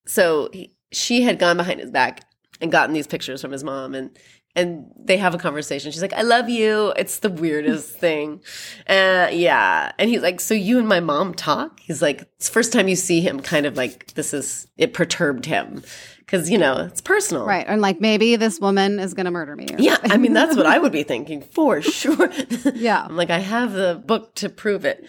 So 0.05 0.49
he, 0.53 0.75
she 0.91 1.23
had 1.23 1.37
gone 1.37 1.57
behind 1.57 1.79
his 1.79 1.91
back 1.91 2.21
and 2.61 2.71
gotten 2.71 2.93
these 2.93 3.07
pictures 3.07 3.41
from 3.41 3.51
his 3.51 3.63
mom, 3.63 3.93
and 3.93 4.17
and 4.55 4.91
they 4.97 5.17
have 5.17 5.33
a 5.33 5.37
conversation. 5.37 5.91
She's 5.91 6.01
like, 6.01 6.13
"I 6.13 6.21
love 6.21 6.49
you." 6.49 6.93
It's 6.97 7.19
the 7.19 7.29
weirdest 7.29 7.95
thing. 7.99 8.41
Uh, 8.87 9.29
yeah, 9.31 9.91
and 9.97 10.09
he's 10.09 10.21
like, 10.21 10.39
"So 10.39 10.53
you 10.53 10.79
and 10.79 10.87
my 10.87 10.99
mom 10.99 11.33
talk?" 11.33 11.79
He's 11.79 12.01
like, 12.01 12.21
"It's 12.37 12.47
the 12.49 12.53
first 12.53 12.73
time 12.73 12.87
you 12.87 12.95
see 12.95 13.21
him." 13.21 13.39
Kind 13.39 13.65
of 13.65 13.77
like 13.77 14.13
this 14.13 14.33
is 14.33 14.67
it 14.77 14.93
perturbed 14.93 15.45
him 15.45 15.83
because 16.19 16.49
you 16.49 16.57
know 16.59 16.77
it's 16.77 17.01
personal, 17.01 17.45
Right, 17.45 17.65
and 17.67 17.81
like 17.81 17.99
maybe 17.99 18.35
this 18.35 18.59
woman 18.59 18.99
is 18.99 19.13
going 19.13 19.25
to 19.25 19.31
murder 19.31 19.55
me. 19.55 19.67
Yeah. 19.79 19.97
I 20.03 20.17
mean 20.17 20.33
that's 20.33 20.55
what 20.55 20.67
I 20.67 20.77
would 20.77 20.91
be 20.91 21.03
thinking 21.13 21.41
for 21.41 21.81
sure. 21.81 22.29
Yeah. 22.75 23.05
I'm 23.09 23.15
like 23.15 23.31
I 23.31 23.39
have 23.39 23.73
the 23.73 24.01
book 24.05 24.35
to 24.35 24.49
prove 24.49 24.85
it. 24.85 25.05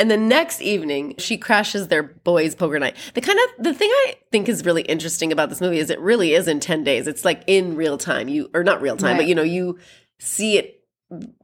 And 0.00 0.10
the 0.10 0.16
next 0.16 0.62
evening, 0.62 1.14
she 1.18 1.36
crashes 1.36 1.88
their 1.88 2.02
boys' 2.02 2.54
poker 2.56 2.78
night. 2.78 2.96
The 3.14 3.20
kind 3.20 3.38
of 3.38 3.64
the 3.64 3.74
thing 3.74 3.90
I 3.90 4.14
think 4.32 4.48
is 4.48 4.64
really 4.64 4.82
interesting 4.82 5.30
about 5.30 5.50
this 5.50 5.60
movie 5.60 5.78
is 5.78 5.90
it 5.90 6.00
really 6.00 6.32
is 6.34 6.48
in 6.48 6.58
ten 6.58 6.82
days. 6.82 7.06
It's 7.06 7.24
like 7.24 7.44
in 7.46 7.76
real 7.76 7.98
time. 7.98 8.26
You 8.28 8.50
or 8.54 8.64
not 8.64 8.80
real 8.80 8.96
time, 8.96 9.16
but 9.18 9.26
you 9.26 9.34
know 9.34 9.42
you 9.42 9.78
see 10.18 10.56
it 10.58 10.76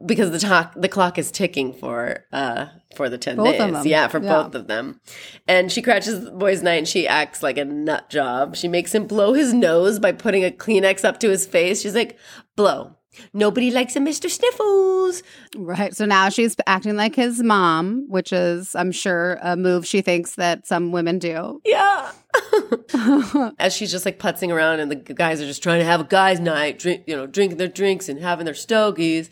because 0.07 0.31
the 0.31 0.39
talk 0.39 0.73
the 0.77 0.89
clock 0.89 1.19
is 1.19 1.31
ticking 1.33 1.73
for 1.73 2.25
uh 2.33 2.67
for 2.95 3.09
the 3.09 3.19
10 3.19 3.37
Both 3.37 3.49
of 3.49 3.53
days 3.67 3.73
them. 3.73 3.87
yeah 3.87 4.07
for 4.07 4.23
Yeah. 4.23 4.43
both 4.45 4.55
of 4.55 4.69
them 4.69 5.01
and 5.49 5.73
she 5.73 5.83
crashes 5.83 6.23
the 6.25 6.31
boys 6.31 6.63
night 6.63 6.75
and 6.77 6.87
she 6.87 7.09
acts 7.09 7.43
like 7.43 7.59
a 7.59 7.65
nut 7.65 8.09
job 8.09 8.55
she 8.55 8.69
makes 8.69 8.95
him 8.95 9.09
blow 9.09 9.33
his 9.33 9.53
nose 9.53 9.99
by 9.99 10.13
putting 10.13 10.45
a 10.45 10.51
kleenex 10.53 11.05
up 11.05 11.19
to 11.19 11.31
his 11.31 11.47
face 11.47 11.83
she's 11.83 11.97
like 11.97 12.17
blow 12.55 12.96
nobody 13.33 13.71
likes 13.71 13.97
a 13.97 14.01
mr 14.01 14.31
sniffles 14.31 15.23
Right. 15.57 15.95
So 15.95 16.05
now 16.05 16.29
she's 16.29 16.57
acting 16.67 16.97
like 16.97 17.15
his 17.15 17.43
mom, 17.43 18.07
which 18.09 18.33
is, 18.33 18.75
I'm 18.75 18.93
sure, 18.93 19.39
a 19.43 19.57
move 19.57 19.87
she 19.87 20.03
thinks 20.03 20.35
that 20.35 20.67
some 20.67 20.93
women 20.93 21.19
do. 21.19 21.61
yeah 21.65 22.13
as 23.59 23.73
she's 23.73 23.91
just 23.91 24.05
like 24.05 24.19
putzing 24.19 24.53
around 24.53 24.81
and 24.81 24.91
the 24.91 24.97
guys 24.97 25.41
are 25.41 25.47
just 25.47 25.63
trying 25.63 25.79
to 25.79 25.85
have 25.87 26.01
a 26.01 26.05
guys 26.05 26.39
night 26.39 26.79
drink 26.79 27.03
you 27.07 27.17
know 27.17 27.27
drinking 27.27 27.57
their 27.57 27.69
drinks 27.69 28.09
and 28.11 28.21
having 28.21 28.45
their 28.45 28.53
stogies 28.55 29.31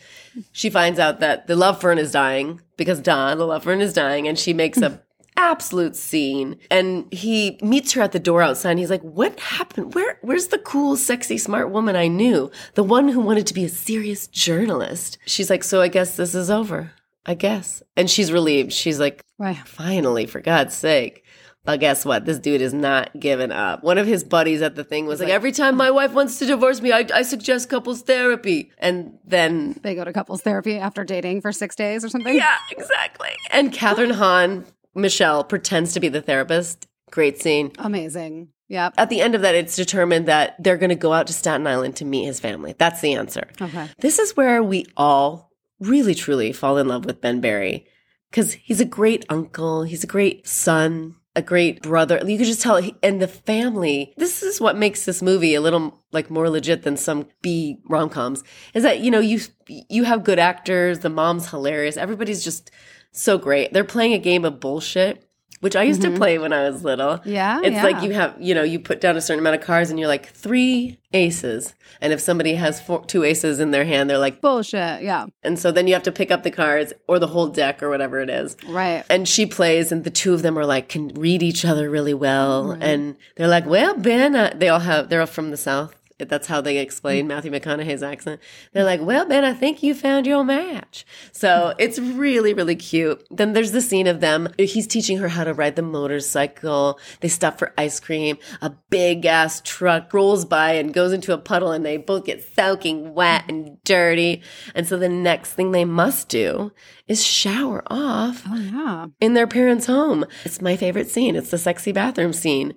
she 0.52 0.70
finds 0.70 0.98
out 0.98 1.20
that 1.20 1.46
the 1.46 1.54
love 1.54 1.78
fern 1.80 1.98
is 1.98 2.12
dying 2.12 2.60
because 2.78 3.00
Don, 3.00 3.36
the 3.36 3.46
love 3.46 3.64
fern 3.64 3.80
is 3.82 3.92
dying 3.92 4.26
and 4.26 4.38
she 4.38 4.54
makes 4.54 4.78
a 4.78 5.02
absolute 5.50 5.94
scene 5.94 6.56
and 6.70 7.06
he 7.12 7.58
meets 7.62 7.92
her 7.92 8.02
at 8.02 8.12
the 8.12 8.18
door 8.18 8.40
outside 8.42 8.70
and 8.70 8.78
he's 8.78 8.90
like 8.90 9.02
what 9.02 9.38
happened 9.38 9.94
where 9.94 10.18
where's 10.22 10.48
the 10.48 10.58
cool 10.58 10.96
sexy 10.96 11.36
smart 11.38 11.70
woman 11.70 11.94
i 11.96 12.06
knew 12.08 12.50
the 12.74 12.82
one 12.82 13.08
who 13.08 13.20
wanted 13.20 13.46
to 13.46 13.54
be 13.54 13.64
a 13.64 13.68
serious 13.68 14.26
journalist 14.28 15.18
she's 15.26 15.50
like 15.50 15.62
so 15.62 15.80
i 15.82 15.88
guess 15.88 16.16
this 16.16 16.34
is 16.34 16.50
over 16.50 16.92
I 17.26 17.32
guess. 17.32 17.82
And 17.96 18.10
she's 18.10 18.30
relieved. 18.30 18.70
She's 18.70 19.00
like, 19.00 19.24
Right. 19.38 19.56
finally, 19.66 20.26
for 20.26 20.42
God's 20.42 20.74
sake. 20.74 21.24
But 21.64 21.80
guess 21.80 22.04
what? 22.04 22.26
This 22.26 22.38
dude 22.38 22.60
is 22.60 22.74
not 22.74 23.18
giving 23.18 23.50
up. 23.50 23.82
One 23.82 23.96
of 23.96 24.06
his 24.06 24.22
buddies 24.22 24.60
at 24.60 24.74
the 24.74 24.84
thing 24.84 25.06
was 25.06 25.20
like, 25.20 25.30
every 25.30 25.50
time 25.50 25.74
my 25.74 25.90
wife 25.90 26.12
wants 26.12 26.38
to 26.40 26.44
divorce 26.44 26.82
me, 26.82 26.92
I, 26.92 27.06
I 27.14 27.22
suggest 27.22 27.70
couples 27.70 28.02
therapy. 28.02 28.70
And 28.76 29.18
then, 29.24 29.74
They 29.82 29.94
go 29.94 30.04
to 30.04 30.12
couples 30.12 30.42
therapy 30.42 30.76
after 30.76 31.02
dating 31.02 31.40
for 31.40 31.50
six 31.50 31.74
days 31.74 32.04
or 32.04 32.10
something. 32.10 32.36
yeah, 32.36 32.58
exactly. 32.70 33.30
And 33.50 33.72
Kathryn 33.72 34.12
Hahn, 34.12 34.66
Michelle, 34.94 35.44
pretends 35.44 35.92
to 35.94 36.00
be 36.00 36.08
the 36.08 36.22
therapist. 36.22 36.86
Great 37.10 37.40
scene. 37.40 37.72
Amazing. 37.78 38.48
Yeah. 38.68 38.90
At 38.96 39.10
the 39.10 39.20
end 39.20 39.34
of 39.34 39.42
that, 39.42 39.54
it's 39.54 39.76
determined 39.76 40.26
that 40.26 40.62
they're 40.62 40.78
going 40.78 40.90
to 40.90 40.96
go 40.96 41.12
out 41.12 41.26
to 41.26 41.32
Staten 41.32 41.66
Island 41.66 41.96
to 41.96 42.04
meet 42.04 42.24
his 42.24 42.40
family. 42.40 42.74
That's 42.76 43.00
the 43.00 43.14
answer. 43.14 43.48
Okay. 43.60 43.88
This 43.98 44.18
is 44.18 44.36
where 44.36 44.62
we 44.62 44.86
all 44.96 45.52
really 45.80 46.14
truly 46.14 46.52
fall 46.52 46.78
in 46.78 46.88
love 46.88 47.04
with 47.04 47.20
Ben 47.20 47.40
Barry 47.40 47.86
because 48.30 48.54
he's 48.54 48.80
a 48.80 48.86
great 48.86 49.24
uncle, 49.28 49.84
he's 49.84 50.02
a 50.02 50.08
great 50.08 50.46
son, 50.46 51.16
a 51.36 51.42
great 51.42 51.82
brother. 51.82 52.20
You 52.26 52.38
could 52.38 52.46
just 52.46 52.62
tell, 52.62 52.80
and 53.02 53.20
the 53.20 53.28
family. 53.28 54.14
This 54.16 54.42
is 54.42 54.60
what 54.60 54.76
makes 54.76 55.04
this 55.04 55.22
movie 55.22 55.54
a 55.54 55.60
little 55.60 56.02
like 56.12 56.30
more 56.30 56.48
legit 56.48 56.82
than 56.82 56.96
some 56.96 57.28
B 57.42 57.78
rom 57.88 58.08
coms. 58.08 58.42
Is 58.72 58.82
that 58.82 59.00
you 59.00 59.10
know 59.10 59.20
you 59.20 59.40
you 59.66 60.04
have 60.04 60.24
good 60.24 60.38
actors, 60.38 61.00
the 61.00 61.10
mom's 61.10 61.50
hilarious, 61.50 61.96
everybody's 61.96 62.44
just 62.44 62.70
so 63.14 63.38
great. 63.38 63.72
They're 63.72 63.84
playing 63.84 64.12
a 64.12 64.18
game 64.18 64.44
of 64.44 64.60
bullshit. 64.60 65.20
Which 65.60 65.76
I 65.76 65.84
used 65.84 66.02
to 66.02 66.10
play 66.10 66.36
when 66.36 66.52
I 66.52 66.68
was 66.68 66.84
little. 66.84 67.20
Yeah, 67.24 67.60
It's 67.64 67.70
yeah. 67.76 67.82
like 67.84 68.02
you 68.02 68.12
have, 68.12 68.36
you 68.38 68.54
know, 68.54 68.64
you 68.64 68.78
put 68.78 69.00
down 69.00 69.16
a 69.16 69.20
certain 69.22 69.38
amount 69.40 69.56
of 69.56 69.62
cards 69.62 69.88
and 69.88 69.98
you're 69.98 70.08
like, 70.08 70.28
three 70.28 70.98
aces. 71.14 71.72
And 72.02 72.12
if 72.12 72.20
somebody 72.20 72.56
has 72.56 72.82
four, 72.82 73.02
two 73.06 73.24
aces 73.24 73.60
in 73.60 73.70
their 73.70 73.86
hand, 73.86 74.10
they're 74.10 74.18
like, 74.18 74.42
Bullshit. 74.42 75.00
Yeah. 75.02 75.24
and 75.42 75.58
so 75.58 75.72
then 75.72 75.86
you 75.86 75.94
have 75.94 76.02
to 76.02 76.12
pick 76.12 76.30
up 76.30 76.42
the 76.42 76.50
cards 76.50 76.92
or 77.08 77.18
the 77.18 77.28
whole 77.28 77.46
deck 77.46 77.82
or 77.82 77.88
whatever 77.88 78.20
it 78.20 78.28
is. 78.28 78.58
Right. 78.68 79.04
And 79.08 79.26
she 79.26 79.46
plays, 79.46 79.90
and 79.90 80.04
the 80.04 80.10
two 80.10 80.34
of 80.34 80.42
them 80.42 80.58
are 80.58 80.66
like, 80.66 80.90
can 80.90 81.08
read 81.14 81.42
each 81.42 81.64
other 81.64 81.88
really 81.88 82.14
well. 82.14 82.72
And 82.72 83.16
they're 83.36 83.48
like, 83.48 83.64
well, 83.64 83.96
Ben, 83.96 84.36
uh, 84.36 84.52
they 84.54 84.68
all 84.68 84.80
have, 84.80 85.08
they're 85.08 85.20
all 85.20 85.26
from 85.26 85.50
the 85.50 85.56
South. 85.56 85.94
That's 86.18 86.46
how 86.46 86.60
they 86.60 86.78
explain 86.78 87.24
mm. 87.24 87.28
Matthew 87.28 87.50
McConaughey's 87.50 88.02
accent. 88.02 88.40
They're 88.72 88.84
like, 88.84 89.00
well, 89.00 89.26
Ben, 89.26 89.44
I 89.44 89.52
think 89.52 89.82
you 89.82 89.94
found 89.94 90.26
your 90.26 90.44
match. 90.44 91.04
So 91.32 91.74
it's 91.78 91.98
really, 91.98 92.54
really 92.54 92.76
cute. 92.76 93.26
Then 93.30 93.52
there's 93.52 93.72
the 93.72 93.80
scene 93.80 94.06
of 94.06 94.20
them. 94.20 94.48
He's 94.56 94.86
teaching 94.86 95.18
her 95.18 95.28
how 95.28 95.42
to 95.42 95.52
ride 95.52 95.74
the 95.74 95.82
motorcycle. 95.82 97.00
They 97.20 97.28
stop 97.28 97.58
for 97.58 97.74
ice 97.76 97.98
cream. 97.98 98.38
A 98.62 98.70
big 98.90 99.26
ass 99.26 99.60
truck 99.64 100.14
rolls 100.14 100.44
by 100.44 100.72
and 100.74 100.94
goes 100.94 101.12
into 101.12 101.32
a 101.32 101.38
puddle 101.38 101.72
and 101.72 101.84
they 101.84 101.96
both 101.96 102.24
get 102.24 102.44
soaking 102.54 103.12
wet 103.14 103.44
and 103.48 103.82
dirty. 103.82 104.42
And 104.74 104.86
so 104.86 104.96
the 104.96 105.08
next 105.08 105.54
thing 105.54 105.72
they 105.72 105.84
must 105.84 106.28
do 106.28 106.70
is 107.08 107.24
shower 107.24 107.82
off 107.88 108.44
Oh 108.46 108.56
yeah. 108.56 109.06
in 109.20 109.34
their 109.34 109.48
parents' 109.48 109.86
home. 109.86 110.24
It's 110.44 110.60
my 110.62 110.76
favorite 110.76 111.10
scene. 111.10 111.34
It's 111.34 111.50
the 111.50 111.58
sexy 111.58 111.90
bathroom 111.90 112.32
scene. 112.32 112.74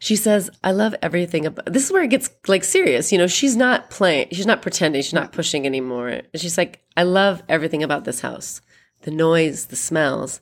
She 0.00 0.14
says, 0.14 0.48
I 0.62 0.70
love 0.70 0.94
everything 1.02 1.44
about 1.44 1.72
this 1.72 1.86
is 1.86 1.92
where 1.92 2.04
it 2.04 2.10
gets 2.10 2.30
like 2.46 2.62
serious. 2.62 3.10
You 3.10 3.18
know, 3.18 3.26
she's 3.26 3.56
not 3.56 3.90
playing, 3.90 4.28
she's 4.32 4.46
not 4.46 4.62
pretending, 4.62 5.02
she's 5.02 5.12
not 5.12 5.32
pushing 5.32 5.66
anymore. 5.66 6.08
And 6.08 6.28
she's 6.36 6.56
like, 6.56 6.84
I 6.96 7.02
love 7.02 7.42
everything 7.48 7.82
about 7.82 8.04
this 8.04 8.20
house. 8.20 8.60
The 9.02 9.10
noise, 9.10 9.66
the 9.66 9.76
smells. 9.76 10.40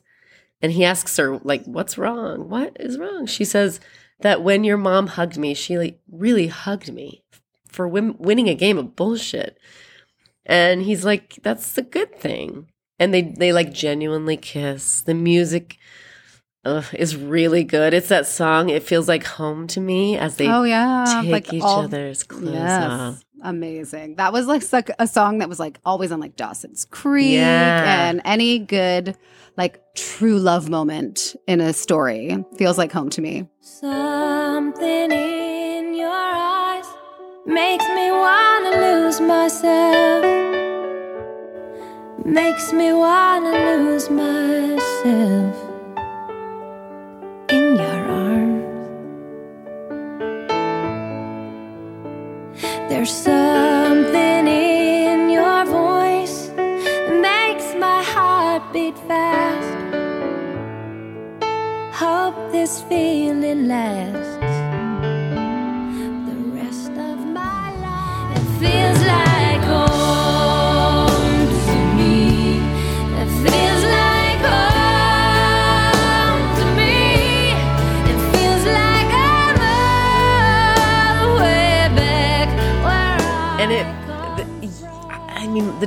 And 0.61 0.71
he 0.71 0.85
asks 0.85 1.17
her, 1.17 1.39
like, 1.39 1.63
what's 1.65 1.97
wrong? 1.97 2.49
What 2.49 2.77
is 2.79 2.97
wrong? 2.97 3.25
She 3.25 3.45
says 3.45 3.79
that 4.21 4.43
when 4.43 4.63
your 4.63 4.77
mom 4.77 5.07
hugged 5.07 5.37
me, 5.37 5.53
she 5.53 5.77
like 5.77 5.99
really 6.11 6.47
hugged 6.47 6.93
me 6.93 7.23
for 7.67 7.87
win- 7.87 8.17
winning 8.17 8.49
a 8.49 8.55
game 8.55 8.77
of 8.77 8.95
bullshit. 8.95 9.57
And 10.45 10.83
he's 10.83 11.03
like, 11.03 11.39
that's 11.43 11.77
a 11.77 11.83
good 11.83 12.15
thing. 12.15 12.67
And 12.99 13.13
they 13.13 13.21
they 13.21 13.53
like 13.53 13.73
genuinely 13.73 14.37
kiss. 14.37 15.01
The 15.01 15.13
music 15.13 15.77
ugh, 16.67 16.85
is 16.93 17.15
really 17.15 17.63
good. 17.63 17.93
It's 17.93 18.09
that 18.09 18.27
song. 18.27 18.69
It 18.69 18.83
feels 18.83 19.07
like 19.07 19.23
home 19.25 19.67
to 19.67 19.79
me 19.79 20.17
as 20.17 20.35
they 20.35 20.47
oh 20.47 20.63
yeah. 20.63 21.21
take 21.21 21.31
like 21.31 21.53
each 21.53 21.63
all- 21.63 21.81
other's 21.81 22.23
clothes 22.23 22.53
Yes. 22.53 22.83
off. 22.83 23.23
Amazing. 23.43 24.15
That 24.15 24.33
was 24.33 24.47
like 24.47 24.61
such 24.63 24.89
a 24.99 25.05
song 25.07 25.37
that 25.39 25.47
was 25.49 25.59
like 25.59 25.79
always 25.85 26.11
on 26.11 26.19
like 26.19 26.35
Dawson's 26.35 26.85
Creek 26.85 27.33
Yeah. 27.35 28.09
and 28.09 28.21
any 28.25 28.59
good 28.59 29.15
like 29.57 29.79
true 29.95 30.37
love 30.39 30.69
moment 30.69 31.35
in 31.47 31.61
a 31.61 31.71
story 31.73 32.43
feels 32.57 32.77
like 32.77 32.91
home 32.91 33.09
to 33.11 33.21
me. 33.21 33.47
Something 33.61 35.11
in 35.11 35.93
your 35.95 36.09
eyes 36.11 36.85
makes 37.45 37.85
me 37.89 38.11
wanna 38.11 38.71
lose 38.81 39.21
myself. 39.21 40.25
Makes 42.25 42.73
me 42.73 42.91
wanna 42.91 43.51
lose 43.51 44.09
myself 44.09 45.55
There's 52.89 53.11
something 53.11 54.47
in 54.47 55.29
your 55.29 55.65
voice 55.65 56.47
that 56.55 57.09
makes 57.21 57.75
my 57.75 58.01
heart 58.01 58.63
beat 58.71 58.97
fast. 58.99 59.73
Hope 61.93 62.51
this 62.53 62.81
feeling 62.83 63.67
lasts 63.67 64.36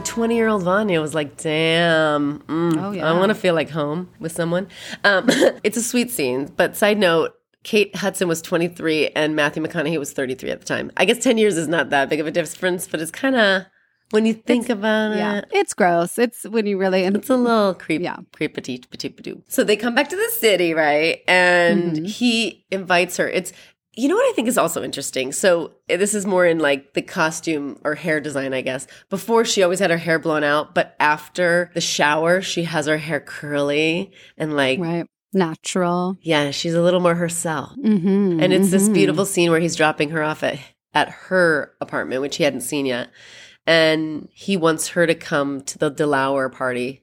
the 0.00 0.06
20 0.06 0.34
year 0.34 0.48
old 0.48 0.62
Vanya 0.62 1.00
was 1.00 1.14
like, 1.14 1.36
damn, 1.36 2.40
mm, 2.40 2.76
Oh, 2.76 2.98
I 3.06 3.12
want 3.18 3.30
to 3.30 3.34
feel 3.34 3.54
like 3.54 3.70
home 3.70 4.08
with 4.18 4.32
someone. 4.32 4.68
Um, 5.04 5.26
it's 5.64 5.76
a 5.76 5.82
sweet 5.82 6.10
scene. 6.10 6.46
But 6.56 6.76
side 6.76 6.98
note, 6.98 7.34
Kate 7.62 7.94
Hudson 7.94 8.26
was 8.28 8.40
23 8.40 9.08
and 9.10 9.36
Matthew 9.36 9.62
McConaughey 9.62 9.98
was 9.98 10.12
33 10.12 10.50
at 10.50 10.60
the 10.60 10.66
time. 10.66 10.90
I 10.96 11.04
guess 11.04 11.22
10 11.22 11.36
years 11.38 11.56
is 11.56 11.68
not 11.68 11.90
that 11.90 12.08
big 12.08 12.20
of 12.20 12.26
a 12.26 12.30
difference, 12.30 12.88
but 12.88 13.00
it's 13.00 13.10
kind 13.10 13.36
of, 13.36 13.62
when 14.10 14.24
you 14.26 14.32
think 14.34 14.68
about 14.70 15.16
Yeah. 15.16 15.38
it, 15.38 15.44
It's 15.52 15.74
gross. 15.74 16.18
It's 16.18 16.44
when 16.44 16.66
you 16.66 16.78
really 16.78 17.02
it's 17.04 17.30
a 17.30 17.36
little 17.36 17.74
creep, 17.74 18.00
Yeah. 18.02 18.16
creepity 18.32 18.80
patoo 18.88 19.42
So 19.48 19.62
they 19.62 19.76
come 19.76 19.94
back 19.94 20.08
to 20.08 20.16
the 20.16 20.30
city, 20.38 20.72
right? 20.74 21.20
And 21.28 21.96
Mhm. 21.96 22.06
he 22.08 22.64
invites 22.70 23.18
her. 23.18 23.28
It's 23.28 23.52
you 24.00 24.08
know 24.08 24.14
what 24.14 24.30
I 24.30 24.32
think 24.32 24.48
is 24.48 24.56
also 24.56 24.82
interesting. 24.82 25.30
So 25.30 25.72
eh, 25.90 25.98
this 25.98 26.14
is 26.14 26.24
more 26.24 26.46
in 26.46 26.58
like 26.58 26.94
the 26.94 27.02
costume 27.02 27.78
or 27.84 27.94
hair 27.94 28.18
design, 28.18 28.54
I 28.54 28.62
guess. 28.62 28.86
Before 29.10 29.44
she 29.44 29.62
always 29.62 29.78
had 29.78 29.90
her 29.90 29.98
hair 29.98 30.18
blown 30.18 30.42
out, 30.42 30.74
but 30.74 30.96
after 30.98 31.70
the 31.74 31.82
shower, 31.82 32.40
she 32.40 32.64
has 32.64 32.86
her 32.86 32.96
hair 32.96 33.20
curly 33.20 34.12
and 34.38 34.56
like 34.56 34.80
right. 34.80 35.06
Natural. 35.32 36.16
yeah, 36.22 36.50
she's 36.50 36.74
a 36.74 36.82
little 36.82 36.98
more 36.98 37.14
herself. 37.14 37.76
Mm-hmm. 37.76 38.40
And 38.40 38.52
it's 38.52 38.70
this 38.70 38.88
beautiful 38.88 39.24
scene 39.26 39.50
where 39.50 39.60
he's 39.60 39.76
dropping 39.76 40.10
her 40.10 40.22
off 40.22 40.42
at 40.42 40.58
at 40.94 41.10
her 41.10 41.74
apartment, 41.80 42.22
which 42.22 42.36
he 42.36 42.44
hadn't 42.44 42.62
seen 42.62 42.86
yet. 42.86 43.10
And 43.66 44.28
he 44.32 44.56
wants 44.56 44.88
her 44.88 45.06
to 45.06 45.14
come 45.14 45.60
to 45.64 45.78
the 45.78 45.90
DeLauer 45.90 46.50
party 46.50 47.02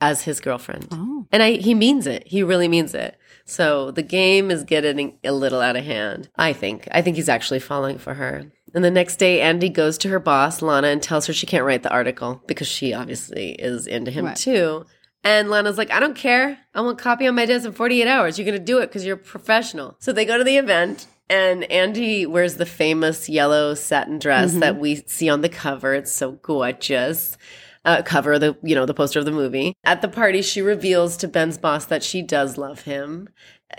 as 0.00 0.22
his 0.22 0.40
girlfriend. 0.40 0.88
Oh. 0.92 1.26
And 1.32 1.42
I 1.42 1.52
he 1.52 1.74
means 1.74 2.06
it. 2.06 2.28
He 2.28 2.42
really 2.42 2.68
means 2.68 2.94
it. 2.94 3.18
So 3.48 3.90
the 3.90 4.02
game 4.02 4.50
is 4.50 4.62
getting 4.64 5.18
a 5.24 5.32
little 5.32 5.60
out 5.60 5.76
of 5.76 5.84
hand. 5.84 6.28
I 6.36 6.52
think. 6.52 6.86
I 6.92 7.02
think 7.02 7.16
he's 7.16 7.28
actually 7.30 7.60
falling 7.60 7.98
for 7.98 8.14
her. 8.14 8.52
And 8.74 8.84
the 8.84 8.90
next 8.90 9.16
day 9.16 9.40
Andy 9.40 9.70
goes 9.70 9.96
to 9.98 10.08
her 10.10 10.18
boss, 10.18 10.60
Lana, 10.60 10.88
and 10.88 11.02
tells 11.02 11.26
her 11.26 11.32
she 11.32 11.46
can't 11.46 11.64
write 11.64 11.82
the 11.82 11.90
article 11.90 12.42
because 12.46 12.68
she 12.68 12.92
obviously 12.92 13.52
is 13.52 13.86
into 13.86 14.10
him 14.10 14.26
Right. 14.26 14.36
too. 14.36 14.84
And 15.24 15.50
Lana's 15.50 15.78
like, 15.78 15.90
I 15.90 15.98
don't 15.98 16.14
care. 16.14 16.58
I 16.74 16.80
want 16.82 16.98
copy 16.98 17.26
on 17.26 17.34
my 17.34 17.46
desk 17.46 17.66
in 17.66 17.72
48 17.72 18.06
hours. 18.06 18.38
You're 18.38 18.44
going 18.44 18.58
to 18.58 18.64
do 18.64 18.78
it 18.78 18.86
because 18.86 19.04
you're 19.04 19.16
professional. 19.16 19.96
So 19.98 20.12
they 20.12 20.24
go 20.24 20.38
to 20.38 20.44
the 20.44 20.58
event, 20.58 21.06
and 21.28 21.64
Andy 21.72 22.24
wears 22.24 22.56
the 22.56 22.66
famous 22.66 23.28
yellow 23.28 23.74
satin 23.74 24.18
dress 24.18 24.50
mm-hmm. 24.50 24.60
that 24.60 24.78
we 24.78 24.96
see 25.06 25.28
on 25.28 25.40
the 25.40 25.48
cover. 25.48 25.94
It's 25.94 26.12
so 26.12 26.32
gorgeous. 26.32 27.36
Uh, 27.84 28.02
cover 28.02 28.38
the 28.38 28.56
you 28.62 28.74
know 28.74 28.86
the 28.86 28.94
poster 28.94 29.18
of 29.18 29.24
the 29.24 29.30
movie. 29.30 29.74
At 29.84 30.02
the 30.02 30.08
party, 30.08 30.42
she 30.42 30.60
reveals 30.60 31.16
to 31.18 31.28
Ben's 31.28 31.58
boss 31.58 31.84
that 31.86 32.02
she 32.02 32.22
does 32.22 32.58
love 32.58 32.82
him. 32.82 33.28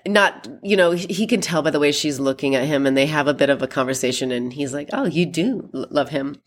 Not 0.08 0.48
you 0.64 0.78
know 0.78 0.92
he 0.92 1.28
can 1.28 1.42
tell 1.42 1.62
by 1.62 1.72
the 1.72 1.80
way 1.80 1.92
she's 1.92 2.20
looking 2.20 2.56
at 2.56 2.68
him, 2.68 2.86
and 2.86 2.96
they 2.96 3.08
have 3.08 3.28
a 3.28 3.34
bit 3.34 3.50
of 3.50 3.62
a 3.62 3.68
conversation. 3.68 4.32
And 4.32 4.54
he's 4.54 4.74
like, 4.74 4.90
"Oh, 4.94 5.06
you 5.06 5.26
do 5.26 5.70
love 5.74 6.10
him," 6.10 6.42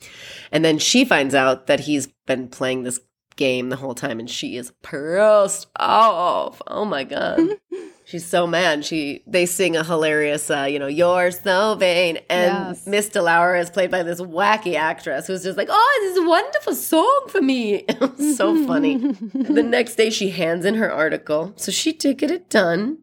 and 0.50 0.64
then 0.64 0.78
she 0.78 1.04
finds 1.04 1.34
out 1.34 1.66
that 1.66 1.80
he's 1.80 2.08
been 2.26 2.48
playing 2.48 2.82
this 2.82 3.00
game 3.36 3.68
the 3.68 3.76
whole 3.76 3.94
time, 3.94 4.20
and 4.20 4.30
she 4.30 4.56
is 4.56 4.72
pissed 4.82 5.66
off. 5.76 6.62
Oh 6.66 6.84
my 6.84 7.04
god. 7.04 7.40
She's 8.04 8.26
so 8.26 8.46
mad. 8.46 8.84
She 8.84 9.22
they 9.26 9.46
sing 9.46 9.76
a 9.76 9.84
hilarious, 9.84 10.50
uh, 10.50 10.66
you 10.68 10.78
know, 10.78 10.86
"You're 10.88 11.30
so 11.30 11.74
vain," 11.76 12.18
and 12.28 12.68
Yes. 12.76 12.86
Miss 12.86 13.08
DeLauer 13.08 13.60
is 13.60 13.70
played 13.70 13.90
by 13.90 14.02
this 14.02 14.20
wacky 14.20 14.74
actress 14.74 15.26
who's 15.26 15.42
just 15.44 15.56
like, 15.56 15.68
"Oh, 15.70 15.98
this 16.02 16.12
is 16.16 16.24
a 16.24 16.28
wonderful 16.28 16.74
song 16.74 17.26
for 17.28 17.40
me." 17.40 17.74
It 17.88 18.00
was 18.00 18.36
so 18.36 18.66
funny. 18.66 18.96
the 18.98 19.62
next 19.62 19.94
day, 19.96 20.10
she 20.10 20.30
hands 20.30 20.64
in 20.64 20.74
her 20.74 20.90
article, 20.92 21.52
so 21.56 21.70
she 21.72 21.92
did 21.92 22.18
get 22.18 22.30
it 22.30 22.50
done, 22.50 22.98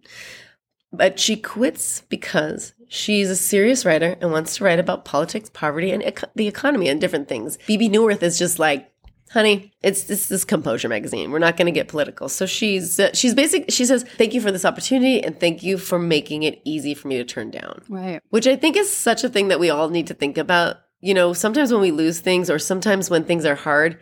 but 0.92 1.20
she 1.20 1.36
quits 1.36 2.02
because 2.10 2.74
she's 2.88 3.30
a 3.30 3.36
serious 3.36 3.86
writer 3.86 4.16
and 4.20 4.32
wants 4.32 4.58
to 4.58 4.64
write 4.64 4.80
about 4.80 5.06
politics, 5.06 5.50
poverty, 5.54 5.92
and 5.92 6.04
the 6.36 6.48
economy 6.48 6.90
and 6.90 7.00
different 7.00 7.28
things. 7.28 7.58
Phoebe 7.62 7.88
Neuwirth 7.90 8.24
is 8.24 8.40
just 8.40 8.58
like, 8.60 8.92
honey, 9.32 9.74
it's 9.82 10.04
this 10.04 10.28
this 10.28 10.44
Composure 10.46 10.90
magazine. 10.90 11.32
We're 11.32 11.40
not 11.40 11.58
going 11.58 11.66
to 11.68 11.72
get 11.72 11.88
political. 11.88 12.30
So 12.30 12.46
she's 12.46 13.00
uh, 13.00 13.12
she's 13.14 13.34
basic. 13.34 13.72
She 13.72 13.86
says, 13.86 14.04
thank 14.18 14.34
you 14.34 14.42
for 14.42 14.52
this 14.52 14.66
opportunity 14.66 15.24
and 15.24 15.40
thank 15.40 15.64
you 15.64 15.78
for 15.78 16.00
making 16.00 16.44
it 16.44 16.62
easy 16.66 16.94
for 16.94 17.08
me 17.08 17.18
to 17.18 17.24
turn 17.24 17.52
down 17.52 17.84
Right. 17.90 18.22
which 18.30 18.48
I 18.48 18.56
think 18.56 18.76
is 18.76 18.96
such 18.96 19.24
a 19.24 19.30
thing 19.30 19.48
that 19.50 19.60
we 19.60 19.70
all 19.70 19.90
need 19.90 20.08
to 20.08 20.14
think 20.14 20.38
about. 20.38 20.78
You 21.02 21.14
know, 21.14 21.32
sometimes 21.34 21.72
when 21.72 21.82
we 21.82 21.92
lose 21.92 22.20
things, 22.20 22.50
or 22.50 22.60
sometimes 22.60 23.10
when 23.10 23.24
things 23.24 23.46
are 23.46 23.56
hard 23.56 24.00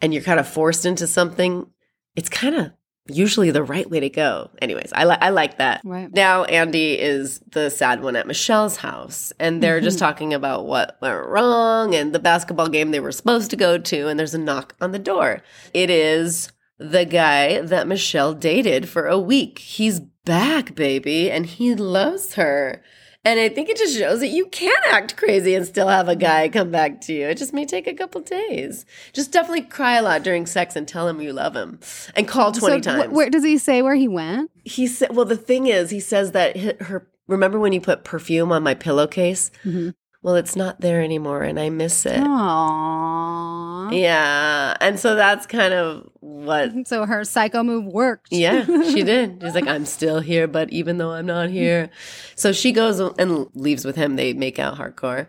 and 0.00 0.12
you're 0.12 0.22
kind 0.22 0.40
of 0.40 0.48
forced 0.48 0.84
into 0.84 1.06
something, 1.06 1.66
it's 2.16 2.28
kind 2.28 2.56
of 2.56 2.72
usually 3.06 3.50
the 3.50 3.62
right 3.62 3.88
way 3.88 4.00
to 4.00 4.08
go. 4.08 4.50
Anyways, 4.60 4.92
I, 4.92 5.04
li- 5.04 5.18
I 5.20 5.30
like 5.30 5.58
that. 5.58 5.80
Right. 5.84 6.12
Now, 6.12 6.44
Andy 6.44 6.98
is 6.98 7.40
the 7.50 7.70
sad 7.70 8.02
one 8.02 8.16
at 8.16 8.26
Michelle's 8.26 8.76
house, 8.76 9.32
and 9.38 9.62
they're 9.62 9.80
just 9.80 9.96
mm-hmm. 9.96 10.06
talking 10.06 10.34
about 10.34 10.66
what 10.66 10.96
went 11.00 11.26
wrong 11.26 11.94
and 11.94 12.14
the 12.14 12.18
basketball 12.18 12.68
game 12.68 12.90
they 12.90 13.00
were 13.00 13.12
supposed 13.12 13.50
to 13.50 13.56
go 13.56 13.78
to, 13.78 14.08
and 14.08 14.18
there's 14.18 14.34
a 14.34 14.38
knock 14.38 14.74
on 14.80 14.92
the 14.92 14.98
door. 14.98 15.42
It 15.74 15.90
is 15.90 16.52
the 16.78 17.04
guy 17.04 17.60
that 17.60 17.88
Michelle 17.88 18.34
dated 18.34 18.88
for 18.88 19.06
a 19.06 19.18
week. 19.18 19.58
He's 19.58 20.00
back, 20.24 20.74
baby, 20.74 21.30
and 21.30 21.46
he 21.46 21.74
loves 21.74 22.34
her. 22.34 22.82
And 23.22 23.38
I 23.38 23.50
think 23.50 23.68
it 23.68 23.76
just 23.76 23.98
shows 23.98 24.20
that 24.20 24.28
you 24.28 24.46
can 24.46 24.72
act 24.90 25.16
crazy 25.18 25.54
and 25.54 25.66
still 25.66 25.88
have 25.88 26.08
a 26.08 26.16
guy 26.16 26.48
come 26.48 26.70
back 26.70 27.02
to 27.02 27.12
you. 27.12 27.26
It 27.28 27.36
just 27.36 27.52
may 27.52 27.66
take 27.66 27.86
a 27.86 27.92
couple 27.92 28.22
days. 28.22 28.86
Just 29.12 29.30
definitely 29.30 29.60
cry 29.62 29.96
a 29.98 30.02
lot 30.02 30.22
during 30.22 30.46
sex 30.46 30.74
and 30.74 30.88
tell 30.88 31.06
him 31.06 31.20
you 31.20 31.32
love 31.34 31.54
him. 31.54 31.80
And 32.16 32.26
call 32.26 32.50
20 32.50 32.60
so, 32.60 32.78
wh- 32.78 32.82
times. 32.82 33.12
where 33.12 33.28
does 33.28 33.44
he 33.44 33.58
say 33.58 33.82
where 33.82 33.94
he 33.94 34.08
went? 34.08 34.50
he 34.64 34.86
said, 34.86 35.14
well, 35.14 35.26
the 35.26 35.36
thing 35.36 35.66
is, 35.66 35.90
he 35.90 36.00
says 36.00 36.32
that 36.32 36.56
her, 36.56 37.06
remember 37.26 37.58
when 37.58 37.72
you 37.74 37.80
put 37.80 38.04
perfume 38.04 38.52
on 38.52 38.62
my 38.62 38.72
pillowcase? 38.74 39.50
Mhm. 39.64 39.94
Well, 40.22 40.34
it's 40.36 40.56
not 40.56 40.80
there 40.80 41.02
anymore 41.02 41.42
and 41.42 41.58
I 41.60 41.68
miss 41.70 42.06
it. 42.06 42.20
Aww. 42.20 43.69
Uh-huh. 43.90 43.98
Yeah. 44.00 44.76
And 44.80 44.98
so 44.98 45.14
that's 45.14 45.46
kind 45.46 45.72
of 45.74 46.08
what 46.20 46.72
So 46.86 47.06
her 47.06 47.24
psycho 47.24 47.62
move 47.62 47.84
worked. 47.86 48.28
yeah, 48.32 48.64
she 48.90 49.02
did. 49.02 49.40
She's 49.42 49.54
like, 49.54 49.66
I'm 49.66 49.86
still 49.86 50.20
here, 50.20 50.46
but 50.46 50.70
even 50.70 50.98
though 50.98 51.10
I'm 51.12 51.26
not 51.26 51.50
here. 51.50 51.90
So 52.34 52.52
she 52.52 52.72
goes 52.72 53.00
and 53.00 53.48
leaves 53.54 53.84
with 53.84 53.96
him. 53.96 54.16
They 54.16 54.32
make 54.32 54.58
out 54.58 54.76
hardcore. 54.78 55.26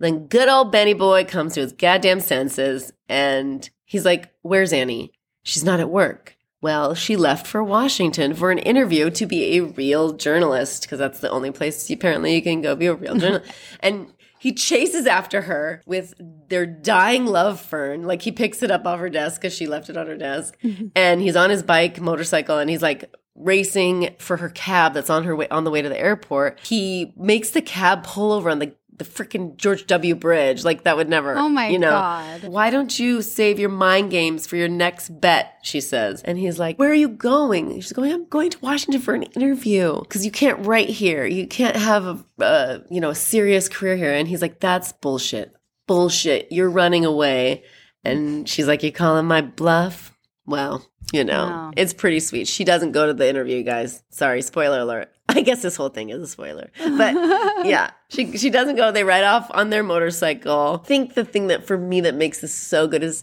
Then 0.00 0.26
good 0.26 0.48
old 0.48 0.72
Benny 0.72 0.94
boy 0.94 1.24
comes 1.24 1.54
to 1.54 1.60
his 1.60 1.72
goddamn 1.72 2.20
senses 2.20 2.92
and 3.08 3.68
he's 3.84 4.04
like, 4.04 4.32
Where's 4.42 4.72
Annie? 4.72 5.12
She's 5.42 5.64
not 5.64 5.80
at 5.80 5.90
work. 5.90 6.36
Well, 6.60 6.94
she 6.94 7.14
left 7.16 7.46
for 7.46 7.62
Washington 7.62 8.32
for 8.34 8.50
an 8.50 8.56
interview 8.58 9.10
to 9.10 9.26
be 9.26 9.56
a 9.58 9.64
real 9.64 10.14
journalist 10.14 10.82
because 10.82 10.98
that's 10.98 11.20
the 11.20 11.28
only 11.30 11.50
place 11.50 11.90
apparently 11.90 12.34
you 12.34 12.42
can 12.42 12.62
go 12.62 12.74
be 12.74 12.86
a 12.86 12.94
real 12.94 13.14
journalist. 13.18 13.52
and 13.80 14.12
he 14.44 14.52
chases 14.52 15.06
after 15.06 15.40
her 15.40 15.80
with 15.86 16.12
their 16.50 16.66
dying 16.66 17.24
love 17.24 17.58
fern. 17.58 18.02
Like 18.02 18.20
he 18.20 18.30
picks 18.30 18.62
it 18.62 18.70
up 18.70 18.86
off 18.86 19.00
her 19.00 19.08
desk 19.08 19.40
because 19.40 19.54
she 19.54 19.66
left 19.66 19.88
it 19.88 19.96
on 19.96 20.06
her 20.06 20.18
desk. 20.18 20.58
Mm-hmm. 20.62 20.88
and 20.94 21.22
he's 21.22 21.34
on 21.34 21.48
his 21.48 21.62
bike, 21.62 21.98
motorcycle, 21.98 22.58
and 22.58 22.68
he's 22.68 22.82
like 22.82 23.10
racing 23.34 24.14
for 24.18 24.36
her 24.36 24.50
cab 24.50 24.92
that's 24.92 25.08
on 25.08 25.24
her 25.24 25.34
way 25.34 25.48
on 25.48 25.64
the 25.64 25.70
way 25.70 25.80
to 25.80 25.88
the 25.88 25.98
airport. 25.98 26.60
He 26.62 27.14
makes 27.16 27.52
the 27.52 27.62
cab 27.62 28.04
pull 28.04 28.32
over 28.32 28.50
on 28.50 28.58
the 28.58 28.74
the 28.96 29.04
freaking 29.04 29.56
George 29.56 29.86
W. 29.86 30.14
Bridge. 30.14 30.64
Like 30.64 30.84
that 30.84 30.96
would 30.96 31.08
never. 31.08 31.36
Oh 31.36 31.48
my 31.48 31.68
you 31.68 31.78
know, 31.78 31.90
God. 31.90 32.44
Why 32.44 32.70
don't 32.70 32.98
you 32.98 33.22
save 33.22 33.58
your 33.58 33.70
mind 33.70 34.10
games 34.10 34.46
for 34.46 34.56
your 34.56 34.68
next 34.68 35.20
bet? 35.20 35.58
She 35.62 35.80
says. 35.80 36.22
And 36.22 36.38
he's 36.38 36.58
like, 36.58 36.78
Where 36.78 36.90
are 36.90 36.94
you 36.94 37.08
going? 37.08 37.80
She's 37.80 37.92
going, 37.92 38.12
I'm 38.12 38.26
going 38.26 38.50
to 38.50 38.58
Washington 38.60 39.00
for 39.00 39.14
an 39.14 39.24
interview 39.24 40.00
because 40.00 40.24
you 40.24 40.30
can't 40.30 40.64
write 40.66 40.88
here. 40.88 41.24
You 41.26 41.46
can't 41.46 41.76
have 41.76 42.06
a, 42.06 42.42
uh, 42.42 42.78
you 42.90 43.00
know, 43.00 43.10
a 43.10 43.14
serious 43.14 43.68
career 43.68 43.96
here. 43.96 44.12
And 44.12 44.28
he's 44.28 44.42
like, 44.42 44.60
That's 44.60 44.92
bullshit. 44.92 45.54
Bullshit. 45.86 46.50
You're 46.50 46.70
running 46.70 47.04
away. 47.04 47.64
And 48.04 48.48
she's 48.48 48.66
like, 48.66 48.82
You 48.82 48.92
calling 48.92 49.26
my 49.26 49.40
bluff? 49.40 50.13
Well, 50.46 50.84
you 51.12 51.24
know, 51.24 51.44
Wow. 51.46 51.70
it's 51.76 51.94
pretty 51.94 52.20
sweet. 52.20 52.46
She 52.48 52.64
doesn't 52.64 52.92
go 52.92 53.06
to 53.06 53.14
the 53.14 53.28
interview, 53.28 53.62
guys. 53.62 54.02
Sorry, 54.10 54.42
spoiler 54.42 54.80
alert. 54.80 55.08
I 55.28 55.40
guess 55.40 55.62
this 55.62 55.76
whole 55.76 55.88
thing 55.88 56.10
is 56.10 56.20
a 56.22 56.26
spoiler. 56.26 56.70
But 56.78 57.14
yeah, 57.66 57.90
she 58.10 58.36
she 58.36 58.50
doesn't 58.50 58.76
go. 58.76 58.92
They 58.92 59.04
ride 59.04 59.24
off 59.24 59.50
on 59.54 59.70
their 59.70 59.82
motorcycle. 59.82 60.80
I 60.82 60.86
think 60.86 61.14
the 61.14 61.24
thing 61.24 61.46
that 61.48 61.66
for 61.66 61.78
me 61.78 62.00
that 62.02 62.14
makes 62.14 62.40
this 62.40 62.54
so 62.54 62.86
good 62.86 63.02
is 63.02 63.22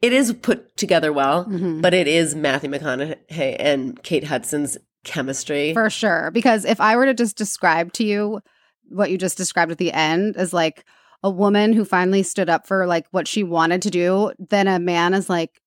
it 0.00 0.12
is 0.12 0.32
put 0.32 0.76
together 0.76 1.12
well, 1.12 1.44
Mm-hmm. 1.44 1.80
but 1.80 1.92
it 1.92 2.06
is 2.08 2.34
Matthew 2.34 2.70
McConaughey 2.70 3.56
and 3.58 4.00
Kate 4.02 4.24
Hudson's 4.24 4.78
chemistry. 5.04 5.72
For 5.74 5.90
sure. 5.90 6.30
Because 6.30 6.64
if 6.64 6.80
I 6.80 6.96
were 6.96 7.06
to 7.06 7.14
just 7.14 7.36
describe 7.36 7.92
to 7.94 8.04
you 8.04 8.40
what 8.88 9.10
you 9.10 9.18
just 9.18 9.36
described 9.36 9.72
at 9.72 9.78
the 9.78 9.92
end 9.92 10.36
as 10.36 10.52
like 10.52 10.84
a 11.22 11.30
woman 11.30 11.72
who 11.72 11.84
finally 11.84 12.22
stood 12.22 12.48
up 12.48 12.66
for 12.66 12.86
like 12.86 13.06
what 13.10 13.28
she 13.28 13.42
wanted 13.42 13.82
to 13.82 13.90
do, 13.90 14.32
then 14.38 14.66
a 14.68 14.78
man 14.78 15.14
is 15.14 15.28
like, 15.28 15.59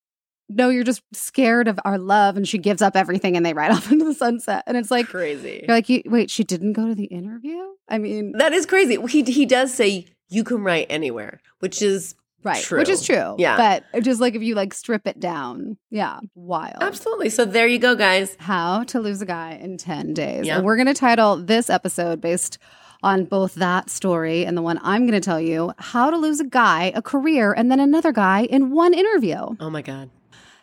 no, 0.56 0.70
you're 0.70 0.84
just 0.84 1.02
scared 1.14 1.68
of 1.68 1.80
our 1.86 1.98
love. 1.98 2.38
And 2.38 2.48
she 2.48 2.58
gives 2.58 2.82
up 2.82 2.96
everything 2.96 3.36
and 3.36 3.46
they 3.46 3.54
ride 3.54 3.72
off 3.76 3.92
into 3.92 4.06
the 4.06 4.14
sunset. 4.14 4.64
And 4.68 4.78
it's 4.78 4.92
like, 4.92 5.08
crazy. 5.08 5.64
you're 5.68 5.76
like, 5.76 5.90
you, 5.90 6.02
wait, 6.06 6.30
she 6.30 6.44
didn't 6.44 6.74
go 6.74 6.88
to 6.88 6.96
the 6.96 7.06
interview? 7.06 7.62
I 7.90 7.98
mean, 7.98 8.34
That 8.38 8.54
is 8.54 8.66
crazy. 8.66 8.98
He 9.08 9.24
he 9.24 9.46
does 9.46 9.74
say 9.74 10.08
you 10.30 10.44
can 10.44 10.64
write 10.64 10.88
anywhere, 10.90 11.42
which 11.60 11.82
is 11.82 12.16
right. 12.44 12.64
true. 12.64 12.80
Which 12.80 12.90
is 12.90 13.06
true. 13.06 13.36
Yeah. 13.38 13.58
But 13.92 14.04
just 14.04 14.22
like 14.22 14.36
if 14.36 14.42
you 14.42 14.56
like 14.56 14.74
strip 14.74 15.08
it 15.08 15.20
down, 15.20 15.78
yeah, 15.90 16.20
wild. 16.36 16.82
absolutely. 16.82 17.30
So 17.30 17.46
there 17.46 17.68
you 17.68 17.80
go, 17.80 17.96
guys. 17.96 18.36
How 18.40 18.84
to 18.86 19.00
Lose 19.00 19.22
a 19.22 19.26
Guy 19.26 19.60
in 19.62 19.78
10 19.78 20.14
Days. 20.14 20.46
Yeah. 20.46 20.58
And 20.58 20.66
we're 20.66 20.76
going 20.76 20.88
to 20.88 20.94
title 20.94 21.38
this 21.38 21.70
episode 21.70 22.22
based 22.22 22.58
on 23.04 23.26
both 23.26 23.56
that 23.56 23.90
story 23.90 24.46
and 24.46 24.58
the 24.58 24.62
one 24.62 24.80
I'm 24.82 25.02
going 25.02 25.20
to 25.20 25.20
tell 25.20 25.40
you 25.40 25.74
How 25.78 26.10
to 26.10 26.18
Lose 26.18 26.40
a 26.40 26.46
Guy, 26.46 26.92
a 26.96 27.02
Career, 27.02 27.52
and 27.54 27.70
then 27.70 27.80
another 27.80 28.12
guy 28.12 28.44
in 28.46 28.72
one 28.72 28.94
interview. 28.94 29.56
Oh 29.60 29.70
my 29.70 29.82
god. 29.82 30.10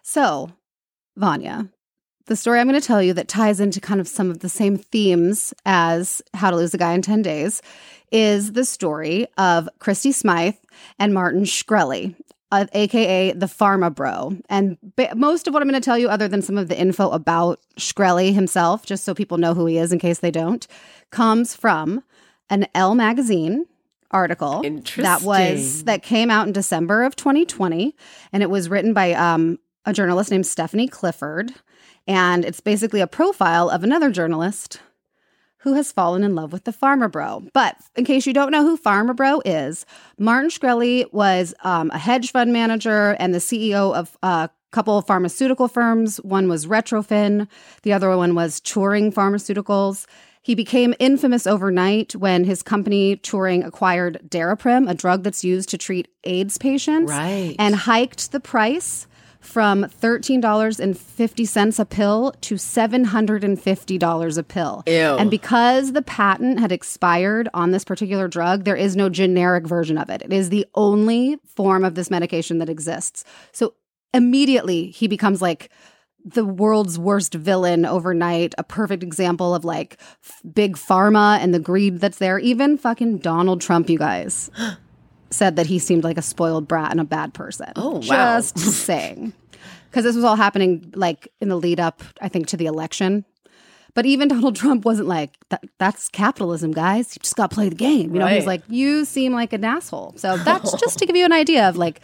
So, 0.02 0.50
Vanya, 1.16 1.68
the 2.26 2.36
story 2.36 2.60
I'm 2.60 2.68
going 2.68 2.80
to 2.80 2.86
tell 2.86 3.02
you 3.02 3.12
that 3.14 3.28
ties 3.28 3.60
into 3.60 3.80
kind 3.80 4.00
of 4.00 4.08
some 4.08 4.30
of 4.30 4.40
the 4.40 4.48
same 4.48 4.76
themes 4.76 5.52
as 5.66 6.22
How 6.34 6.50
to 6.50 6.56
Lose 6.56 6.72
a 6.74 6.78
Guy 6.78 6.92
in 6.92 7.02
10 7.02 7.22
Days 7.22 7.60
is 8.12 8.52
the 8.52 8.64
story 8.64 9.26
of 9.36 9.68
Christie 9.78 10.12
Smythe 10.12 10.54
and 10.98 11.12
Martin 11.12 11.42
Shkreli. 11.42 12.14
Uh, 12.52 12.66
AKA 12.72 13.30
the 13.32 13.46
Pharma 13.46 13.94
Bro. 13.94 14.36
And 14.48 14.76
ba- 14.96 15.14
most 15.14 15.46
of 15.46 15.54
what 15.54 15.62
I'm 15.62 15.68
going 15.68 15.80
to 15.80 15.84
tell 15.84 15.96
you, 15.96 16.08
other 16.08 16.26
than 16.26 16.42
some 16.42 16.58
of 16.58 16.66
the 16.66 16.76
info 16.76 17.08
about 17.10 17.60
Shkreli 17.78 18.34
himself, 18.34 18.84
just 18.84 19.04
so 19.04 19.14
people 19.14 19.38
know 19.38 19.54
who 19.54 19.66
he 19.66 19.78
is 19.78 19.92
in 19.92 20.00
case 20.00 20.18
they 20.18 20.32
don't, 20.32 20.66
comes 21.10 21.54
from 21.54 22.02
an 22.48 22.66
Elle 22.74 22.96
magazine 22.96 23.66
article 24.10 24.62
that 24.96 25.22
was 25.22 25.84
that 25.84 26.02
came 26.02 26.30
out 26.30 26.46
in 26.48 26.52
December 26.52 27.04
of 27.04 27.14
2020 27.14 27.94
and 28.32 28.42
it 28.42 28.50
was 28.50 28.68
written 28.68 28.92
by 28.92 29.12
um, 29.12 29.56
a 29.86 29.92
journalist 29.92 30.30
named 30.30 30.46
Stephanie 30.46 30.88
Clifford 30.88 31.52
and 32.06 32.44
it's 32.44 32.60
basically 32.60 33.00
a 33.00 33.06
profile 33.06 33.68
of 33.70 33.84
another 33.84 34.10
journalist 34.10 34.80
who 35.58 35.74
has 35.74 35.92
fallen 35.92 36.24
in 36.24 36.34
love 36.34 36.52
with 36.52 36.64
the 36.64 36.72
Pharma 36.72 37.10
Bro. 37.12 37.48
But 37.52 37.76
in 37.94 38.04
case 38.06 38.26
you 38.26 38.32
don't 38.32 38.50
know 38.50 38.62
who 38.62 38.78
Pharma 38.78 39.14
Bro 39.14 39.42
is, 39.44 39.84
Martin 40.18 40.48
Shkreli 40.50 41.12
was 41.12 41.54
um, 41.62 41.90
a 41.90 41.98
hedge 41.98 42.32
fund 42.32 42.52
manager 42.52 43.14
and 43.18 43.34
the 43.34 43.38
CEO 43.38 43.94
of 43.94 44.16
a 44.22 44.48
couple 44.72 44.96
of 44.96 45.06
pharmaceutical 45.06 45.68
firms. 45.68 46.16
One 46.18 46.48
was 46.48 46.66
Retrophin, 46.66 47.46
the 47.82 47.92
other 47.92 48.16
one 48.16 48.34
was 48.34 48.60
Turing 48.62 49.12
Pharmaceuticals. 49.12 50.06
He 50.42 50.54
became 50.54 50.94
infamous 50.98 51.46
overnight 51.46 52.16
when 52.16 52.44
his 52.44 52.62
company 52.62 53.16
Turing 53.18 53.64
acquired 53.66 54.18
Daraprim, 54.26 54.88
a 54.90 54.94
drug 54.94 55.22
that's 55.24 55.44
used 55.44 55.68
to 55.68 55.76
treat 55.78 56.08
AIDS 56.24 56.56
patients, 56.56 57.10
Right. 57.10 57.54
and 57.58 57.74
hiked 57.74 58.32
the 58.32 58.40
price 58.40 59.06
from 59.50 59.84
$13.50 59.84 61.78
a 61.78 61.84
pill 61.84 62.32
to 62.40 62.54
$750 62.54 64.38
a 64.38 64.42
pill. 64.44 64.82
Ew. 64.86 64.92
And 64.92 65.28
because 65.30 65.92
the 65.92 66.02
patent 66.02 66.60
had 66.60 66.70
expired 66.70 67.48
on 67.52 67.72
this 67.72 67.84
particular 67.84 68.28
drug, 68.28 68.62
there 68.64 68.76
is 68.76 68.94
no 68.94 69.08
generic 69.08 69.66
version 69.66 69.98
of 69.98 70.08
it. 70.08 70.22
It 70.22 70.32
is 70.32 70.50
the 70.50 70.66
only 70.76 71.38
form 71.44 71.84
of 71.84 71.96
this 71.96 72.10
medication 72.10 72.58
that 72.58 72.68
exists. 72.68 73.24
So 73.50 73.74
immediately 74.14 74.90
he 74.90 75.08
becomes 75.08 75.42
like 75.42 75.70
the 76.24 76.44
world's 76.44 76.98
worst 76.98 77.34
villain 77.34 77.84
overnight, 77.84 78.54
a 78.56 78.62
perfect 78.62 79.02
example 79.02 79.52
of 79.54 79.64
like 79.64 79.96
f- 80.22 80.42
big 80.54 80.76
pharma 80.76 81.38
and 81.40 81.52
the 81.52 81.58
greed 81.58 81.98
that's 81.98 82.18
there. 82.18 82.38
Even 82.38 82.78
fucking 82.78 83.18
Donald 83.18 83.60
Trump, 83.60 83.90
you 83.90 83.98
guys, 83.98 84.48
said 85.30 85.56
that 85.56 85.66
he 85.66 85.78
seemed 85.78 86.04
like 86.04 86.18
a 86.18 86.22
spoiled 86.22 86.66
brat 86.68 86.90
and 86.90 87.00
a 87.00 87.04
bad 87.04 87.34
person. 87.34 87.72
Oh, 87.76 88.02
wow. 88.06 88.36
Just 88.40 88.56
saying. 88.58 89.32
because 89.90 90.04
this 90.04 90.14
was 90.14 90.24
all 90.24 90.36
happening 90.36 90.92
like 90.94 91.28
in 91.40 91.48
the 91.48 91.56
lead 91.56 91.80
up, 91.80 92.02
I 92.20 92.28
think, 92.28 92.46
to 92.48 92.56
the 92.56 92.66
election. 92.66 93.24
But 93.94 94.06
even 94.06 94.28
Donald 94.28 94.56
Trump 94.56 94.84
wasn't 94.84 95.08
like, 95.08 95.36
that, 95.50 95.64
that's 95.78 96.08
capitalism, 96.08 96.72
guys. 96.72 97.14
You 97.14 97.20
just 97.20 97.36
got 97.36 97.50
to 97.50 97.54
play 97.54 97.68
the 97.68 97.74
game. 97.74 98.14
You 98.14 98.20
know, 98.20 98.26
he's 98.26 98.46
like, 98.46 98.62
you 98.68 99.04
seem 99.04 99.32
like 99.32 99.52
an 99.52 99.64
asshole. 99.64 100.14
So 100.16 100.36
that's 100.44 100.72
just 100.74 100.98
to 100.98 101.06
give 101.06 101.16
you 101.16 101.24
an 101.24 101.32
idea 101.32 101.68
of 101.68 101.76
like 101.76 102.00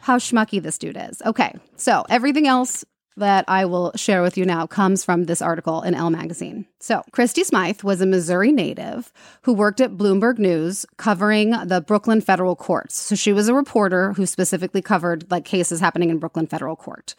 how 0.00 0.18
schmucky 0.18 0.60
this 0.60 0.78
dude 0.78 0.96
is. 0.98 1.22
Okay. 1.24 1.54
So 1.76 2.04
everything 2.08 2.48
else 2.48 2.84
that 3.16 3.44
I 3.48 3.64
will 3.64 3.92
share 3.94 4.22
with 4.22 4.36
you 4.36 4.44
now 4.44 4.66
comes 4.66 5.04
from 5.04 5.24
this 5.24 5.42
article 5.42 5.82
in 5.82 5.94
Elle 5.94 6.10
magazine. 6.10 6.66
So, 6.80 7.02
Christie 7.12 7.44
Smythe 7.44 7.82
was 7.82 8.00
a 8.00 8.06
Missouri 8.06 8.52
native 8.52 9.12
who 9.42 9.52
worked 9.52 9.80
at 9.80 9.92
Bloomberg 9.92 10.38
News 10.38 10.84
covering 10.96 11.50
the 11.50 11.80
Brooklyn 11.80 12.20
federal 12.20 12.56
courts. 12.56 12.96
So, 12.96 13.14
she 13.14 13.32
was 13.32 13.48
a 13.48 13.54
reporter 13.54 14.12
who 14.14 14.26
specifically 14.26 14.82
covered 14.82 15.30
like 15.30 15.44
cases 15.44 15.80
happening 15.80 16.10
in 16.10 16.18
Brooklyn 16.18 16.46
federal 16.46 16.76
court. 16.76 17.14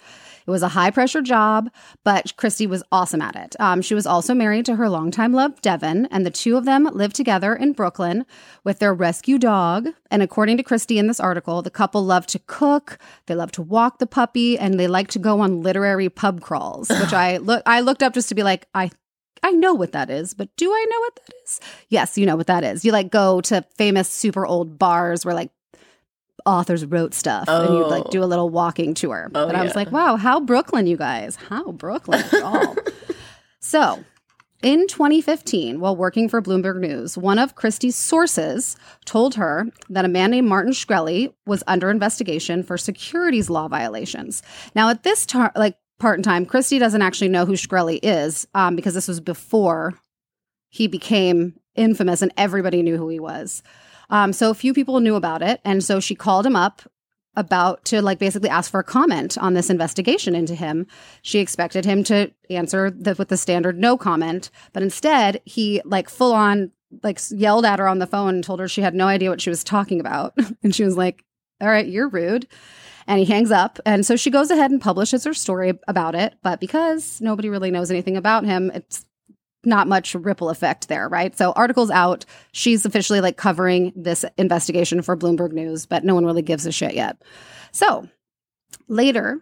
It 0.46 0.52
was 0.52 0.64
a 0.64 0.70
high 0.70 0.92
pressure 0.92 1.22
job, 1.22 1.70
but 2.04 2.36
Christie 2.36 2.68
was 2.68 2.84
awesome 2.92 3.22
at 3.22 3.36
it. 3.36 3.56
Um, 3.60 3.82
she 3.82 3.96
was 3.96 4.06
also 4.06 4.34
married 4.34 4.66
to 4.66 4.76
her 4.76 4.90
longtime 4.90 5.32
love, 5.32 5.62
Devin, 5.62 6.08
and 6.08 6.26
the 6.26 6.32
two 6.32 6.58
of 6.58 6.66
them 6.66 6.84
lived 6.92 7.16
together 7.16 7.56
in 7.56 7.72
Brooklyn 7.72 8.26
with 8.64 8.80
their 8.80 8.94
rescue 8.94 9.38
dog. 9.38 9.88
And 10.12 10.22
according 10.22 10.58
to 10.58 10.64
Christie 10.64 11.00
in 11.00 11.08
this 11.08 11.20
article, 11.20 11.62
the 11.62 11.70
couple 11.70 12.04
loved 12.04 12.30
to 12.30 12.40
cook, 12.40 12.98
they 13.28 13.36
loved 13.36 13.54
to 13.56 13.62
walk 13.62 14.00
the 14.00 14.08
puppy, 14.08 14.58
and 14.58 14.78
they 14.78 14.88
like 14.88 15.08
to 15.10 15.20
go 15.20 15.40
on 15.40 15.62
literary 15.62 15.83
pub 16.10 16.42
crawls, 16.42 16.90
which 16.90 17.14
I 17.14 17.38
look 17.38 17.64
I 17.66 17.82
looked 17.82 18.04
up 18.04 18.14
just 18.14 18.30
to 18.30 18.36
be 18.36 18.44
like, 18.44 18.68
I 18.74 18.92
I 19.42 19.52
know 19.52 19.74
what 19.74 19.92
that 19.92 20.10
is, 20.10 20.34
but 20.34 20.50
do 20.56 20.72
I 20.72 20.86
know 20.90 21.00
what 21.00 21.16
that 21.16 21.36
is? 21.44 21.60
Yes, 21.90 22.18
you 22.18 22.26
know 22.26 22.36
what 22.36 22.48
that 22.48 22.64
is. 22.64 22.86
You 22.86 22.92
like 22.92 23.12
go 23.12 23.42
to 23.42 23.64
famous 23.78 24.10
super 24.10 24.46
old 24.46 24.80
bars 24.80 25.26
where 25.26 25.36
like 25.36 25.52
authors 26.46 26.86
wrote 26.86 27.14
stuff 27.14 27.48
and 27.48 27.74
you'd 27.74 27.88
like 27.88 28.06
Oh. 28.06 28.10
do 28.10 28.22
a 28.22 28.26
oh. 28.26 28.28
little 28.28 28.50
walking 28.50 28.94
tour. 28.94 29.30
Oh, 29.36 29.48
and 29.48 29.58
I 29.58 29.64
was 29.64 29.72
yeah. 29.72 29.78
like, 29.78 29.92
wow, 29.92 30.16
how 30.16 30.40
Brooklyn, 30.40 30.88
you 30.88 30.98
guys. 30.98 31.36
How 31.36 31.72
Brooklyn, 31.72 32.24
at 32.32 32.42
all. 32.42 32.76
so 33.60 34.04
in 34.64 34.88
2015, 34.88 35.80
while 35.80 35.96
working 35.96 36.30
for 36.30 36.42
Bloomberg 36.42 36.80
News, 36.80 37.18
one 37.18 37.38
of 37.38 37.56
Christie's 37.56 37.98
sources 37.98 38.78
told 39.06 39.36
her 39.36 39.68
that 39.90 40.06
a 40.06 40.10
man 40.10 40.32
named 40.32 40.48
Martin 40.48 40.72
Shkreli 40.72 41.34
was 41.46 41.64
under 41.68 41.90
investigation 41.90 42.64
for 42.64 42.78
securities 42.78 43.50
law 43.50 43.68
violations. 43.68 44.42
Now, 44.74 44.90
at 44.90 45.04
this 45.04 45.26
tar- 45.26 45.52
like 45.56 45.78
part 46.00 46.18
in 46.18 46.24
time, 46.24 46.46
Christie 46.46 46.80
doesn't 46.80 47.02
actually 47.02 47.28
know 47.28 47.46
who 47.46 47.54
Shkreli 47.54 48.00
is 48.02 48.48
um, 48.56 48.76
because 48.76 48.94
this 48.94 49.08
was 49.10 49.20
before 49.20 49.94
he 50.70 50.88
became 50.88 51.60
infamous 51.76 52.22
and 52.22 52.34
everybody 52.38 52.82
knew 52.82 52.98
who 52.98 53.10
he 53.10 53.20
was. 53.20 53.64
Um, 54.10 54.32
so 54.32 54.50
a 54.50 54.56
few 54.56 54.74
people 54.74 55.00
knew 55.00 55.16
about 55.16 55.42
it, 55.42 55.60
and 55.66 55.84
so 55.84 56.00
she 56.00 56.16
called 56.16 56.46
him 56.46 56.56
up 56.56 56.84
about 57.36 57.84
to 57.86 58.02
like 58.02 58.20
basically 58.20 58.50
ask 58.50 58.70
for 58.70 58.80
a 58.80 58.84
comment 58.84 59.38
on 59.38 59.54
this 59.54 59.70
investigation 59.70 60.36
into 60.36 60.56
him. 60.56 60.86
She 61.22 61.40
expected 61.40 61.86
him 61.86 62.04
to 62.06 62.32
answer 62.50 62.92
the, 62.92 63.16
with 63.16 63.30
the 63.30 63.38
standard 63.38 63.80
no 63.80 63.98
comment, 63.98 64.52
but 64.72 64.84
instead 64.84 65.42
he 65.46 65.82
like 65.86 66.10
full 66.10 66.34
on 66.34 66.72
like 67.02 67.20
yelled 67.32 67.66
at 67.66 67.80
her 67.80 67.88
on 67.88 68.00
the 68.00 68.08
phone 68.08 68.36
and 68.36 68.44
told 68.44 68.60
her 68.60 68.68
she 68.68 68.82
had 68.82 68.94
no 68.94 69.08
idea 69.08 69.30
what 69.30 69.42
she 69.42 69.50
was 69.50 69.64
talking 69.64 70.00
about, 70.00 70.38
and 70.64 70.76
she 70.76 70.84
was 70.84 70.96
like, 70.96 71.24
"All 71.60 71.68
right, 71.68 71.88
you're 71.88 72.10
rude." 72.10 72.48
And 73.06 73.20
he 73.20 73.26
hangs 73.26 73.52
up. 73.52 73.80
And 73.86 74.06
so 74.06 74.16
she 74.16 74.30
goes 74.30 74.50
ahead 74.50 74.72
and 74.72 74.80
publishes 74.80 75.26
her 75.26 75.34
story 75.34 75.78
about 75.90 76.16
it. 76.16 76.36
But 76.42 76.62
because 76.62 77.20
nobody 77.20 77.50
really 77.50 77.70
knows 77.70 77.92
anything 77.92 78.16
about 78.16 78.46
him, 78.46 78.72
it's 78.74 79.06
not 79.66 79.88
much 79.88 80.16
ripple 80.16 80.50
effect 80.50 80.88
there, 80.88 81.08
right? 81.08 81.38
So 81.38 81.52
articles 81.54 81.90
out. 81.90 82.26
She's 82.52 82.86
officially 82.86 83.22
like 83.22 83.38
covering 83.38 83.94
this 83.96 84.26
investigation 84.38 85.02
for 85.02 85.16
Bloomberg 85.18 85.52
News, 85.52 85.86
but 85.86 86.04
no 86.04 86.16
one 86.16 86.26
really 86.26 86.42
gives 86.42 86.66
a 86.66 86.72
shit 86.72 86.94
yet. 86.94 87.22
So 87.72 88.08
later 88.88 89.42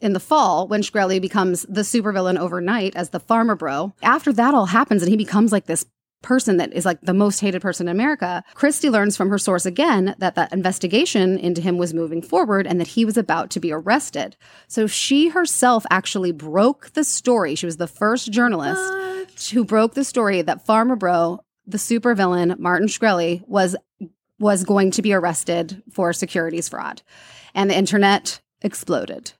in 0.00 0.12
the 0.12 0.20
fall, 0.20 0.68
when 0.68 0.82
Shkreli 0.82 1.20
becomes 1.20 1.62
the 1.68 1.80
supervillain 1.80 2.38
overnight 2.38 2.94
as 2.94 3.10
the 3.10 3.20
Pharma 3.20 3.58
Bro, 3.58 3.94
after 4.02 4.32
that 4.32 4.54
all 4.54 4.66
happens 4.66 5.02
and 5.02 5.10
he 5.10 5.16
becomes 5.16 5.52
like 5.52 5.66
this 5.66 5.84
person 6.22 6.56
that 6.56 6.72
is 6.72 6.84
like 6.84 7.00
the 7.00 7.14
most 7.14 7.40
hated 7.40 7.62
person 7.62 7.88
in 7.88 7.92
America, 7.92 8.42
Christie 8.54 8.90
learns 8.90 9.16
from 9.16 9.28
her 9.30 9.38
source 9.38 9.66
again 9.66 10.14
that 10.18 10.34
that 10.34 10.52
investigation 10.52 11.38
into 11.38 11.60
him 11.60 11.78
was 11.78 11.94
moving 11.94 12.22
forward 12.22 12.66
and 12.66 12.80
that 12.80 12.88
he 12.88 13.04
was 13.04 13.16
about 13.16 13.50
to 13.50 13.60
be 13.60 13.72
arrested. 13.72 14.36
So 14.66 14.86
she 14.86 15.28
herself 15.28 15.86
actually 15.90 16.32
broke 16.32 16.92
the 16.94 17.04
story. 17.04 17.54
She 17.54 17.66
was 17.66 17.76
the 17.76 17.86
first 17.86 18.32
journalist 18.32 18.82
ah. 18.84 19.17
Who 19.52 19.64
broke 19.64 19.94
the 19.94 20.04
story 20.04 20.42
that 20.42 20.66
Pharma 20.66 20.98
Bro, 20.98 21.44
the 21.66 21.78
supervillain 21.78 22.58
Martin 22.58 22.88
Shkreli, 22.88 23.46
was 23.46 23.76
was 24.38 24.64
going 24.64 24.90
to 24.92 25.02
be 25.02 25.12
arrested 25.12 25.82
for 25.90 26.12
securities 26.12 26.68
fraud. 26.68 27.02
And 27.54 27.68
the 27.68 27.76
internet 27.76 28.40
exploded. 28.62 29.32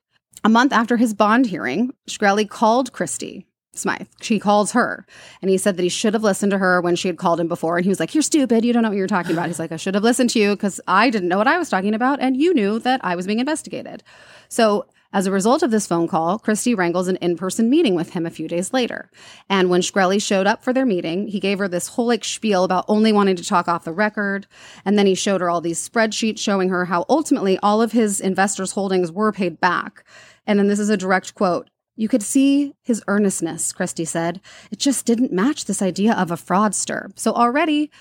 A 0.43 0.49
month 0.49 0.73
after 0.73 0.97
his 0.97 1.13
bond 1.13 1.45
hearing, 1.45 1.93
Shkreli 2.09 2.49
called 2.49 2.91
Christie 2.91 3.45
Smythe. 3.73 4.07
She 4.21 4.39
calls 4.39 4.73
her. 4.73 5.05
And 5.41 5.49
he 5.49 5.57
said 5.57 5.77
that 5.77 5.83
he 5.83 5.89
should 5.89 6.13
have 6.13 6.23
listened 6.23 6.51
to 6.51 6.57
her 6.57 6.81
when 6.81 6.95
she 6.95 7.07
had 7.07 7.17
called 7.17 7.39
him 7.39 7.47
before. 7.47 7.77
And 7.77 7.85
he 7.85 7.89
was 7.89 7.99
like, 7.99 8.13
You're 8.13 8.21
stupid. 8.21 8.65
You 8.65 8.73
don't 8.73 8.83
know 8.83 8.89
what 8.89 8.97
you're 8.97 9.07
talking 9.07 9.31
about. 9.31 9.47
He's 9.47 9.59
like, 9.59 9.71
I 9.71 9.77
should 9.77 9.95
have 9.95 10.03
listened 10.03 10.31
to 10.31 10.39
you 10.39 10.55
because 10.55 10.81
I 10.87 11.09
didn't 11.09 11.29
know 11.29 11.37
what 11.37 11.47
I 11.47 11.57
was 11.57 11.69
talking 11.69 11.93
about. 11.93 12.19
And 12.19 12.37
you 12.37 12.53
knew 12.53 12.79
that 12.79 12.99
I 13.03 13.15
was 13.15 13.25
being 13.25 13.39
investigated. 13.39 14.03
So, 14.49 14.85
as 15.11 15.25
a 15.25 15.31
result 15.31 15.63
of 15.63 15.71
this 15.71 15.87
phone 15.87 16.07
call, 16.07 16.37
Christie 16.37 16.75
wrangles 16.75 17.07
an 17.07 17.15
in 17.17 17.35
person 17.35 17.69
meeting 17.69 17.95
with 17.95 18.11
him 18.11 18.25
a 18.25 18.29
few 18.29 18.47
days 18.47 18.73
later. 18.73 19.09
And 19.49 19.69
when 19.69 19.81
Shkreli 19.81 20.21
showed 20.21 20.45
up 20.45 20.63
for 20.63 20.71
their 20.71 20.85
meeting, 20.85 21.27
he 21.27 21.39
gave 21.39 21.57
her 21.57 21.67
this 21.67 21.87
whole 21.87 22.05
like 22.05 22.23
spiel 22.23 22.63
about 22.63 22.85
only 22.87 23.11
wanting 23.11 23.35
to 23.37 23.43
talk 23.43 23.67
off 23.67 23.85
the 23.85 23.91
record. 23.91 24.45
And 24.85 24.99
then 24.99 25.07
he 25.07 25.15
showed 25.15 25.41
her 25.41 25.49
all 25.49 25.61
these 25.61 25.87
spreadsheets 25.87 26.39
showing 26.39 26.69
her 26.69 26.85
how 26.85 27.05
ultimately 27.09 27.57
all 27.63 27.81
of 27.81 27.91
his 27.91 28.21
investors' 28.21 28.73
holdings 28.73 29.11
were 29.11 29.31
paid 29.31 29.59
back. 29.59 30.03
And 30.45 30.59
then 30.59 30.67
this 30.67 30.79
is 30.79 30.89
a 30.89 30.97
direct 30.97 31.33
quote. 31.33 31.69
You 31.95 32.07
could 32.07 32.23
see 32.23 32.75
his 32.81 33.03
earnestness, 33.07 33.73
Christie 33.73 34.05
said. 34.05 34.39
It 34.71 34.79
just 34.79 35.05
didn't 35.05 35.33
match 35.33 35.65
this 35.65 35.81
idea 35.81 36.13
of 36.13 36.31
a 36.31 36.35
fraudster. 36.35 37.11
So 37.19 37.33
already 37.33 37.91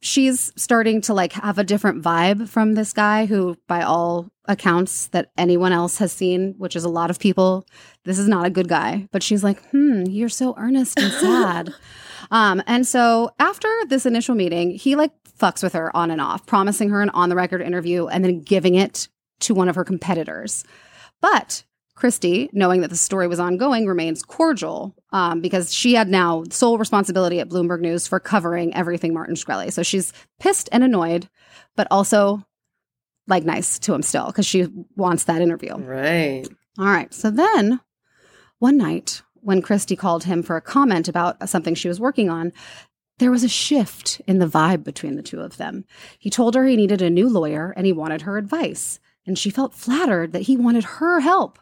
she's 0.00 0.52
starting 0.56 1.00
to 1.02 1.14
like 1.14 1.32
have 1.32 1.58
a 1.58 1.64
different 1.64 2.02
vibe 2.02 2.48
from 2.48 2.74
this 2.74 2.92
guy 2.92 3.26
who 3.26 3.56
by 3.66 3.82
all 3.82 4.28
accounts 4.46 5.08
that 5.08 5.30
anyone 5.36 5.72
else 5.72 5.98
has 5.98 6.12
seen, 6.12 6.54
which 6.58 6.76
is 6.76 6.84
a 6.84 6.88
lot 6.88 7.10
of 7.10 7.18
people, 7.18 7.66
this 8.04 8.18
is 8.18 8.28
not 8.28 8.46
a 8.46 8.50
good 8.50 8.68
guy. 8.68 9.08
But 9.12 9.22
she's 9.22 9.44
like, 9.44 9.62
"Hmm, 9.70 10.04
you're 10.04 10.28
so 10.28 10.54
earnest 10.56 10.98
and 10.98 11.12
sad." 11.20 11.74
um 12.30 12.62
and 12.66 12.86
so 12.86 13.30
after 13.38 13.68
this 13.88 14.06
initial 14.06 14.34
meeting, 14.34 14.70
he 14.70 14.96
like 14.96 15.12
fucks 15.38 15.62
with 15.62 15.72
her 15.72 15.94
on 15.96 16.10
and 16.10 16.20
off, 16.20 16.46
promising 16.46 16.90
her 16.90 17.02
an 17.02 17.10
on 17.10 17.28
the 17.28 17.36
record 17.36 17.62
interview 17.62 18.06
and 18.06 18.24
then 18.24 18.40
giving 18.40 18.74
it 18.74 19.08
to 19.40 19.54
one 19.54 19.68
of 19.68 19.76
her 19.76 19.84
competitors. 19.84 20.64
But 21.20 21.64
Christie, 21.98 22.48
knowing 22.52 22.80
that 22.82 22.90
the 22.90 22.96
story 22.96 23.26
was 23.26 23.40
ongoing, 23.40 23.86
remains 23.86 24.22
cordial 24.22 24.94
um, 25.12 25.40
because 25.40 25.74
she 25.74 25.94
had 25.94 26.08
now 26.08 26.44
sole 26.50 26.78
responsibility 26.78 27.40
at 27.40 27.48
Bloomberg 27.48 27.80
News 27.80 28.06
for 28.06 28.20
covering 28.20 28.72
everything 28.74 29.12
Martin 29.12 29.34
Shkreli. 29.34 29.72
So 29.72 29.82
she's 29.82 30.12
pissed 30.38 30.68
and 30.70 30.84
annoyed, 30.84 31.28
but 31.76 31.88
also 31.90 32.44
like 33.26 33.44
nice 33.44 33.78
to 33.80 33.92
him 33.92 34.02
still 34.02 34.26
because 34.26 34.46
she 34.46 34.68
wants 34.96 35.24
that 35.24 35.42
interview. 35.42 35.76
Right. 35.76 36.46
All 36.78 36.86
right. 36.86 37.12
So 37.12 37.30
then 37.30 37.80
one 38.60 38.78
night 38.78 39.22
when 39.34 39.60
Christie 39.60 39.96
called 39.96 40.24
him 40.24 40.42
for 40.42 40.56
a 40.56 40.62
comment 40.62 41.08
about 41.08 41.48
something 41.48 41.74
she 41.74 41.88
was 41.88 42.00
working 42.00 42.30
on, 42.30 42.52
there 43.18 43.30
was 43.32 43.42
a 43.42 43.48
shift 43.48 44.20
in 44.26 44.38
the 44.38 44.46
vibe 44.46 44.84
between 44.84 45.16
the 45.16 45.22
two 45.22 45.40
of 45.40 45.56
them. 45.56 45.84
He 46.18 46.30
told 46.30 46.54
her 46.54 46.64
he 46.64 46.76
needed 46.76 47.02
a 47.02 47.10
new 47.10 47.28
lawyer 47.28 47.74
and 47.76 47.86
he 47.86 47.92
wanted 47.92 48.22
her 48.22 48.38
advice, 48.38 49.00
and 49.26 49.36
she 49.36 49.50
felt 49.50 49.74
flattered 49.74 50.32
that 50.32 50.42
he 50.42 50.56
wanted 50.56 50.84
her 50.84 51.20
help. 51.20 51.58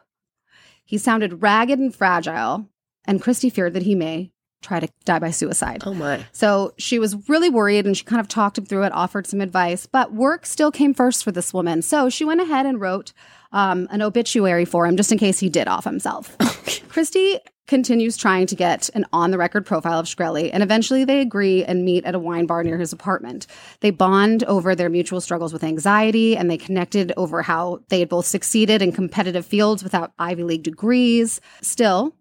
He 0.87 0.99
sounded 0.99 1.43
ragged 1.43 1.79
and 1.79 1.95
fragile, 1.95 2.71
and 3.05 3.21
Christie 3.21 3.51
feared 3.51 3.75
that 3.75 3.83
he 3.83 3.95
may 3.95 4.33
try 4.63 4.81
to 4.81 4.89
die 5.05 5.19
by 5.19 5.31
suicide. 5.31 5.83
Oh 5.87 5.95
my. 5.95 6.25
So 6.33 6.73
she 6.79 6.99
was 6.99 7.29
really 7.29 7.51
worried 7.51 7.87
and 7.87 7.97
she 7.97 8.05
kind 8.05 8.21
of 8.21 8.29
talked 8.29 8.59
him 8.59 8.67
through 8.67 8.85
it, 8.85 8.93
offered 8.93 9.27
some 9.27 9.41
advice, 9.41 9.87
but 9.87 10.13
work 10.13 10.47
still 10.47 10.71
came 10.71 10.95
first 10.95 11.23
for 11.23 11.33
this 11.33 11.55
woman. 11.55 11.83
So 11.83 12.09
she 12.09 12.25
went 12.25 12.41
ahead 12.41 12.67
and 12.67 12.81
wrote 12.81 13.13
um, 13.53 13.87
an 13.91 14.03
obituary 14.03 14.65
for 14.65 14.87
him 14.87 14.97
just 14.97 15.13
in 15.13 15.19
case 15.19 15.39
he 15.39 15.49
did 15.49 15.69
off 15.69 15.85
himself. 15.85 16.37
Christie 16.89 17.41
continues 17.67 18.17
trying 18.17 18.47
to 18.47 18.55
get 18.55 18.89
an 18.95 19.05
on 19.13 19.31
the 19.31 19.39
record 19.39 19.67
profile 19.67 19.99
of 19.99 20.07
Shkreli, 20.07 20.51
and 20.53 20.63
eventually 20.63 21.05
they 21.05 21.21
agree 21.21 21.65
and 21.65 21.85
meet 21.85 22.05
at 22.05 22.15
a 22.15 22.19
wine 22.19 22.47
bar 22.47 22.63
near 22.63 22.79
his 22.79 22.93
apartment. 22.93 23.47
They 23.81 23.91
bond 23.91 24.45
over 24.45 24.75
their 24.75 24.89
mutual 24.89 25.21
struggles 25.21 25.53
with 25.53 25.65
anxiety, 25.65 26.37
and 26.37 26.51
they 26.51 26.59
connected 26.59 27.13
over 27.17 27.43
how 27.43 27.81
they 27.89 28.01
had 28.01 28.09
both 28.09 28.27
succeeded 28.27 28.83
in 28.83 28.93
competitive 28.93 29.45
fields 29.45 29.83
without 29.83 30.13
Ivy 30.19 30.45
League 30.45 30.63
degrees. 30.63 31.41
Still, 31.61 32.15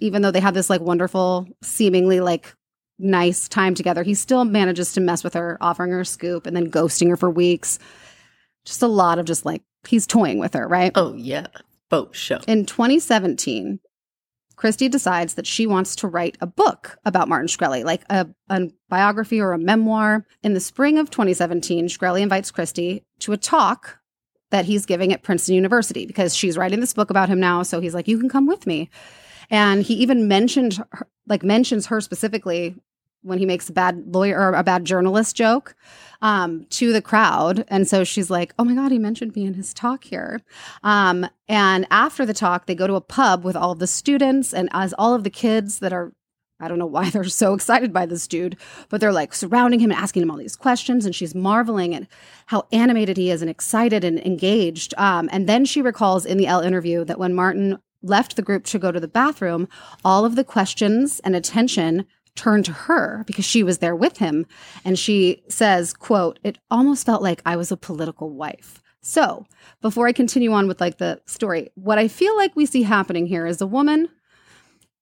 even 0.00 0.22
though 0.22 0.30
they 0.30 0.40
have 0.40 0.54
this 0.54 0.70
like 0.70 0.80
wonderful, 0.80 1.46
seemingly 1.62 2.20
like 2.20 2.54
nice 2.98 3.48
time 3.48 3.74
together, 3.74 4.02
he 4.02 4.14
still 4.14 4.44
manages 4.44 4.92
to 4.92 5.00
mess 5.00 5.24
with 5.24 5.34
her, 5.34 5.58
offering 5.60 5.92
her 5.92 6.00
a 6.00 6.06
scoop 6.06 6.46
and 6.46 6.56
then 6.56 6.70
ghosting 6.70 7.08
her 7.08 7.16
for 7.16 7.30
weeks. 7.30 7.78
Just 8.64 8.82
a 8.82 8.88
lot 8.88 9.18
of 9.18 9.26
just 9.26 9.44
like 9.44 9.62
he's 9.86 10.06
toying 10.06 10.38
with 10.38 10.54
her, 10.54 10.66
right? 10.66 10.92
Oh 10.94 11.14
yeah. 11.14 11.46
Boat 11.90 12.14
show. 12.14 12.38
In 12.46 12.66
2017, 12.66 13.80
Christie 14.56 14.88
decides 14.88 15.34
that 15.34 15.46
she 15.46 15.66
wants 15.66 15.94
to 15.96 16.08
write 16.08 16.36
a 16.40 16.46
book 16.46 16.98
about 17.04 17.28
Martin 17.28 17.46
Shkreli, 17.46 17.84
like 17.84 18.02
a, 18.10 18.26
a 18.50 18.68
biography 18.88 19.40
or 19.40 19.52
a 19.52 19.58
memoir. 19.58 20.26
In 20.42 20.52
the 20.52 20.60
spring 20.60 20.98
of 20.98 21.10
2017, 21.10 21.86
Shkreli 21.86 22.20
invites 22.20 22.50
Christie 22.50 23.04
to 23.20 23.32
a 23.32 23.36
talk 23.36 24.00
that 24.50 24.64
he's 24.64 24.84
giving 24.84 25.12
at 25.12 25.22
Princeton 25.22 25.54
University 25.54 26.06
because 26.06 26.34
she's 26.34 26.58
writing 26.58 26.80
this 26.80 26.92
book 26.92 27.08
about 27.08 27.28
him 27.28 27.38
now. 27.38 27.62
So 27.62 27.80
he's 27.80 27.94
like, 27.94 28.08
you 28.08 28.18
can 28.18 28.28
come 28.28 28.46
with 28.46 28.66
me. 28.66 28.90
And 29.50 29.82
he 29.82 29.94
even 29.94 30.28
mentioned, 30.28 30.82
her, 30.92 31.06
like, 31.26 31.42
mentions 31.42 31.86
her 31.86 32.00
specifically 32.00 32.76
when 33.22 33.38
he 33.38 33.46
makes 33.46 33.68
a 33.68 33.72
bad 33.72 34.14
lawyer 34.14 34.38
or 34.38 34.52
a 34.54 34.62
bad 34.62 34.84
journalist 34.84 35.36
joke 35.36 35.74
um, 36.22 36.66
to 36.70 36.92
the 36.92 37.02
crowd. 37.02 37.64
And 37.68 37.88
so 37.88 38.04
she's 38.04 38.30
like, 38.30 38.54
oh 38.58 38.64
my 38.64 38.74
God, 38.74 38.92
he 38.92 38.98
mentioned 38.98 39.34
me 39.34 39.44
in 39.44 39.54
his 39.54 39.74
talk 39.74 40.04
here. 40.04 40.40
Um, 40.82 41.26
and 41.48 41.86
after 41.90 42.24
the 42.24 42.34
talk, 42.34 42.66
they 42.66 42.74
go 42.74 42.86
to 42.86 42.94
a 42.94 43.00
pub 43.00 43.44
with 43.44 43.56
all 43.56 43.72
of 43.72 43.78
the 43.78 43.86
students 43.86 44.54
and 44.54 44.68
as 44.72 44.94
all 44.98 45.14
of 45.14 45.24
the 45.24 45.30
kids 45.30 45.80
that 45.80 45.92
are 45.92 46.12
I 46.60 46.66
don't 46.66 46.80
know 46.80 46.86
why 46.86 47.08
they're 47.10 47.22
so 47.24 47.54
excited 47.54 47.92
by 47.92 48.04
this 48.04 48.26
dude, 48.26 48.56
but 48.88 49.00
they're 49.00 49.12
like 49.12 49.32
surrounding 49.32 49.78
him 49.78 49.92
and 49.92 50.00
asking 50.00 50.22
him 50.22 50.30
all 50.30 50.36
these 50.36 50.56
questions. 50.56 51.06
And 51.06 51.14
she's 51.14 51.34
marveling 51.34 51.94
at 51.94 52.08
how 52.46 52.66
animated 52.72 53.16
he 53.16 53.30
is 53.30 53.42
and 53.42 53.50
excited 53.50 54.02
and 54.02 54.18
engaged. 54.26 54.92
Um, 54.98 55.28
and 55.30 55.48
then 55.48 55.64
she 55.64 55.82
recalls 55.82 56.26
in 56.26 56.36
the 56.36 56.46
Elle 56.46 56.62
interview 56.62 57.04
that 57.04 57.18
when 57.18 57.32
Martin 57.34 57.78
left 58.02 58.36
the 58.36 58.42
group 58.42 58.64
to 58.66 58.78
go 58.78 58.92
to 58.92 59.00
the 59.00 59.08
bathroom, 59.08 59.68
all 60.04 60.24
of 60.24 60.36
the 60.36 60.44
questions 60.44 61.20
and 61.20 61.34
attention 61.34 62.06
turned 62.34 62.64
to 62.66 62.72
her 62.72 63.24
because 63.26 63.44
she 63.44 63.62
was 63.62 63.78
there 63.78 63.96
with 63.96 64.18
him. 64.18 64.46
And 64.84 64.98
she 64.98 65.42
says, 65.48 65.92
quote, 65.92 66.38
it 66.44 66.58
almost 66.70 67.04
felt 67.04 67.22
like 67.22 67.42
I 67.44 67.56
was 67.56 67.72
a 67.72 67.76
political 67.76 68.30
wife. 68.30 68.80
So 69.00 69.46
before 69.80 70.06
I 70.06 70.12
continue 70.12 70.52
on 70.52 70.68
with 70.68 70.80
like 70.80 70.98
the 70.98 71.20
story, 71.26 71.70
what 71.74 71.98
I 71.98 72.08
feel 72.08 72.36
like 72.36 72.54
we 72.54 72.66
see 72.66 72.82
happening 72.82 73.26
here 73.26 73.46
is 73.46 73.60
a 73.60 73.66
woman 73.66 74.08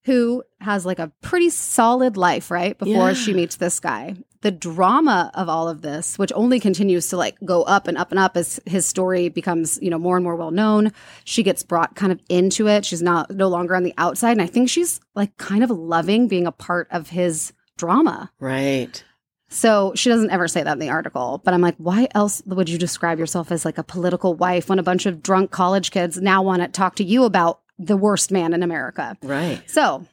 who 0.05 0.41
has 0.61 0.85
like 0.85 0.99
a 0.99 1.11
pretty 1.21 1.49
solid 1.49 2.15
life, 2.15 2.49
right? 2.49 2.77
Before 2.77 3.09
Yeah. 3.09 3.13
she 3.13 3.33
meets 3.33 3.57
this 3.57 3.79
guy. 3.79 4.15
The 4.41 4.51
drama 4.51 5.31
of 5.33 5.49
all 5.49 5.67
of 5.67 5.81
this, 5.81 6.17
which 6.17 6.31
only 6.35 6.59
continues 6.59 7.09
to 7.09 7.17
like 7.17 7.37
go 7.43 7.63
up 7.63 7.87
and 7.87 7.97
up 7.97 8.11
and 8.11 8.19
up 8.19 8.37
as 8.37 8.59
his 8.65 8.85
story 8.85 9.29
becomes, 9.29 9.79
you 9.81 9.89
know, 9.89 9.97
more 9.97 10.15
and 10.15 10.23
more 10.23 10.35
well 10.35 10.51
known. 10.51 10.91
She 11.23 11.43
gets 11.43 11.63
brought 11.63 11.95
kind 11.95 12.11
of 12.11 12.19
into 12.29 12.67
it. 12.67 12.85
She's 12.85 13.01
not 13.01 13.31
no 13.31 13.47
longer 13.47 13.75
on 13.75 13.83
the 13.83 13.93
outside. 13.97 14.31
And 14.31 14.41
I 14.41 14.47
think 14.47 14.69
she's 14.69 14.99
like 15.15 15.35
kind 15.37 15.63
of 15.63 15.69
loving 15.69 16.27
being 16.27 16.45
a 16.45 16.51
part 16.51 16.87
of 16.91 17.09
his 17.09 17.53
drama. 17.77 18.31
Right. 18.39 19.03
So 19.49 19.93
she 19.95 20.09
doesn't 20.09 20.31
ever 20.31 20.47
say 20.47 20.63
that 20.63 20.73
in 20.73 20.79
the 20.79 20.89
article, 20.89 21.41
but 21.43 21.53
I'm 21.53 21.61
like, 21.61 21.75
why 21.77 22.07
else 22.13 22.41
would 22.45 22.69
you 22.69 22.77
describe 22.77 23.17
yourself 23.17 23.51
as 23.51 23.63
like 23.63 23.77
a 23.77 23.83
political 23.83 24.33
wife 24.33 24.67
when 24.67 24.79
a 24.79 24.83
bunch 24.83 25.05
of 25.05 25.23
drunk 25.23 25.51
college 25.51 25.91
kids 25.91 26.17
now 26.17 26.41
want 26.41 26.61
to 26.61 26.67
talk 26.67 26.95
to 26.95 27.03
you 27.03 27.23
about 27.23 27.61
the 27.79 27.95
worst 27.95 28.31
man 28.31 28.53
in 28.53 28.61
America? 28.61 29.17
Right. 29.23 29.61
So, 29.67 30.05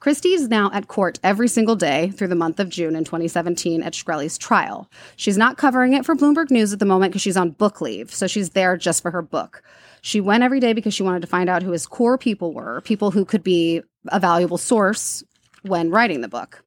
Christie 0.00 0.32
is 0.32 0.48
now 0.48 0.70
at 0.72 0.88
court 0.88 1.20
every 1.22 1.46
single 1.46 1.76
day 1.76 2.10
through 2.10 2.28
the 2.28 2.34
month 2.34 2.58
of 2.58 2.70
June 2.70 2.96
in 2.96 3.04
2017 3.04 3.82
at 3.82 3.92
Shkreli's 3.92 4.38
trial. 4.38 4.90
She's 5.16 5.36
not 5.36 5.58
covering 5.58 5.92
it 5.92 6.06
for 6.06 6.16
Bloomberg 6.16 6.50
News 6.50 6.72
at 6.72 6.78
the 6.78 6.86
moment 6.86 7.12
because 7.12 7.20
she's 7.20 7.36
on 7.36 7.50
book 7.50 7.82
leave, 7.82 8.12
so 8.12 8.26
she's 8.26 8.50
there 8.50 8.78
just 8.78 9.02
for 9.02 9.10
her 9.10 9.20
book. 9.20 9.62
She 10.00 10.22
went 10.22 10.42
every 10.42 10.58
day 10.58 10.72
because 10.72 10.94
she 10.94 11.02
wanted 11.02 11.20
to 11.20 11.26
find 11.26 11.50
out 11.50 11.62
who 11.62 11.72
his 11.72 11.86
core 11.86 12.16
people 12.16 12.54
were, 12.54 12.80
people 12.80 13.10
who 13.10 13.26
could 13.26 13.42
be 13.42 13.82
a 14.08 14.18
valuable 14.18 14.56
source 14.56 15.22
when 15.64 15.90
writing 15.90 16.22
the 16.22 16.28
book. 16.28 16.64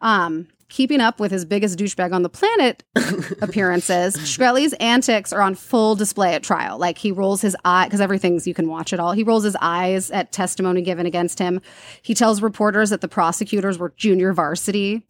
Um, 0.00 0.46
keeping 0.70 1.00
up 1.00 1.20
with 1.20 1.30
his 1.30 1.44
biggest 1.44 1.78
douchebag 1.78 2.12
on 2.12 2.22
the 2.22 2.30
planet 2.30 2.82
appearances, 3.42 4.16
Shkreli's 4.16 4.72
antics 4.74 5.32
are 5.32 5.42
on 5.42 5.54
full 5.54 5.94
display 5.94 6.34
at 6.34 6.42
trial. 6.42 6.78
Like 6.78 6.96
he 6.96 7.12
rolls 7.12 7.42
his 7.42 7.54
eye 7.64 7.84
because 7.84 8.00
everything's 8.00 8.46
you 8.46 8.54
can 8.54 8.68
watch 8.68 8.92
it 8.92 9.00
all. 9.00 9.12
He 9.12 9.22
rolls 9.22 9.44
his 9.44 9.56
eyes 9.60 10.10
at 10.10 10.32
testimony 10.32 10.80
given 10.80 11.04
against 11.04 11.38
him. 11.38 11.60
He 12.00 12.14
tells 12.14 12.40
reporters 12.40 12.90
that 12.90 13.02
the 13.02 13.08
prosecutors 13.08 13.78
were 13.78 13.92
junior 13.96 14.32
varsity. 14.32 15.06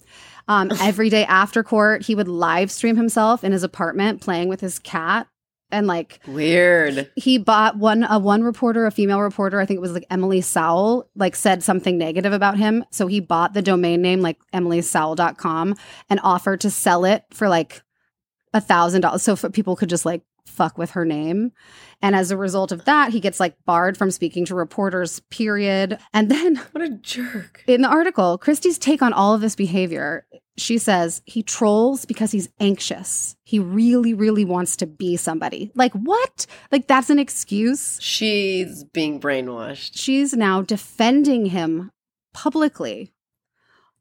Um, 0.49 0.73
every 0.81 1.11
day 1.11 1.25
after 1.27 1.63
court, 1.63 2.03
he 2.03 2.17
would 2.17 2.27
live 2.27 2.73
stream 2.73 2.97
himself 2.97 3.45
in 3.45 3.53
his 3.53 3.63
apartment 3.63 4.21
playing 4.21 4.49
with 4.49 4.61
his 4.61 4.81
cat. 4.81 5.29
And 5.73 5.87
like 5.87 6.21
Weird. 6.27 7.11
he 7.16 7.39
bought 7.39 7.77
one 7.77 8.05
a 8.05 8.18
one 8.18 8.43
reporter, 8.43 8.87
a 8.87 8.91
female 8.91 9.21
reporter, 9.21 9.61
I 9.61 9.66
think 9.66 9.79
it 9.79 9.81
was 9.83 9.93
like 9.93 10.07
Emily 10.11 10.41
Saul, 10.41 11.09
like 11.16 11.37
said 11.37 11.62
something 11.62 11.97
negative 11.99 12.33
about 12.33 12.57
him. 12.59 12.85
So 12.91 13.07
he 13.07 13.21
bought 13.21 13.55
the 13.55 13.62
domain 13.62 14.03
name 14.03 14.21
like 14.21 14.39
emilysaul.com 14.53 15.75
and 16.09 16.21
offered 16.23 16.61
to 16.62 16.71
sell 16.71 17.05
it 17.05 17.25
for 17.31 17.49
like 17.49 17.83
a 18.53 18.61
thousand 18.61 19.03
dollars. 19.03 19.23
So 19.23 19.37
people 19.51 19.77
could 19.77 19.89
just 19.89 20.05
like 20.05 20.23
fuck 20.47 20.77
with 20.79 20.91
her 20.93 21.05
name. 21.05 21.53
And 22.03 22.16
as 22.16 22.31
a 22.31 22.37
result 22.37 22.73
of 22.73 22.85
that, 22.87 23.12
he 23.12 23.21
gets 23.21 23.39
like 23.39 23.55
barred 23.66 23.97
from 23.97 24.11
speaking 24.11 24.45
to 24.47 24.55
reporters, 24.55 25.21
period. 25.31 25.99
And 26.12 26.31
then 26.31 26.57
What 26.73 26.83
a 26.83 26.91
jerk. 26.91 27.62
in 27.66 27.83
the 27.83 27.89
article, 27.89 28.39
Christie's 28.39 28.79
take 28.79 29.03
on 29.03 29.12
all 29.12 29.35
of 29.35 29.41
this 29.43 29.55
behavior, 29.55 30.27
she 30.61 30.79
says 30.79 31.23
he 31.25 31.43
trolls 31.43 32.05
because 32.05 32.33
he's 32.33 32.49
anxious. 32.59 33.37
He 33.45 33.59
really, 33.59 34.15
really 34.15 34.45
wants 34.45 34.77
to 34.77 34.87
be 34.87 35.17
somebody. 35.17 35.71
Like, 35.75 35.93
what? 35.93 36.47
Like, 36.71 36.87
that's 36.87 37.11
an 37.11 37.19
excuse? 37.19 37.99
She's 38.01 38.85
being 38.85 39.21
brainwashed. 39.21 39.93
She's 39.95 40.35
now 40.35 40.63
defending 40.63 41.47
him 41.47 41.91
publicly, 42.33 43.13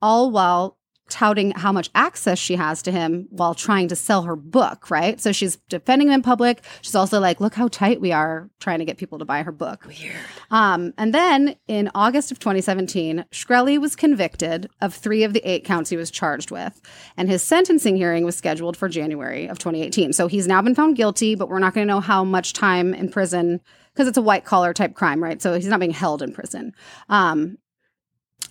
all 0.01 0.31
while 0.31 0.78
touting 1.09 1.51
how 1.51 1.71
much 1.71 1.89
access 1.95 2.37
she 2.39 2.55
has 2.55 2.81
to 2.83 2.91
him 2.91 3.27
while 3.29 3.53
trying 3.53 3.87
to 3.87 3.95
sell 3.95 4.23
her 4.23 4.35
book, 4.35 4.89
right? 4.89 5.19
So 5.19 5.31
she's 5.31 5.57
defending 5.69 6.09
him 6.09 6.15
in 6.15 6.21
public. 6.21 6.63
She's 6.81 6.95
also 6.95 7.19
like, 7.19 7.39
look 7.39 7.55
how 7.55 7.67
tight 7.67 8.01
we 8.01 8.11
are 8.11 8.49
trying 8.59 8.79
to 8.79 8.85
get 8.85 8.97
people 8.97 9.19
to 9.19 9.25
buy 9.25 9.43
her 9.43 9.51
book. 9.51 9.85
Weird. 9.85 10.15
Um, 10.51 10.93
and 10.97 11.13
then 11.13 11.55
in 11.67 11.89
August 11.95 12.31
of 12.31 12.39
2017, 12.39 13.25
Shkreli 13.31 13.79
was 13.79 13.95
convicted 13.95 14.69
of 14.81 14.93
three 14.93 15.23
of 15.23 15.33
the 15.33 15.41
eight 15.49 15.65
counts 15.65 15.89
he 15.89 15.97
was 15.97 16.11
charged 16.11 16.51
with, 16.51 16.81
and 17.17 17.29
his 17.29 17.43
sentencing 17.43 17.95
hearing 17.95 18.25
was 18.25 18.35
scheduled 18.35 18.77
for 18.77 18.89
January 18.89 19.47
of 19.47 19.59
2018. 19.59 20.13
So 20.13 20.27
he's 20.27 20.47
now 20.47 20.61
been 20.61 20.75
found 20.75 20.95
guilty, 20.95 21.35
but 21.35 21.49
we're 21.49 21.59
not 21.59 21.73
going 21.73 21.87
to 21.87 21.93
know 21.93 21.99
how 21.99 22.23
much 22.23 22.53
time 22.53 22.93
in 22.93 23.09
prison 23.09 23.61
because 23.93 24.07
it's 24.07 24.17
a 24.17 24.21
white 24.21 24.45
collar 24.45 24.73
type 24.73 24.93
crime, 24.93 25.21
right? 25.21 25.41
So 25.41 25.55
he's 25.55 25.67
not 25.67 25.79
being 25.79 25.91
held 25.91 26.21
in 26.21 26.31
prison. 26.31 26.73
Um, 27.09 27.57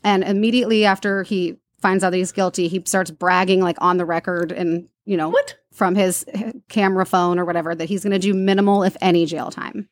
and 0.04 0.22
immediately 0.22 0.84
after 0.84 1.22
he 1.22 1.56
finds 1.80 2.02
out 2.04 2.10
that 2.10 2.16
he's 2.16 2.32
guilty, 2.32 2.68
he 2.68 2.82
starts 2.86 3.10
bragging 3.10 3.60
like 3.60 3.76
on 3.80 3.96
the 3.96 4.04
record 4.04 4.52
and 4.52 4.88
you 5.04 5.16
know 5.16 5.30
What? 5.30 5.56
from 5.72 5.94
his 5.94 6.24
camera 6.68 7.06
phone 7.06 7.38
or 7.38 7.44
whatever 7.44 7.74
that 7.74 7.88
he's 7.88 8.02
going 8.02 8.12
to 8.12 8.18
do 8.18 8.34
minimal, 8.34 8.82
if 8.82 8.96
any, 9.00 9.26
jail 9.26 9.50
time. 9.50 9.88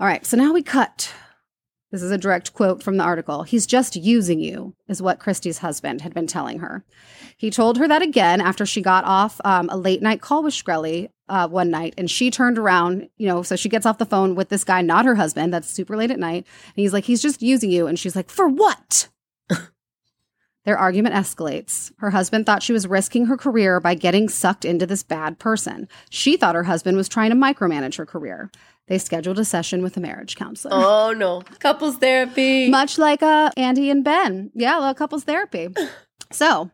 All 0.00 0.06
right, 0.06 0.24
so 0.26 0.36
now 0.36 0.52
we 0.52 0.62
cut. 0.62 1.12
This 1.92 2.02
is 2.02 2.10
a 2.10 2.16
direct 2.18 2.54
quote 2.54 2.82
from 2.82 2.96
the 2.96 3.04
article. 3.04 3.42
He's 3.42 3.66
just 3.66 3.94
using 3.96 4.40
you, 4.40 4.74
is 4.88 5.02
what 5.02 5.18
Christie's 5.20 5.58
husband 5.58 6.00
had 6.00 6.14
been 6.14 6.26
telling 6.26 6.60
her. 6.60 6.84
He 7.36 7.50
told 7.50 7.76
her 7.76 7.86
that 7.86 8.00
again 8.00 8.40
after 8.40 8.64
she 8.64 8.80
got 8.80 9.04
off 9.04 9.40
um, 9.44 9.68
a 9.68 9.76
late 9.76 10.00
night 10.00 10.22
call 10.22 10.42
with 10.42 10.54
Shkreli 10.54 11.10
uh, 11.28 11.48
one 11.48 11.70
night, 11.70 11.92
and 11.98 12.10
she 12.10 12.30
turned 12.30 12.56
around, 12.58 13.08
you 13.18 13.28
know, 13.28 13.42
so 13.42 13.56
she 13.56 13.68
gets 13.68 13.84
off 13.84 13.98
the 13.98 14.06
phone 14.06 14.34
with 14.34 14.48
this 14.48 14.64
guy, 14.64 14.80
not 14.80 15.04
her 15.04 15.16
husband. 15.16 15.52
That's 15.52 15.68
super 15.68 15.96
late 15.96 16.10
at 16.10 16.18
night, 16.18 16.46
and 16.64 16.82
he's 16.82 16.94
like, 16.94 17.04
"He's 17.04 17.20
just 17.22 17.42
using 17.42 17.70
you," 17.70 17.86
and 17.86 17.98
she's 17.98 18.16
like, 18.16 18.30
"For 18.30 18.48
what?" 18.48 19.08
Their 20.64 20.78
argument 20.78 21.14
escalates. 21.14 21.92
Her 21.98 22.10
husband 22.10 22.46
thought 22.46 22.62
she 22.62 22.72
was 22.72 22.86
risking 22.86 23.26
her 23.26 23.36
career 23.36 23.80
by 23.80 23.94
getting 23.94 24.28
sucked 24.28 24.64
into 24.64 24.86
this 24.86 25.02
bad 25.02 25.38
person. 25.38 25.88
She 26.08 26.36
thought 26.36 26.54
her 26.54 26.62
husband 26.62 26.96
was 26.96 27.08
trying 27.08 27.30
to 27.30 27.36
micromanage 27.36 27.96
her 27.96 28.06
career. 28.06 28.50
They 28.86 28.98
scheduled 28.98 29.38
a 29.38 29.44
session 29.44 29.82
with 29.82 29.96
a 29.96 30.00
marriage 30.00 30.36
counselor. 30.36 30.74
Oh 30.74 31.12
no. 31.12 31.42
Couples 31.58 31.96
therapy. 31.96 32.68
Much 32.68 32.98
like 32.98 33.22
uh, 33.22 33.50
Andy 33.56 33.90
and 33.90 34.04
Ben. 34.04 34.50
Yeah, 34.54 34.90
a 34.90 34.94
couples 34.94 35.24
therapy. 35.24 35.68
So, 36.30 36.70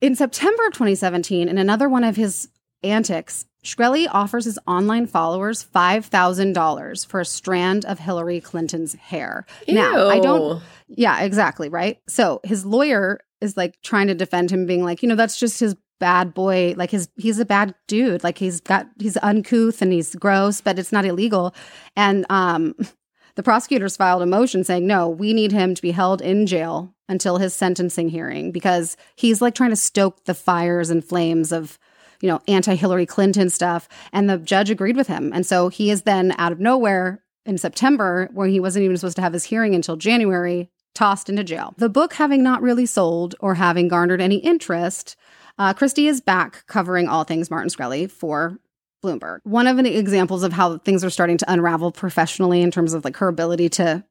in 0.00 0.14
September 0.14 0.64
of 0.68 0.74
2017, 0.74 1.48
in 1.48 1.58
another 1.58 1.88
one 1.88 2.04
of 2.04 2.14
his 2.14 2.48
antics, 2.84 3.46
Shkreli 3.64 4.06
offers 4.08 4.44
his 4.44 4.60
online 4.64 5.08
followers 5.08 5.66
$5,000 5.74 7.06
for 7.06 7.20
a 7.20 7.24
strand 7.24 7.84
of 7.84 7.98
Hillary 7.98 8.40
Clinton's 8.40 8.94
hair. 8.94 9.44
Now, 9.66 10.08
I 10.08 10.20
don't 10.20 10.58
Ew. 10.58 10.62
Yeah, 10.88 11.22
exactly. 11.22 11.68
Right. 11.68 11.98
So 12.08 12.40
his 12.44 12.64
lawyer 12.64 13.20
is 13.40 13.56
like 13.56 13.80
trying 13.82 14.08
to 14.08 14.14
defend 14.14 14.50
him, 14.50 14.66
being 14.66 14.84
like, 14.84 15.02
you 15.02 15.08
know, 15.08 15.16
that's 15.16 15.38
just 15.38 15.60
his 15.60 15.76
bad 16.00 16.34
boy. 16.34 16.74
Like 16.76 16.90
his, 16.90 17.08
he's 17.16 17.38
a 17.38 17.44
bad 17.44 17.74
dude. 17.86 18.24
Like 18.24 18.38
he's 18.38 18.60
got, 18.60 18.86
he's 18.98 19.16
uncouth 19.18 19.80
and 19.80 19.92
he's 19.92 20.14
gross, 20.14 20.60
but 20.60 20.78
it's 20.78 20.92
not 20.92 21.04
illegal. 21.04 21.54
And 21.96 22.26
um, 22.30 22.74
the 23.36 23.42
prosecutors 23.42 23.96
filed 23.96 24.22
a 24.22 24.26
motion 24.26 24.64
saying, 24.64 24.86
no, 24.86 25.08
we 25.08 25.32
need 25.32 25.52
him 25.52 25.74
to 25.74 25.82
be 25.82 25.92
held 25.92 26.20
in 26.20 26.46
jail 26.46 26.94
until 27.08 27.38
his 27.38 27.54
sentencing 27.54 28.08
hearing 28.08 28.50
because 28.50 28.96
he's 29.16 29.42
like 29.42 29.54
trying 29.54 29.70
to 29.70 29.76
stoke 29.76 30.24
the 30.24 30.34
fires 30.34 30.90
and 30.90 31.04
flames 31.04 31.52
of, 31.52 31.78
you 32.20 32.28
know, 32.28 32.40
anti 32.48 32.74
Hillary 32.74 33.06
Clinton 33.06 33.50
stuff. 33.50 33.88
And 34.12 34.28
the 34.28 34.38
judge 34.38 34.70
agreed 34.70 34.96
with 34.96 35.08
him. 35.08 35.32
And 35.34 35.44
so 35.44 35.68
he 35.68 35.90
is 35.90 36.02
then 36.02 36.34
out 36.38 36.52
of 36.52 36.60
nowhere 36.60 37.22
in 37.46 37.58
September, 37.58 38.30
where 38.32 38.48
he 38.48 38.60
wasn't 38.60 38.84
even 38.84 38.96
supposed 38.96 39.16
to 39.16 39.22
have 39.22 39.34
his 39.34 39.44
hearing 39.44 39.74
until 39.74 39.96
January, 39.96 40.70
tossed 40.94 41.28
into 41.28 41.44
jail. 41.44 41.74
The 41.76 41.88
book 41.88 42.14
having 42.14 42.42
not 42.42 42.62
really 42.62 42.86
sold 42.86 43.34
or 43.40 43.54
having 43.54 43.88
garnered 43.88 44.20
any 44.20 44.36
interest, 44.36 45.16
uh, 45.58 45.74
Christie 45.74 46.08
is 46.08 46.20
back 46.20 46.66
covering 46.66 47.08
all 47.08 47.24
things 47.24 47.50
Martin 47.50 47.68
Shkreli 47.68 48.10
for 48.10 48.58
Bloomberg. 49.04 49.40
One 49.44 49.66
of 49.66 49.76
the 49.76 49.96
examples 49.96 50.42
of 50.42 50.52
how 50.52 50.78
things 50.78 51.04
are 51.04 51.10
starting 51.10 51.38
to 51.38 51.52
unravel 51.52 51.92
professionally 51.92 52.62
in 52.62 52.70
terms 52.70 52.94
of 52.94 53.04
like 53.04 53.16
her 53.18 53.28
ability 53.28 53.68
to 53.70 54.04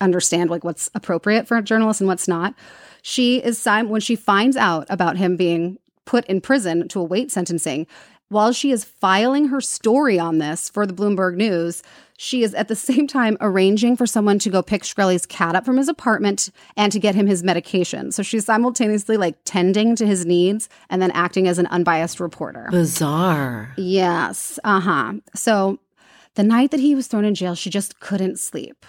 understand 0.00 0.50
like 0.50 0.64
what's 0.64 0.90
appropriate 0.94 1.46
for 1.46 1.56
a 1.56 1.62
journalist 1.62 2.00
and 2.00 2.08
what's 2.08 2.28
not. 2.28 2.54
She 3.02 3.38
is 3.38 3.64
when 3.64 4.00
she 4.00 4.16
finds 4.16 4.56
out 4.56 4.86
about 4.90 5.16
him 5.16 5.36
being 5.36 5.78
put 6.04 6.26
in 6.26 6.40
prison 6.40 6.88
to 6.88 7.00
await 7.00 7.30
sentencing. 7.30 7.86
while 8.28 8.52
she 8.52 8.70
is 8.70 8.84
filing 8.84 9.48
her 9.48 9.60
story 9.60 10.18
on 10.18 10.38
this 10.38 10.70
for 10.70 10.86
the 10.86 10.94
Bloomberg 10.94 11.34
News, 11.34 11.82
she 12.22 12.42
is 12.42 12.52
at 12.52 12.68
the 12.68 12.76
same 12.76 13.06
time 13.06 13.38
arranging 13.40 13.96
for 13.96 14.06
someone 14.06 14.38
to 14.40 14.50
go 14.50 14.62
pick 14.62 14.82
Shkreli's 14.82 15.24
cat 15.24 15.56
up 15.56 15.64
from 15.64 15.78
his 15.78 15.88
apartment 15.88 16.50
and 16.76 16.92
to 16.92 16.98
get 16.98 17.14
him 17.14 17.26
his 17.26 17.42
medication. 17.42 18.12
So 18.12 18.22
she's 18.22 18.44
simultaneously 18.44 19.16
like 19.16 19.36
tending 19.46 19.96
to 19.96 20.06
his 20.06 20.26
needs 20.26 20.68
and 20.90 21.00
then 21.00 21.10
acting 21.12 21.48
as 21.48 21.58
an 21.58 21.66
unbiased 21.68 22.20
reporter. 22.20 22.68
Bizarre. 22.70 23.72
Yes. 23.78 24.58
Uh 24.64 24.80
huh. 24.80 25.14
So 25.34 25.78
the 26.34 26.42
night 26.42 26.72
that 26.72 26.80
he 26.80 26.94
was 26.94 27.06
thrown 27.06 27.24
in 27.24 27.34
jail, 27.34 27.54
she 27.54 27.70
just 27.70 28.00
couldn't 28.00 28.38
sleep. 28.38 28.84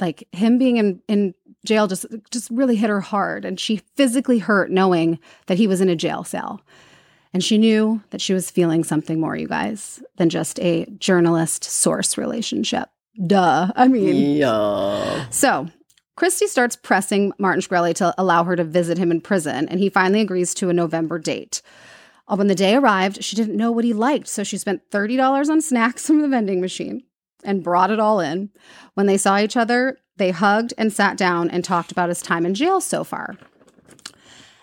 Like 0.00 0.26
him 0.32 0.58
being 0.58 0.78
in, 0.78 1.00
in 1.06 1.34
jail 1.64 1.86
just 1.86 2.04
just 2.32 2.50
really 2.50 2.74
hit 2.74 2.90
her 2.90 3.00
hard. 3.00 3.44
And 3.44 3.60
she 3.60 3.76
physically 3.94 4.40
hurt 4.40 4.72
knowing 4.72 5.20
that 5.46 5.56
he 5.56 5.68
was 5.68 5.80
in 5.80 5.88
a 5.88 5.94
jail 5.94 6.24
cell. 6.24 6.60
And 7.34 7.42
she 7.42 7.56
knew 7.58 8.02
that 8.10 8.20
she 8.20 8.34
was 8.34 8.50
feeling 8.50 8.84
something 8.84 9.18
more, 9.20 9.36
you 9.36 9.48
guys, 9.48 10.02
than 10.16 10.28
just 10.28 10.60
a 10.60 10.86
journalist 10.98 11.64
source 11.64 12.18
relationship. 12.18 12.88
Duh. 13.26 13.72
I 13.74 13.88
mean, 13.88 14.36
Yeah. 14.36 15.28
so 15.30 15.68
Christie 16.16 16.46
starts 16.46 16.76
pressing 16.76 17.32
Martin 17.38 17.62
Shkreli 17.62 17.94
to 17.96 18.14
allow 18.18 18.44
her 18.44 18.54
to 18.56 18.64
visit 18.64 18.98
him 18.98 19.10
in 19.10 19.20
prison, 19.22 19.66
and 19.68 19.80
he 19.80 19.88
finally 19.88 20.20
agrees 20.20 20.52
to 20.54 20.68
a 20.68 20.74
November 20.74 21.18
date. 21.18 21.62
Uh, 22.28 22.36
When 22.36 22.48
the 22.48 22.54
day 22.54 22.74
arrived, 22.74 23.24
she 23.24 23.34
didn't 23.34 23.56
know 23.56 23.72
what 23.72 23.84
he 23.84 23.92
liked, 23.94 24.28
so 24.28 24.44
she 24.44 24.58
spent 24.58 24.90
$30 24.90 25.48
on 25.50 25.60
snacks 25.62 26.06
from 26.06 26.20
the 26.20 26.28
vending 26.28 26.60
machine 26.60 27.02
and 27.44 27.64
brought 27.64 27.90
it 27.90 27.98
all 27.98 28.20
in. 28.20 28.50
When 28.94 29.06
they 29.06 29.16
saw 29.16 29.38
each 29.38 29.56
other, 29.56 29.98
they 30.18 30.30
hugged 30.30 30.74
and 30.76 30.92
sat 30.92 31.16
down 31.16 31.48
and 31.50 31.64
talked 31.64 31.90
about 31.90 32.10
his 32.10 32.20
time 32.22 32.44
in 32.46 32.54
jail 32.54 32.80
so 32.80 33.02
far. 33.04 33.36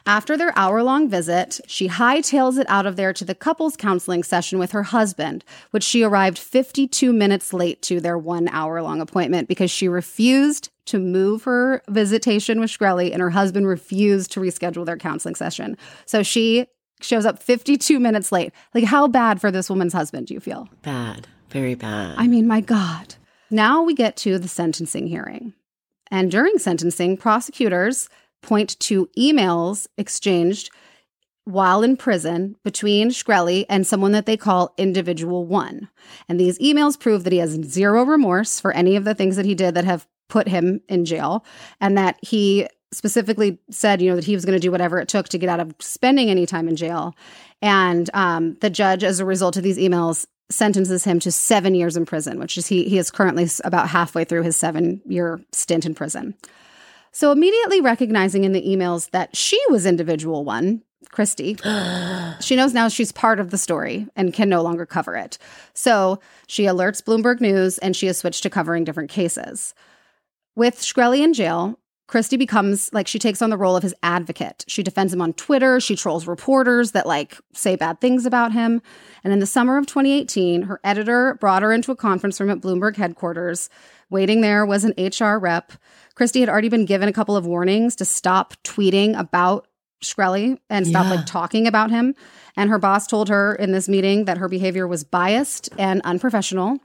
After 0.06 0.38
their 0.38 0.58
hour 0.58 0.82
long 0.84 1.10
visit, 1.10 1.60
she 1.68 1.88
hightails 1.88 2.58
it 2.58 2.70
out 2.70 2.86
of 2.86 2.96
there 2.96 3.14
to 3.14 3.26
the 3.26 3.36
couples 3.36 3.76
counseling 3.76 4.24
session 4.24 4.60
with 4.60 4.72
her 4.72 4.84
husband, 4.84 5.44
which 5.72 5.84
she 5.84 6.04
arrived 6.04 6.38
52 6.38 7.14
minutes 7.14 7.54
late 7.54 7.82
to 7.84 8.00
their 8.00 8.18
one 8.18 8.48
hour 8.50 8.82
long 8.82 9.02
appointment 9.02 9.48
because 9.48 9.72
she 9.72 9.88
refused 9.88 10.70
to 10.86 11.00
move 11.00 11.44
her 11.44 11.84
visitation 11.90 12.60
with 12.60 12.72
Shkreli 12.72 13.12
and 13.12 13.22
her 13.22 13.30
husband 13.30 13.68
refused 13.68 14.32
to 14.32 14.40
reschedule 14.40 14.86
their 14.86 14.98
counseling 14.98 15.36
session. 15.36 15.78
So 16.06 16.24
she 16.24 16.68
shows 17.02 17.26
up 17.26 17.42
52 17.42 18.00
minutes 18.00 18.32
late. 18.32 18.52
Like, 18.74 18.86
how 18.86 19.08
bad 19.08 19.40
for 19.40 19.52
this 19.52 19.70
woman's 19.70 19.94
husband 19.94 20.28
do 20.28 20.34
you 20.34 20.40
feel? 20.40 20.68
Bad. 20.82 21.28
Very 21.50 21.76
bad. 21.76 22.16
I 22.18 22.28
mean, 22.28 22.48
my 22.48 22.62
God. 22.62 23.16
Now 23.52 23.84
we 23.84 23.94
get 23.94 24.16
to 24.18 24.38
the 24.38 24.48
sentencing 24.48 25.08
hearing. 25.08 25.54
And 26.12 26.32
during 26.32 26.58
sentencing, 26.58 27.18
prosecutors 27.18 28.10
point 28.42 28.80
to 28.80 29.08
emails 29.18 29.88
exchanged 29.98 30.70
while 31.46 31.82
in 31.82 31.98
prison 31.98 32.56
between 32.64 33.10
Shkreli 33.10 33.66
and 33.70 33.86
someone 33.86 34.12
that 34.12 34.26
they 34.26 34.38
call 34.38 34.74
Individual 34.78 35.46
One. 35.48 35.90
And 36.28 36.40
these 36.40 36.60
emails 36.60 37.00
prove 37.00 37.24
that 37.24 37.34
he 37.34 37.40
has 37.40 37.60
zero 37.64 38.04
remorse 38.04 38.60
for 38.60 38.72
any 38.72 38.96
of 38.96 39.04
the 39.04 39.16
things 39.16 39.36
that 39.36 39.46
he 39.46 39.56
did 39.56 39.74
that 39.76 39.86
have 39.86 40.08
put 40.28 40.48
him 40.48 40.80
in 40.88 41.06
jail, 41.06 41.44
and 41.82 41.98
that 41.98 42.18
he 42.22 42.68
specifically 42.92 43.60
said, 43.72 44.02
you 44.02 44.10
know, 44.10 44.16
that 44.16 44.26
he 44.26 44.36
was 44.36 44.46
going 44.46 44.56
to 44.56 44.60
do 44.60 44.72
whatever 44.72 45.00
it 45.00 45.08
took 45.08 45.28
to 45.30 45.38
get 45.38 45.50
out 45.50 45.60
of 45.60 45.74
spending 45.80 46.30
any 46.30 46.46
time 46.46 46.68
in 46.68 46.76
jail. 46.76 47.16
And 47.64 48.10
um, 48.14 48.56
the 48.62 48.70
judge, 48.70 49.04
as 49.04 49.20
a 49.20 49.26
result 49.26 49.58
of 49.58 49.64
these 49.64 49.78
emails, 49.78 50.28
sentences 50.52 51.04
him 51.04 51.20
to 51.20 51.32
seven 51.32 51.76
years 51.76 51.98
in 51.98 52.06
prison, 52.06 52.40
which 52.40 52.58
is 52.58 52.68
he 52.68 52.90
he 52.90 52.98
is 52.98 53.12
currently 53.12 53.48
about 53.64 53.90
halfway 53.90 54.24
through 54.24 54.44
his 54.44 54.56
seven 54.56 55.02
year 55.06 55.40
stint 55.52 55.86
in 55.86 55.94
prison. 55.94 56.36
So 57.12 57.32
immediately 57.32 57.82
recognizing 57.82 58.44
in 58.44 58.52
the 58.52 58.66
emails 58.66 59.10
that 59.12 59.36
she 59.36 59.60
was 59.70 59.86
individual 59.86 60.44
one, 60.44 60.84
Christie, 61.12 61.56
she 62.40 62.56
knows 62.56 62.74
now 62.74 62.88
she's 62.88 63.12
part 63.12 63.40
of 63.40 63.50
the 63.50 63.58
story 63.58 64.08
and 64.16 64.34
can 64.34 64.50
no 64.50 64.62
longer 64.62 64.86
cover 64.86 65.16
it. 65.16 65.38
So 65.74 66.20
she 66.48 66.64
alerts 66.64 67.04
Bloomberg 67.04 67.42
News 67.42 67.78
and 67.80 67.96
she 67.96 68.08
has 68.08 68.18
switched 68.18 68.44
to 68.44 68.50
covering 68.50 68.84
different 68.84 69.10
cases. 69.10 69.74
With 70.56 70.82
Shkreli 70.82 71.22
in 71.24 71.34
jail, 71.34 71.80
Christie 72.10 72.38
becomes 72.38 72.92
like 72.92 73.08
she 73.08 73.20
takes 73.20 73.40
on 73.40 73.52
the 73.52 73.58
role 73.58 73.78
of 73.78 73.84
his 73.84 73.94
advocate. 74.02 74.66
She 74.68 74.82
defends 74.82 75.14
him 75.14 75.22
on 75.22 75.34
Twitter. 75.34 75.80
She 75.80 75.96
trolls 75.96 76.26
reporters 76.26 76.92
that 76.92 77.06
like 77.06 77.38
say 77.54 77.76
bad 77.76 78.02
things 78.02 78.26
about 78.26 78.52
him. 78.52 78.82
And 79.24 79.32
in 79.32 79.40
the 79.40 79.46
summer 79.46 79.78
of 79.78 79.86
2018, 79.86 80.64
her 80.64 80.80
editor 80.84 81.36
brought 81.40 81.62
her 81.62 81.72
into 81.72 81.92
a 81.92 81.96
conference 81.96 82.40
room 82.40 82.50
at 82.50 82.62
Bloomberg 82.62 82.96
headquarters. 82.96 83.70
Waiting 84.10 84.42
there 84.42 84.66
was 84.66 84.84
an 84.86 84.94
HR 84.98 85.38
rep. 85.38 85.74
Christie 86.16 86.40
had 86.40 86.50
already 86.50 86.70
been 86.70 86.86
given 86.86 87.08
a 87.08 87.14
couple 87.14 87.36
of 87.38 87.46
warnings 87.46 87.96
to 87.98 88.06
stop 88.06 88.54
tweeting 88.64 89.18
about 89.18 89.68
Shkreli 90.02 90.58
and 90.70 90.88
stop 90.88 91.06
Yeah. 91.06 91.16
like 91.16 91.26
talking 91.26 91.68
about 91.68 91.92
him. 91.92 92.16
And 92.56 92.70
her 92.70 92.80
boss 92.80 93.06
told 93.06 93.30
her 93.30 93.54
in 93.56 93.72
this 93.72 93.88
meeting 93.90 94.26
that 94.26 94.38
her 94.38 94.48
behavior 94.48 94.88
was 94.88 95.04
biased 95.04 95.70
and 95.78 96.02
unprofessional. 96.04 96.78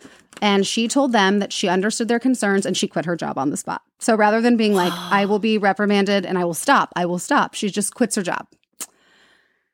And 0.42 0.66
she 0.66 0.88
told 0.88 1.12
them 1.12 1.38
that 1.38 1.52
she 1.52 1.68
understood 1.68 2.08
their 2.08 2.18
concerns 2.18 2.66
and 2.66 2.76
she 2.76 2.88
quit 2.88 3.04
her 3.04 3.16
job 3.16 3.38
on 3.38 3.50
the 3.50 3.56
spot. 3.56 3.82
So 4.00 4.16
rather 4.16 4.40
than 4.40 4.56
being 4.56 4.74
like, 4.74 4.92
I 4.96 5.24
will 5.26 5.38
be 5.38 5.58
reprimanded 5.58 6.26
and 6.26 6.38
I 6.38 6.44
will 6.44 6.54
stop, 6.54 6.92
I 6.96 7.06
will 7.06 7.18
stop, 7.20 7.54
she 7.54 7.70
just 7.70 7.94
quits 7.94 8.16
her 8.16 8.22
job. 8.22 8.46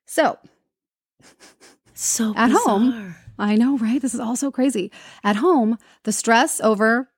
So 0.07 0.39
so 1.95 2.33
At 2.37 2.51
home. 2.51 3.15
I 3.39 3.57
know, 3.57 3.77
right? 3.79 4.01
This 4.01 4.15
is 4.15 4.21
all 4.21 4.37
so 4.37 4.51
crazy. 4.51 4.91
At 5.25 5.37
home, 5.37 5.79
the 6.05 6.13
stress 6.13 6.61
over 6.61 7.10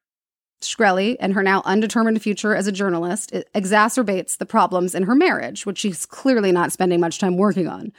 Shkreli 0.63 1.17
and 1.21 1.35
her 1.35 1.43
now 1.43 1.63
undetermined 1.65 2.21
future 2.23 2.55
as 2.55 2.67
a 2.67 2.73
journalist 2.73 3.33
exacerbates 3.55 4.39
the 4.39 4.47
problems 4.47 4.95
in 4.95 5.05
her 5.05 5.15
marriage, 5.15 5.67
which 5.67 5.79
she's 5.79 6.07
clearly 6.07 6.53
not 6.53 6.73
spending 6.73 7.01
much 7.01 7.19
time 7.19 7.37
working 7.37 7.69
on. 7.69 7.93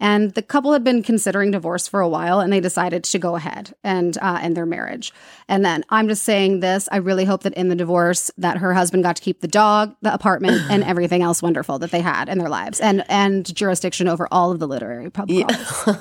And 0.00 0.32
the 0.34 0.42
couple 0.42 0.72
had 0.72 0.84
been 0.84 1.02
considering 1.02 1.50
divorce 1.50 1.88
for 1.88 2.00
a 2.00 2.08
while, 2.08 2.38
and 2.38 2.52
they 2.52 2.60
decided 2.60 3.02
to 3.04 3.18
go 3.18 3.34
ahead 3.34 3.74
and 3.82 4.16
uh, 4.18 4.38
end 4.40 4.56
their 4.56 4.66
marriage. 4.66 5.12
And 5.48 5.64
then 5.64 5.84
I'm 5.90 6.06
just 6.06 6.22
saying 6.22 6.60
this: 6.60 6.88
I 6.92 6.98
really 6.98 7.24
hope 7.24 7.42
that 7.42 7.54
in 7.54 7.68
the 7.68 7.74
divorce, 7.74 8.30
that 8.38 8.58
her 8.58 8.74
husband 8.74 9.02
got 9.02 9.16
to 9.16 9.22
keep 9.22 9.40
the 9.40 9.48
dog, 9.48 9.96
the 10.02 10.14
apartment, 10.14 10.62
and 10.70 10.84
everything 10.84 11.22
else 11.22 11.42
wonderful 11.42 11.80
that 11.80 11.90
they 11.90 12.00
had 12.00 12.28
in 12.28 12.38
their 12.38 12.48
lives, 12.48 12.80
and 12.80 13.04
and 13.08 13.52
jurisdiction 13.54 14.06
over 14.06 14.28
all 14.30 14.52
of 14.52 14.60
the 14.60 14.68
literary 14.68 15.10
pub 15.10 15.28
crawls 15.28 15.98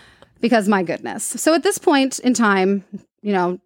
because 0.40 0.66
my 0.66 0.82
goodness. 0.82 1.24
So 1.24 1.52
at 1.52 1.62
this 1.62 1.76
point 1.76 2.18
in 2.20 2.32
time, 2.32 2.84
you 3.20 3.32
know, 3.32 3.60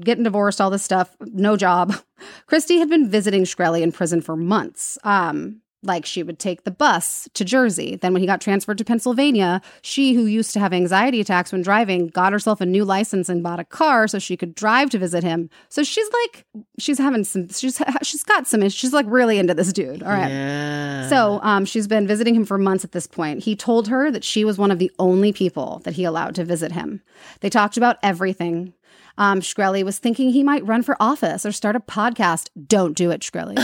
getting 0.00 0.24
divorced, 0.24 0.60
all 0.60 0.70
this 0.70 0.82
stuff, 0.82 1.16
no 1.20 1.56
job. 1.56 1.94
Christie 2.46 2.78
had 2.78 2.88
been 2.88 3.08
visiting 3.08 3.44
Shkreli 3.44 3.82
in 3.82 3.92
prison 3.92 4.20
for 4.20 4.36
months. 4.36 4.98
Um, 5.04 5.60
like 5.84 6.06
she 6.06 6.22
would 6.22 6.38
take 6.38 6.64
the 6.64 6.70
bus 6.70 7.28
to 7.34 7.44
Jersey. 7.44 7.96
Then 7.96 8.12
when 8.12 8.20
he 8.20 8.26
got 8.26 8.40
transferred 8.40 8.78
to 8.78 8.84
Pennsylvania, 8.84 9.60
she 9.82 10.14
who 10.14 10.26
used 10.26 10.52
to 10.54 10.60
have 10.60 10.72
anxiety 10.72 11.20
attacks 11.20 11.52
when 11.52 11.62
driving 11.62 12.08
got 12.08 12.32
herself 12.32 12.60
a 12.60 12.66
new 12.66 12.84
license 12.84 13.28
and 13.28 13.42
bought 13.42 13.60
a 13.60 13.64
car 13.64 14.08
so 14.08 14.18
she 14.18 14.36
could 14.36 14.54
drive 14.54 14.90
to 14.90 14.98
visit 14.98 15.22
him. 15.22 15.50
So 15.68 15.82
she's 15.82 16.08
like 16.22 16.46
she's 16.78 16.98
having 16.98 17.24
some 17.24 17.48
she's 17.48 17.80
she's 18.02 18.22
got 18.22 18.46
some 18.46 18.68
she's 18.68 18.92
like 18.92 19.06
really 19.08 19.38
into 19.38 19.54
this 19.54 19.72
dude. 19.72 20.02
All 20.02 20.10
right. 20.10 20.30
Yeah. 20.30 21.08
So 21.08 21.40
um, 21.42 21.64
she's 21.64 21.86
been 21.86 22.06
visiting 22.06 22.34
him 22.34 22.44
for 22.44 22.58
months 22.58 22.84
at 22.84 22.92
this 22.92 23.06
point. 23.06 23.44
He 23.44 23.54
told 23.54 23.88
her 23.88 24.10
that 24.10 24.24
she 24.24 24.44
was 24.44 24.58
one 24.58 24.70
of 24.70 24.78
the 24.78 24.90
only 24.98 25.32
people 25.32 25.80
that 25.84 25.94
he 25.94 26.04
allowed 26.04 26.34
to 26.36 26.44
visit 26.44 26.72
him. 26.72 27.02
They 27.40 27.50
talked 27.50 27.76
about 27.76 27.98
everything. 28.02 28.72
Um, 29.16 29.40
Shkreli 29.40 29.84
was 29.84 29.98
thinking 29.98 30.30
he 30.30 30.42
might 30.42 30.66
run 30.66 30.82
for 30.82 30.96
office 30.98 31.46
or 31.46 31.52
start 31.52 31.76
a 31.76 31.80
podcast. 31.80 32.48
Don't 32.66 32.96
do 32.96 33.10
it, 33.10 33.20
Shkreli. 33.20 33.54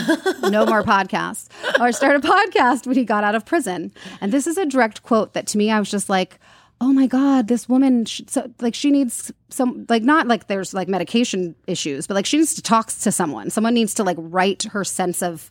no 0.50 0.64
more 0.64 0.82
podcasts. 0.84 1.48
Or 1.80 1.92
start 1.92 2.16
a 2.16 2.20
podcast 2.20 2.86
when 2.86 2.96
he 2.96 3.04
got 3.04 3.24
out 3.24 3.34
of 3.34 3.44
prison. 3.44 3.92
And 4.20 4.32
this 4.32 4.46
is 4.46 4.56
a 4.56 4.66
direct 4.66 5.02
quote 5.02 5.32
that 5.34 5.46
to 5.48 5.58
me, 5.58 5.70
I 5.70 5.78
was 5.78 5.90
just 5.90 6.08
like, 6.08 6.38
oh 6.80 6.92
my 6.92 7.06
God, 7.06 7.48
this 7.48 7.68
woman, 7.68 8.06
so, 8.06 8.50
like 8.60 8.74
she 8.74 8.90
needs 8.90 9.30
some, 9.50 9.84
like 9.88 10.02
not 10.02 10.26
like 10.28 10.46
there's 10.46 10.72
like 10.72 10.88
medication 10.88 11.54
issues, 11.66 12.06
but 12.06 12.14
like 12.14 12.26
she 12.26 12.38
needs 12.38 12.54
to 12.54 12.62
talk 12.62 12.86
to 12.88 13.12
someone. 13.12 13.50
Someone 13.50 13.74
needs 13.74 13.92
to 13.94 14.04
like 14.04 14.16
write 14.18 14.62
her 14.64 14.84
sense 14.84 15.22
of 15.22 15.50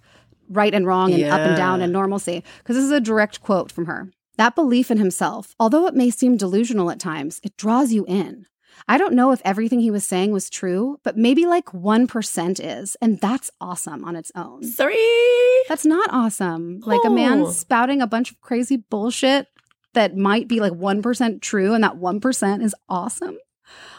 right 0.49 0.73
and 0.73 0.87
wrong 0.87 1.13
and 1.13 1.23
up 1.25 1.41
and 1.41 1.55
down 1.55 1.81
and 1.81 1.93
normalcy. 1.93 2.43
Because 2.59 2.75
this 2.77 2.85
is 2.85 2.91
a 2.91 2.99
direct 3.01 3.41
quote 3.41 3.71
from 3.71 3.85
her. 3.85 4.09
That 4.37 4.55
belief 4.55 4.89
in 4.89 4.97
himself, 4.97 5.53
although 5.59 5.85
it 5.85 5.93
may 5.93 6.09
seem 6.09 6.37
delusional 6.37 6.89
at 6.89 6.99
times, 6.99 7.41
it 7.43 7.57
draws 7.57 7.91
you 7.91 8.05
in. 8.07 8.45
I 8.87 8.97
don't 8.97 9.13
know 9.13 9.31
if 9.31 9.41
everything 9.45 9.79
he 9.79 9.91
was 9.91 10.05
saying 10.05 10.31
was 10.31 10.49
true, 10.49 10.99
but 11.03 11.17
maybe 11.17 11.45
like 11.45 11.65
1% 11.65 12.59
is. 12.63 12.95
And 13.01 13.19
that's 13.19 13.51
awesome 13.59 14.03
on 14.05 14.15
its 14.15 14.31
own. 14.35 14.63
three. 14.63 15.65
That's 15.67 15.85
not 15.85 16.09
awesome. 16.11 16.79
Like 16.85 17.01
a 17.05 17.09
man 17.09 17.51
spouting 17.51 18.01
a 18.01 18.07
bunch 18.07 18.31
of 18.31 18.41
crazy 18.41 18.77
bullshit 18.77 19.47
that 19.93 20.15
might 20.15 20.47
be 20.47 20.59
like 20.59 20.73
1% 20.73 21.41
true 21.41 21.73
and 21.73 21.83
that 21.83 21.95
1% 21.97 22.63
is 22.63 22.75
awesome. 22.87 23.37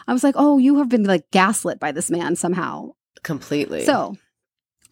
I 0.07 0.13
was 0.13 0.23
like, 0.23 0.35
oh, 0.37 0.57
you 0.57 0.77
have 0.79 0.89
been 0.89 1.03
like 1.03 1.29
gaslit 1.31 1.79
by 1.79 1.91
this 1.91 2.09
man 2.09 2.35
somehow. 2.35 2.91
Completely. 3.23 3.85
So, 3.85 4.15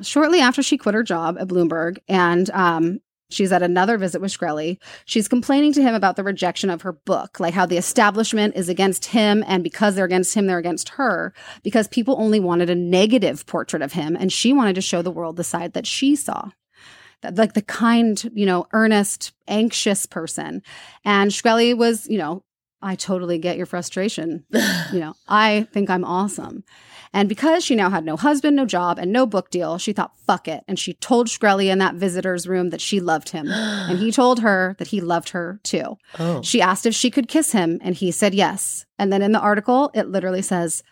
shortly 0.01 0.39
after 0.39 0.61
she 0.63 0.77
quit 0.77 0.95
her 0.95 1.03
job 1.03 1.37
at 1.39 1.47
Bloomberg 1.47 1.97
and 2.07 2.49
um, 2.51 2.99
she's 3.29 3.51
at 3.51 3.61
another 3.63 3.97
visit 3.97 4.21
with 4.21 4.31
Shkreli, 4.37 4.77
she's 5.05 5.27
complaining 5.27 5.73
to 5.73 5.81
him 5.81 5.93
about 5.95 6.15
the 6.15 6.23
rejection 6.23 6.69
of 6.69 6.81
her 6.81 6.93
book, 6.93 7.39
like 7.39 7.53
how 7.53 7.65
the 7.65 7.77
establishment 7.77 8.55
is 8.55 8.69
against 8.69 9.05
him. 9.05 9.43
And 9.47 9.63
because 9.63 9.95
they're 9.95 10.05
against 10.05 10.33
him, 10.33 10.47
they're 10.47 10.57
against 10.57 10.89
her, 10.89 11.33
because 11.63 11.87
people 11.87 12.15
only 12.19 12.39
wanted 12.39 12.69
a 12.69 12.75
negative 12.75 13.45
portrait 13.45 13.81
of 13.81 13.93
him. 13.93 14.15
And 14.15 14.31
she 14.31 14.53
wanted 14.53 14.75
to 14.75 14.81
show 14.81 15.01
the 15.01 15.11
world 15.11 15.35
the 15.35 15.43
side 15.43 15.73
that 15.73 15.87
she 15.87 16.15
saw. 16.15 16.49
That- 17.21 17.37
Like 17.37 17.53
the 17.53 17.61
kind, 17.61 18.29
you 18.33 18.45
know, 18.45 18.65
earnest, 18.73 19.33
anxious 19.47 20.05
person. 20.05 20.61
And 21.05 21.31
Shkreli 21.31 21.77
was, 21.77 22.07
you 22.07 22.17
know, 22.17 22.43
I 22.81 22.95
totally 22.95 23.39
get 23.39 23.57
your 23.57 23.65
frustration. 23.65 24.45
you 24.93 24.99
know, 24.99 25.13
I 25.27 25.67
think 25.73 25.89
I'm 25.89 26.05
awesome. 26.05 26.63
And 27.13 27.27
because 27.27 27.63
she 27.63 27.75
now 27.75 27.89
had 27.89 28.05
no 28.05 28.15
husband, 28.15 28.55
no 28.55 28.65
job, 28.65 28.99
and 28.99 29.11
no 29.11 29.25
book 29.25 29.49
deal, 29.49 29.77
she 29.77 29.93
thought, 29.93 30.17
fuck 30.27 30.47
it. 30.47 30.63
And 30.67 30.77
she 30.77 30.93
told 30.93 31.27
Shkreli 31.27 31.71
in 31.71 31.79
that 31.79 31.95
visitor's 31.95 32.47
room 32.47 32.69
that 32.69 32.81
she 32.81 32.99
loved 32.99 33.29
him. 33.29 33.47
and 33.49 33.97
he 33.97 34.11
told 34.11 34.41
her 34.41 34.75
that 34.77 34.89
he 34.89 35.01
loved 35.01 35.29
her 35.29 35.59
too. 35.63 35.97
Oh. 36.19 36.41
She 36.43 36.61
asked 36.61 36.85
if 36.85 36.93
she 36.93 37.09
could 37.09 37.27
kiss 37.27 37.51
him, 37.51 37.79
and 37.81 37.95
he 37.95 38.11
said 38.11 38.33
yes. 38.33 38.85
And 38.97 39.11
then 39.11 39.21
in 39.21 39.31
the 39.31 39.39
article, 39.39 39.89
it 39.93 40.07
literally 40.07 40.41
says, 40.43 40.83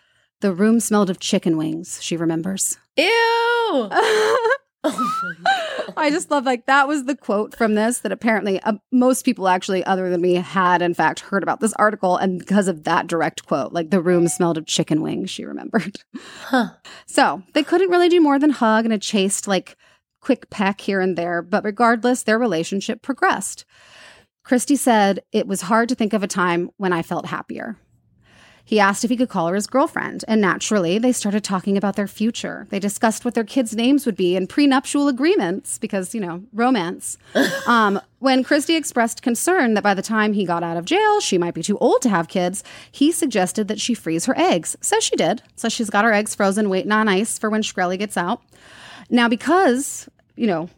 the 0.41 0.53
room 0.53 0.80
smelled 0.80 1.09
of 1.09 1.20
chicken 1.20 1.57
wings, 1.57 1.99
she 2.01 2.18
remembers. 2.18 2.78
Ew. 2.95 3.89
Oh 4.84 5.34
I 5.97 6.09
just 6.09 6.30
love 6.30 6.45
like 6.45 6.65
that 6.67 6.88
was 6.88 7.05
the 7.05 7.15
quote 7.15 7.55
from 7.55 7.75
this 7.75 7.99
that 7.99 8.11
apparently 8.11 8.59
uh, 8.61 8.73
most 8.91 9.23
people 9.23 9.47
actually 9.47 9.84
other 9.84 10.09
than 10.09 10.21
me 10.21 10.36
had 10.36 10.82
in 10.82 10.93
fact 10.93 11.21
heard 11.21 11.43
about 11.43 11.59
this 11.59 11.73
article 11.73 12.17
and 12.17 12.39
because 12.39 12.67
of 12.67 12.84
that 12.84 13.07
direct 13.07 13.45
quote 13.45 13.73
like 13.73 13.89
the 13.89 14.01
room 14.01 14.28
smelled 14.28 14.57
of 14.57 14.65
chicken 14.65 15.01
wings 15.01 15.30
she 15.30 15.45
remembered. 15.45 16.01
Huh. 16.15 16.69
So, 17.09 17.41
they 17.53 17.63
couldn't 17.63 17.89
really 17.89 18.09
do 18.09 18.19
more 18.21 18.38
than 18.38 18.49
hug 18.49 18.86
and 18.86 18.93
a 18.93 18.97
chaste 18.97 19.47
like 19.47 19.78
quick 20.19 20.49
peck 20.49 20.82
here 20.82 20.99
and 20.99 21.17
there, 21.17 21.41
but 21.41 21.63
regardless 21.63 22.23
their 22.23 22.38
relationship 22.38 23.01
progressed. 23.01 23.65
Christie 24.43 24.75
said 24.75 25.21
it 25.32 25.47
was 25.47 25.61
hard 25.61 25.89
to 25.89 25.95
think 25.95 26.13
of 26.13 26.23
a 26.23 26.28
time 26.28 26.69
when 26.78 26.93
I 26.93 27.01
felt 27.01 27.25
happier. 27.25 27.78
He 28.68 28.82
asked 28.82 29.05
if 29.05 29.09
he 29.09 29.15
could 29.15 29.30
call 29.30 29.47
her 29.47 29.55
his 29.55 29.65
girlfriend, 29.65 30.26
and 30.28 30.41
naturally, 30.41 30.99
they 30.99 31.13
started 31.13 31.41
talking 31.41 31.78
about 31.78 31.95
their 31.95 32.05
future. 32.05 32.68
They 32.70 32.80
discussed 32.80 33.24
what 33.24 33.34
their 33.34 33.45
kids' 33.45 33.74
names 33.74 34.05
would 34.05 34.18
be 34.18 34.36
and 34.36 34.49
prenuptial 34.49 35.07
agreements 35.07 35.78
because, 35.78 36.13
you 36.13 36.20
know, 36.20 36.43
romance. 36.51 37.18
um, 37.65 38.01
when 38.20 38.43
Christie 38.43 38.76
expressed 38.76 39.22
concern 39.22 39.74
that 39.76 39.84
by 39.84 39.93
the 39.93 40.01
time 40.01 40.34
he 40.34 40.43
got 40.43 40.63
out 40.63 40.76
of 40.76 40.84
jail, 40.84 41.22
she 41.22 41.38
might 41.38 41.53
be 41.53 41.63
too 41.63 41.78
old 41.78 42.01
to 42.01 42.09
have 42.09 42.28
kids, 42.28 42.61
he 42.91 43.09
suggested 43.09 43.70
that 43.70 43.80
she 43.80 43.93
freeze 43.93 44.26
her 44.26 44.38
eggs. 44.38 44.76
So 44.82 44.99
she 44.99 45.15
did. 45.15 45.41
So 45.55 45.70
she's 45.70 45.89
got 45.89 46.03
her 46.03 46.11
eggs 46.11 46.36
frozen, 46.36 46.70
waiting 46.70 46.91
on 46.91 47.07
ice 47.07 47.39
for 47.39 47.49
when 47.49 47.61
Shkreli 47.61 47.97
gets 47.97 48.18
out. 48.18 48.41
Now, 49.09 49.30
because, 49.30 50.09
you 50.36 50.45
know, 50.45 50.70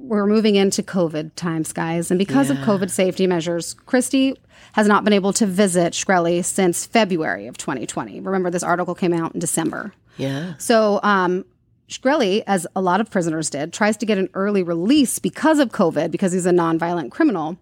we're 0.00 0.26
moving 0.26 0.56
into 0.56 0.82
COVID 0.82 1.34
times, 1.36 1.72
guys. 1.72 2.10
And 2.10 2.18
because 2.18 2.50
of 2.50 2.56
COVID 2.58 2.90
safety 2.90 3.26
measures, 3.26 3.74
Christie 3.86 4.36
has 4.72 4.86
not 4.86 5.04
been 5.04 5.12
able 5.12 5.32
to 5.34 5.46
visit 5.46 5.92
Shkreli 5.92 6.44
since 6.44 6.86
February 6.86 7.46
of 7.46 7.58
2020. 7.58 8.20
Remember, 8.20 8.50
this 8.50 8.62
article 8.62 8.94
came 8.94 9.12
out 9.12 9.34
in 9.34 9.40
December. 9.40 9.92
Yeah. 10.16 10.54
So, 10.58 11.00
um, 11.02 11.44
Shkreli, 11.88 12.44
as 12.46 12.66
a 12.76 12.80
lot 12.80 13.00
of 13.00 13.10
prisoners 13.10 13.50
did, 13.50 13.72
tries 13.72 13.96
to 13.96 14.06
get 14.06 14.16
an 14.16 14.28
early 14.34 14.62
release 14.62 15.18
because 15.18 15.58
of 15.58 15.70
COVID, 15.70 16.10
because 16.10 16.32
he's 16.32 16.46
a 16.46 16.52
nonviolent 16.52 17.10
criminal. 17.10 17.58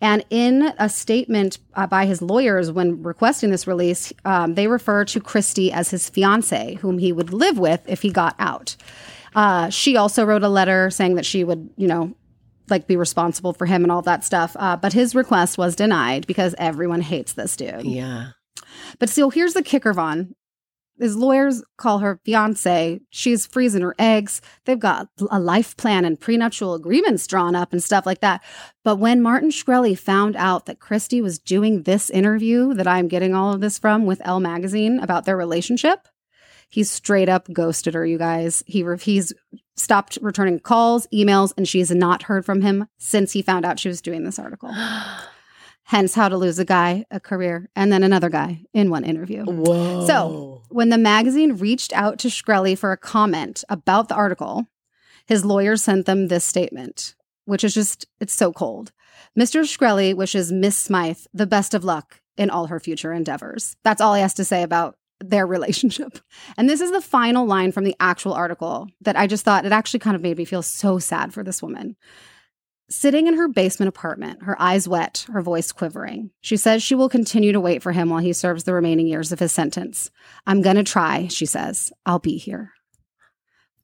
And 0.00 0.24
in 0.30 0.72
a 0.78 0.88
statement 0.88 1.58
uh, 1.74 1.86
by 1.86 2.06
his 2.06 2.22
lawyers 2.22 2.70
when 2.70 3.02
requesting 3.02 3.50
this 3.50 3.66
release, 3.66 4.12
um, 4.24 4.54
they 4.54 4.68
refer 4.68 5.04
to 5.06 5.20
Christie 5.20 5.72
as 5.72 5.90
his 5.90 6.08
fiance, 6.08 6.74
whom 6.74 6.98
he 6.98 7.12
would 7.12 7.32
live 7.32 7.58
with 7.58 7.82
if 7.86 8.02
he 8.02 8.10
got 8.10 8.36
out. 8.38 8.76
Uh, 9.34 9.68
she 9.70 9.96
also 9.96 10.24
wrote 10.24 10.42
a 10.42 10.48
letter 10.48 10.90
saying 10.90 11.16
that 11.16 11.26
she 11.26 11.44
would, 11.44 11.70
you 11.76 11.86
know, 11.86 12.14
like 12.68 12.86
be 12.86 12.96
responsible 12.96 13.52
for 13.52 13.66
him 13.66 13.82
and 13.82 13.92
all 13.92 14.02
that 14.02 14.24
stuff. 14.24 14.56
Uh, 14.58 14.76
but 14.76 14.92
his 14.92 15.14
request 15.14 15.58
was 15.58 15.76
denied 15.76 16.26
because 16.26 16.54
everyone 16.58 17.00
hates 17.00 17.32
this 17.32 17.56
dude. 17.56 17.84
Yeah. 17.84 18.30
But 18.98 19.08
still, 19.08 19.30
here's 19.30 19.54
the 19.54 19.62
kicker, 19.62 19.92
Vaughn. 19.92 20.34
His 20.98 21.16
lawyers 21.16 21.62
call 21.76 21.98
her 21.98 22.20
fiance. 22.24 23.00
She's 23.10 23.46
freezing 23.46 23.82
her 23.82 23.96
eggs. 23.98 24.40
They've 24.64 24.78
got 24.78 25.08
a 25.28 25.40
life 25.40 25.76
plan 25.76 26.04
and 26.04 26.20
prenuptial 26.20 26.74
agreements 26.74 27.26
drawn 27.26 27.56
up 27.56 27.72
and 27.72 27.82
stuff 27.82 28.06
like 28.06 28.20
that. 28.20 28.44
But 28.84 28.96
when 28.96 29.20
Martin 29.20 29.50
Shkreli 29.50 29.98
found 29.98 30.36
out 30.36 30.66
that 30.66 30.78
Christie 30.78 31.20
was 31.20 31.40
doing 31.40 31.82
this 31.82 32.10
interview 32.10 32.74
that 32.74 32.86
I'm 32.86 33.08
getting 33.08 33.34
all 33.34 33.52
of 33.52 33.60
this 33.60 33.76
from 33.76 34.06
with 34.06 34.22
Elle 34.24 34.38
Magazine 34.38 35.00
about 35.00 35.24
their 35.24 35.36
relationship, 35.36 36.06
he 36.70 36.84
straight 36.84 37.28
up 37.28 37.48
ghosted 37.52 37.94
her, 37.94 38.04
you 38.04 38.18
guys. 38.18 38.62
He 38.66 38.82
re- 38.82 38.98
he's 38.98 39.32
stopped 39.76 40.18
returning 40.22 40.60
calls, 40.60 41.06
emails, 41.12 41.52
and 41.56 41.68
she's 41.68 41.90
not 41.90 42.24
heard 42.24 42.44
from 42.44 42.62
him 42.62 42.86
since 42.98 43.32
he 43.32 43.42
found 43.42 43.64
out 43.64 43.78
she 43.78 43.88
was 43.88 44.00
doing 44.00 44.24
this 44.24 44.38
article. 44.38 44.72
Hence, 45.86 46.14
how 46.14 46.30
to 46.30 46.38
lose 46.38 46.58
a 46.58 46.64
guy, 46.64 47.04
a 47.10 47.20
career, 47.20 47.68
and 47.76 47.92
then 47.92 48.02
another 48.02 48.30
guy 48.30 48.62
in 48.72 48.88
one 48.88 49.04
interview. 49.04 49.44
Whoa. 49.44 50.06
So, 50.06 50.62
when 50.70 50.88
the 50.88 50.96
magazine 50.96 51.56
reached 51.56 51.92
out 51.92 52.18
to 52.20 52.28
Shkreli 52.28 52.78
for 52.78 52.90
a 52.90 52.96
comment 52.96 53.64
about 53.68 54.08
the 54.08 54.14
article, 54.14 54.66
his 55.26 55.44
lawyer 55.44 55.76
sent 55.76 56.06
them 56.06 56.28
this 56.28 56.44
statement, 56.44 57.14
which 57.44 57.64
is 57.64 57.74
just, 57.74 58.06
it's 58.18 58.32
so 58.32 58.50
cold. 58.50 58.92
Mr. 59.38 59.62
Shkreli 59.62 60.14
wishes 60.14 60.50
Miss 60.50 60.76
Smythe 60.76 61.18
the 61.34 61.46
best 61.46 61.74
of 61.74 61.84
luck 61.84 62.20
in 62.36 62.48
all 62.48 62.66
her 62.66 62.80
future 62.80 63.12
endeavors. 63.12 63.76
That's 63.84 64.00
all 64.00 64.14
he 64.14 64.22
has 64.22 64.34
to 64.34 64.44
say 64.44 64.62
about 64.62 64.96
their 65.30 65.46
relationship. 65.54 66.18
And 66.56 66.68
this 66.68 66.80
is 66.80 66.90
the 66.90 67.00
final 67.00 67.46
line 67.46 67.72
from 67.72 67.84
the 67.84 67.96
actual 68.00 68.34
article 68.34 68.88
that 69.00 69.16
I 69.16 69.26
just 69.26 69.44
thought 69.44 69.66
it 69.66 69.72
actually 69.72 70.00
kind 70.00 70.16
of 70.16 70.22
made 70.22 70.38
me 70.38 70.44
feel 70.44 70.62
so 70.62 70.98
sad 70.98 71.32
for 71.32 71.42
this 71.42 71.62
woman. 71.62 71.96
Sitting 72.90 73.26
in 73.26 73.34
her 73.34 73.48
basement 73.48 73.88
apartment, 73.88 74.42
her 74.42 74.60
eyes 74.60 74.86
wet, 74.86 75.26
her 75.32 75.40
voice 75.40 75.72
quivering, 75.72 76.30
she 76.42 76.56
says 76.56 76.82
she 76.82 76.94
will 76.94 77.08
continue 77.08 77.50
to 77.50 77.60
wait 77.60 77.82
for 77.82 77.92
him 77.92 78.10
while 78.10 78.20
he 78.20 78.32
serves 78.34 78.64
the 78.64 78.74
remaining 78.74 79.06
years 79.06 79.32
of 79.32 79.38
his 79.38 79.52
sentence. 79.52 80.10
I'm 80.46 80.60
going 80.60 80.76
to 80.76 80.84
try, 80.84 81.26
she 81.28 81.46
says. 81.46 81.92
I'll 82.04 82.18
be 82.18 82.36
here. 82.36 82.72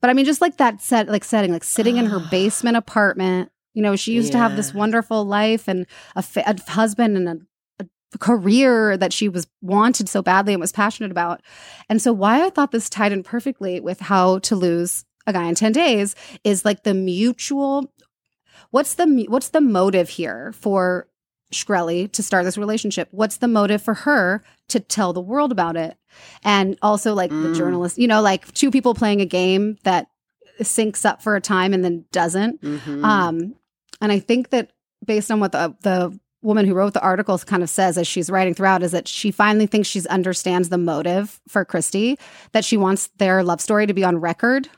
But 0.00 0.10
I 0.10 0.12
mean, 0.12 0.26
just 0.26 0.40
like 0.40 0.58
that 0.58 0.82
set, 0.82 1.08
like 1.08 1.24
setting, 1.24 1.52
like 1.52 1.64
sitting 1.64 1.96
in 1.96 2.06
her 2.06 2.20
basement 2.30 2.76
apartment. 2.76 3.50
You 3.72 3.82
know, 3.82 3.96
she 3.96 4.12
used 4.12 4.32
to 4.32 4.38
have 4.38 4.56
this 4.56 4.74
wonderful 4.74 5.24
life 5.24 5.68
and 5.68 5.86
a, 6.16 6.22
fa- 6.22 6.42
a 6.44 6.70
husband 6.70 7.16
and 7.16 7.28
a 7.28 7.36
career 8.18 8.96
that 8.96 9.12
she 9.12 9.28
was 9.28 9.46
wanted 9.62 10.08
so 10.08 10.22
badly 10.22 10.52
and 10.52 10.60
was 10.60 10.72
passionate 10.72 11.10
about. 11.10 11.40
And 11.88 12.00
so, 12.02 12.12
why 12.12 12.44
I 12.44 12.50
thought 12.50 12.72
this 12.72 12.88
tied 12.90 13.12
in 13.12 13.22
perfectly 13.22 13.80
with 13.80 14.00
how 14.00 14.38
to 14.40 14.56
lose 14.56 15.04
a 15.26 15.32
guy 15.32 15.44
in 15.46 15.54
10 15.54 15.72
days 15.72 16.14
is 16.44 16.64
like 16.64 16.82
the 16.82 16.94
mutual 16.94 17.92
what's 18.70 18.94
the 18.94 19.26
what's 19.28 19.50
the 19.50 19.60
motive 19.60 20.08
here 20.08 20.52
for 20.52 21.06
Shkreli 21.52 22.10
to 22.12 22.22
start 22.22 22.44
this 22.44 22.56
relationship? 22.58 23.08
What's 23.10 23.38
the 23.38 23.48
motive 23.48 23.82
for 23.82 23.94
her 23.94 24.42
to 24.68 24.78
tell 24.80 25.12
the 25.12 25.20
world 25.20 25.50
about 25.52 25.76
it? 25.76 25.96
And 26.44 26.78
also 26.80 27.12
like 27.14 27.30
the 27.40 27.48
Mm. 27.48 27.54
journalist, 27.54 27.98
you 27.98 28.06
know, 28.06 28.22
like 28.22 28.52
two 28.54 28.70
people 28.70 28.94
playing 28.94 29.20
a 29.20 29.26
game 29.26 29.76
that 29.84 30.06
syncs 30.60 31.04
up 31.04 31.22
for 31.22 31.34
a 31.36 31.40
time 31.40 31.72
and 31.74 31.84
then 31.84 32.04
doesn't. 32.12 32.60
Mhm. 32.62 33.04
Um, 33.04 33.54
and 34.00 34.12
I 34.12 34.18
think 34.20 34.50
that 34.50 34.70
based 35.04 35.30
on 35.30 35.40
what 35.40 35.52
the 35.52 35.74
the 35.82 36.18
woman 36.42 36.66
who 36.66 36.74
wrote 36.74 36.94
the 36.94 37.02
articles 37.02 37.44
kind 37.44 37.62
of 37.62 37.68
says 37.68 37.98
as 37.98 38.06
she's 38.06 38.30
writing 38.30 38.54
throughout 38.54 38.82
is 38.82 38.92
that 38.92 39.06
she 39.06 39.30
finally 39.30 39.66
thinks 39.66 39.88
she 39.88 40.06
understands 40.08 40.68
the 40.68 40.78
motive 40.78 41.40
for 41.48 41.64
Christie, 41.64 42.18
that 42.52 42.64
she 42.64 42.76
wants 42.76 43.08
their 43.18 43.42
love 43.42 43.60
story 43.60 43.86
to 43.86 43.94
be 43.94 44.04
on 44.04 44.16
record. 44.18 44.68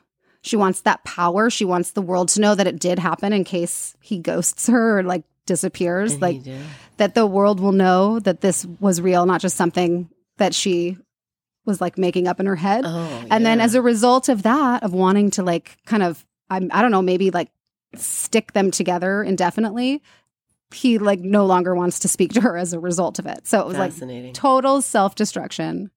She 0.42 0.56
wants 0.56 0.80
that 0.80 1.04
power. 1.04 1.50
She 1.50 1.64
wants 1.64 1.92
the 1.92 2.02
world 2.02 2.28
to 2.30 2.40
know 2.40 2.54
that 2.54 2.66
it 2.66 2.80
did 2.80 2.98
happen 2.98 3.32
in 3.32 3.44
case 3.44 3.96
he 4.00 4.18
ghosts 4.18 4.66
her 4.66 4.98
or 4.98 5.02
like 5.04 5.22
disappears. 5.46 6.14
And 6.14 6.22
like 6.22 6.42
that 6.96 7.14
the 7.14 7.26
world 7.26 7.60
will 7.60 7.72
know 7.72 8.18
that 8.20 8.40
this 8.40 8.66
was 8.80 9.00
real, 9.00 9.24
not 9.24 9.40
just 9.40 9.56
something 9.56 10.10
that 10.38 10.54
she 10.54 10.98
was 11.64 11.80
like 11.80 11.96
making 11.96 12.26
up 12.26 12.40
in 12.40 12.46
her 12.46 12.56
head. 12.56 12.84
Oh, 12.84 13.24
And 13.30 13.46
then 13.46 13.60
as 13.60 13.76
a 13.76 13.82
result 13.82 14.28
of 14.28 14.42
that, 14.42 14.82
of 14.82 14.92
wanting 14.92 15.30
to 15.32 15.44
like 15.44 15.76
kind 15.86 16.02
of, 16.02 16.26
I'm, 16.50 16.70
I 16.72 16.82
don't 16.82 16.90
know, 16.90 17.02
maybe 17.02 17.30
like 17.30 17.50
stick 17.94 18.52
them 18.52 18.70
together 18.72 19.22
indefinitely, 19.22 20.02
he 20.72 20.98
like 20.98 21.20
no 21.20 21.46
longer 21.46 21.74
wants 21.74 21.98
to 22.00 22.08
speak 22.08 22.32
to 22.34 22.40
her 22.40 22.56
as 22.56 22.72
a 22.72 22.80
result 22.80 23.18
of 23.18 23.26
it. 23.26 23.46
So 23.46 23.60
it 23.60 23.66
was 23.66 23.76
like 23.76 24.34
total 24.34 24.82
self 24.82 25.14
destruction. 25.14 25.90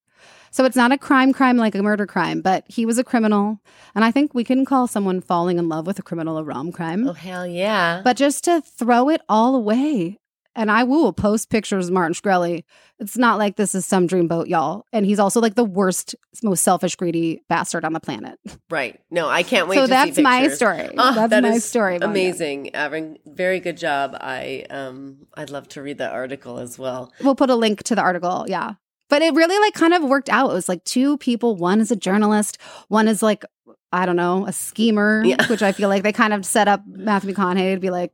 So 0.51 0.63
it's 0.63 0.77
not 0.77 0.93
a 0.93 0.97
crime, 0.97 1.33
crime 1.33 1.57
like 1.57 1.75
a 1.75 1.83
murder 1.83 2.07
crime, 2.07 2.39
but 2.39 2.63
he 2.67 2.85
was 2.85 2.97
a 2.97 3.03
criminal. 3.03 3.59
And 3.93 4.05
I 4.05 4.11
think 4.11 4.33
we 4.33 4.45
can 4.45 4.63
call 4.63 4.87
someone 4.87 5.19
falling 5.19 5.57
in 5.57 5.67
love 5.67 5.85
with 5.85 5.99
a 5.99 6.01
criminal 6.01 6.37
a 6.37 6.45
rom 6.45 6.71
crime. 6.71 7.07
oh 7.09 7.13
hell 7.13 7.45
yeah. 7.45 8.01
But 8.03 8.15
just 8.15 8.45
to 8.45 8.61
throw 8.61 9.09
it 9.09 9.21
all 9.27 9.55
away. 9.55 10.17
And 10.55 10.71
I 10.71 10.85
will 10.85 11.11
post 11.11 11.49
pictures 11.49 11.87
of 11.87 11.93
Martin 11.93 12.13
Shkreli. 12.13 12.63
It's 12.99 13.17
not 13.17 13.37
like 13.37 13.57
this 13.57 13.75
is 13.75 13.85
some 13.85 14.07
dreamboat, 14.07 14.47
y'all. 14.47 14.85
And 14.93 15.05
he's 15.05 15.19
also 15.19 15.41
like 15.41 15.55
the 15.55 15.65
worst, 15.65 16.15
most 16.43 16.63
selfish, 16.63 16.95
greedy 16.95 17.43
bastard 17.49 17.83
on 17.83 17.91
the 17.93 17.99
planet. 17.99 18.39
right. 18.69 18.99
No, 19.11 19.27
I 19.27 19.43
can't 19.43 19.67
wait. 19.67 19.75
so 19.75 19.81
to 19.81 19.87
see 19.87 19.91
that's 19.91 20.17
my 20.19 20.47
story. 20.47 20.89
Ah, 20.97 21.11
that's 21.13 21.29
that 21.31 21.43
my 21.43 21.57
story. 21.57 21.97
Amazing, 21.97 22.71
Avron. 22.73 23.17
Very 23.25 23.59
good 23.59 23.75
job. 23.77 24.15
I 24.19 24.65
um, 24.69 25.27
I'd 25.35 25.49
love 25.49 25.67
to 25.69 25.81
read 25.81 25.97
that 25.97 26.13
article 26.13 26.57
as 26.59 26.79
well. 26.79 27.11
We'll 27.21 27.35
put 27.35 27.49
a 27.49 27.55
link 27.55 27.83
to 27.83 27.95
the 27.95 28.01
article. 28.01 28.45
Yeah. 28.47 28.73
But 29.09 29.21
it 29.21 29.33
really 29.35 29.59
like 29.59 29.73
kind 29.73 29.93
of 29.93 30.03
worked 30.03 30.29
out. 30.29 30.49
It 30.51 30.53
was 30.53 30.69
like 30.69 30.83
two 30.85 31.17
people. 31.17 31.55
One 31.57 31.79
is 31.81 31.91
a 31.91 31.95
journalist. 31.95 32.57
One 32.87 33.07
is 33.07 33.21
like, 33.21 33.43
I 33.91 34.05
don't 34.05 34.15
know, 34.15 34.47
a 34.47 34.51
schemer, 34.53 35.21
Yeah. 35.23 35.45
which 35.47 35.61
I 35.61 35.73
feel 35.73 35.89
like 35.89 36.03
they 36.03 36.11
kind 36.11 36.33
of 36.33 36.45
set 36.45 36.67
up 36.67 36.81
Matthew 36.87 37.33
McConaughey 37.33 37.75
to 37.75 37.79
be 37.79 37.91
like, 37.91 38.11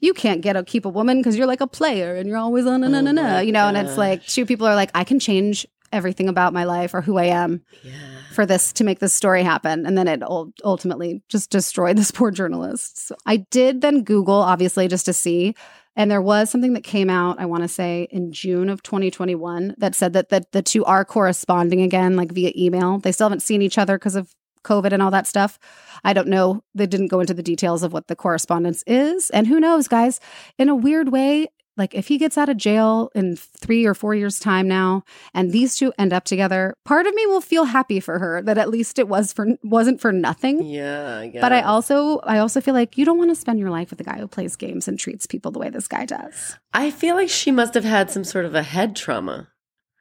you 0.00 0.14
can't 0.14 0.40
get 0.40 0.56
a 0.56 0.62
keep 0.62 0.84
a 0.84 0.88
woman 0.88 1.18
because 1.18 1.36
you're 1.36 1.46
like 1.46 1.60
a 1.60 1.66
player 1.66 2.14
and 2.14 2.28
you're 2.28 2.38
always 2.38 2.66
on, 2.66 2.80
na, 2.82 2.88
na, 2.88 3.00
na, 3.00 3.12
my 3.12 3.40
you 3.40 3.52
know, 3.52 3.66
and 3.68 3.76
it's 3.76 3.96
like 3.96 4.24
two 4.26 4.46
people 4.46 4.66
are 4.66 4.74
like, 4.74 4.90
I 4.94 5.04
can 5.04 5.18
change 5.18 5.66
everything 5.92 6.28
about 6.28 6.52
my 6.52 6.64
life 6.64 6.92
or 6.94 7.00
who 7.00 7.16
I 7.16 7.24
am 7.24 7.62
Yeah. 7.82 7.92
for 8.32 8.44
this 8.44 8.72
to 8.74 8.84
make 8.84 8.98
this 8.98 9.14
story 9.14 9.42
happen. 9.42 9.86
And 9.86 9.96
then 9.96 10.06
it 10.06 10.22
ultimately 10.62 11.22
just 11.28 11.50
destroyed 11.50 11.96
this 11.96 12.10
poor 12.10 12.30
journalist. 12.30 13.06
So 13.08 13.16
I 13.26 13.38
did 13.38 13.80
then 13.80 14.04
Google, 14.04 14.34
obviously, 14.36 14.86
just 14.86 15.06
to 15.06 15.12
see. 15.12 15.54
And 15.96 16.10
there 16.10 16.22
was 16.22 16.48
something 16.48 16.74
that 16.74 16.84
came 16.84 17.10
out, 17.10 17.40
I 17.40 17.46
want 17.46 17.64
to 17.64 17.68
say 17.68 18.06
in 18.12 18.30
June 18.30 18.68
of 18.68 18.82
2021 18.84 19.74
that 19.78 19.96
said 19.96 20.12
that, 20.12 20.28
that 20.28 20.52
the 20.52 20.62
two 20.62 20.84
are 20.84 21.04
corresponding 21.04 21.80
again, 21.82 22.14
like 22.14 22.30
via 22.30 22.52
email. 22.54 22.98
They 22.98 23.10
still 23.10 23.24
haven't 23.24 23.40
seen 23.40 23.62
each 23.62 23.78
other 23.78 23.98
because 23.98 24.14
of 24.14 24.32
COVID 24.68 24.92
and 24.92 25.02
all 25.02 25.10
that 25.10 25.26
stuff. 25.26 25.58
I 26.04 26.12
don't 26.12 26.28
know. 26.28 26.62
They 26.74 26.86
didn't 26.86 27.08
go 27.08 27.20
into 27.20 27.34
the 27.34 27.42
details 27.42 27.82
of 27.82 27.92
what 27.92 28.08
the 28.08 28.16
correspondence 28.16 28.84
is. 28.86 29.30
And 29.30 29.46
who 29.46 29.58
knows, 29.60 29.88
guys, 29.88 30.20
in 30.58 30.68
a 30.68 30.76
weird 30.76 31.10
way, 31.10 31.48
like 31.78 31.94
if 31.94 32.08
he 32.08 32.18
gets 32.18 32.36
out 32.36 32.48
of 32.48 32.56
jail 32.56 33.10
in 33.14 33.36
three 33.36 33.86
or 33.86 33.94
four 33.94 34.14
years' 34.14 34.40
time 34.40 34.66
now, 34.66 35.04
and 35.32 35.52
these 35.52 35.76
two 35.76 35.92
end 35.96 36.12
up 36.12 36.24
together, 36.24 36.74
part 36.84 37.06
of 37.06 37.14
me 37.14 37.24
will 37.26 37.40
feel 37.40 37.64
happy 37.64 38.00
for 38.00 38.18
her 38.18 38.42
that 38.42 38.58
at 38.58 38.68
least 38.68 38.98
it 38.98 39.08
was 39.08 39.32
for 39.32 39.46
wasn't 39.62 40.00
for 40.00 40.10
nothing. 40.10 40.64
Yeah, 40.64 41.18
I 41.18 41.28
guess. 41.28 41.40
But 41.40 41.52
I 41.52 41.62
also 41.62 42.18
I 42.24 42.38
also 42.38 42.60
feel 42.60 42.74
like 42.74 42.98
you 42.98 43.04
don't 43.04 43.16
want 43.16 43.30
to 43.30 43.36
spend 43.36 43.60
your 43.60 43.70
life 43.70 43.90
with 43.90 44.00
a 44.00 44.04
guy 44.04 44.18
who 44.18 44.26
plays 44.26 44.56
games 44.56 44.88
and 44.88 44.98
treats 44.98 45.26
people 45.26 45.52
the 45.52 45.60
way 45.60 45.70
this 45.70 45.86
guy 45.86 46.04
does. 46.04 46.56
I 46.74 46.90
feel 46.90 47.14
like 47.14 47.30
she 47.30 47.52
must 47.52 47.74
have 47.74 47.84
had 47.84 48.10
some 48.10 48.24
sort 48.24 48.44
of 48.44 48.56
a 48.56 48.62
head 48.64 48.96
trauma, 48.96 49.48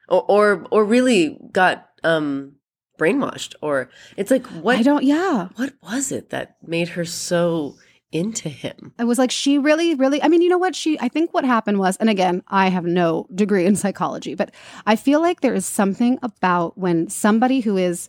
or 0.09 0.25
or, 0.27 0.65
or 0.71 0.83
really 0.83 1.39
got 1.51 1.87
um 2.03 2.56
brainwashed, 2.97 3.53
or 3.61 3.89
it's 4.15 4.31
like 4.31 4.45
what 4.47 4.77
I 4.77 4.83
don't 4.83 5.03
yeah. 5.03 5.49
what 5.55 5.73
was 5.83 6.11
it 6.11 6.29
that 6.31 6.57
made 6.65 6.89
her 6.89 7.05
so 7.05 7.75
into 8.11 8.49
him? 8.49 8.93
I 8.97 9.03
was 9.03 9.17
like 9.17 9.31
she 9.31 9.57
really, 9.57 9.93
really. 9.95 10.21
I 10.23 10.27
mean, 10.29 10.41
you 10.41 10.49
know 10.49 10.57
what? 10.57 10.75
She, 10.75 10.99
I 10.99 11.09
think 11.09 11.33
what 11.33 11.43
happened 11.45 11.77
was, 11.77 11.97
and 11.97 12.09
again, 12.09 12.41
I 12.47 12.69
have 12.69 12.85
no 12.85 13.27
degree 13.35 13.65
in 13.65 13.75
psychology, 13.75 14.33
but 14.33 14.51
I 14.85 14.95
feel 14.95 15.21
like 15.21 15.41
there 15.41 15.53
is 15.53 15.65
something 15.65 16.17
about 16.23 16.77
when 16.77 17.09
somebody 17.09 17.59
who 17.59 17.77
is 17.77 18.07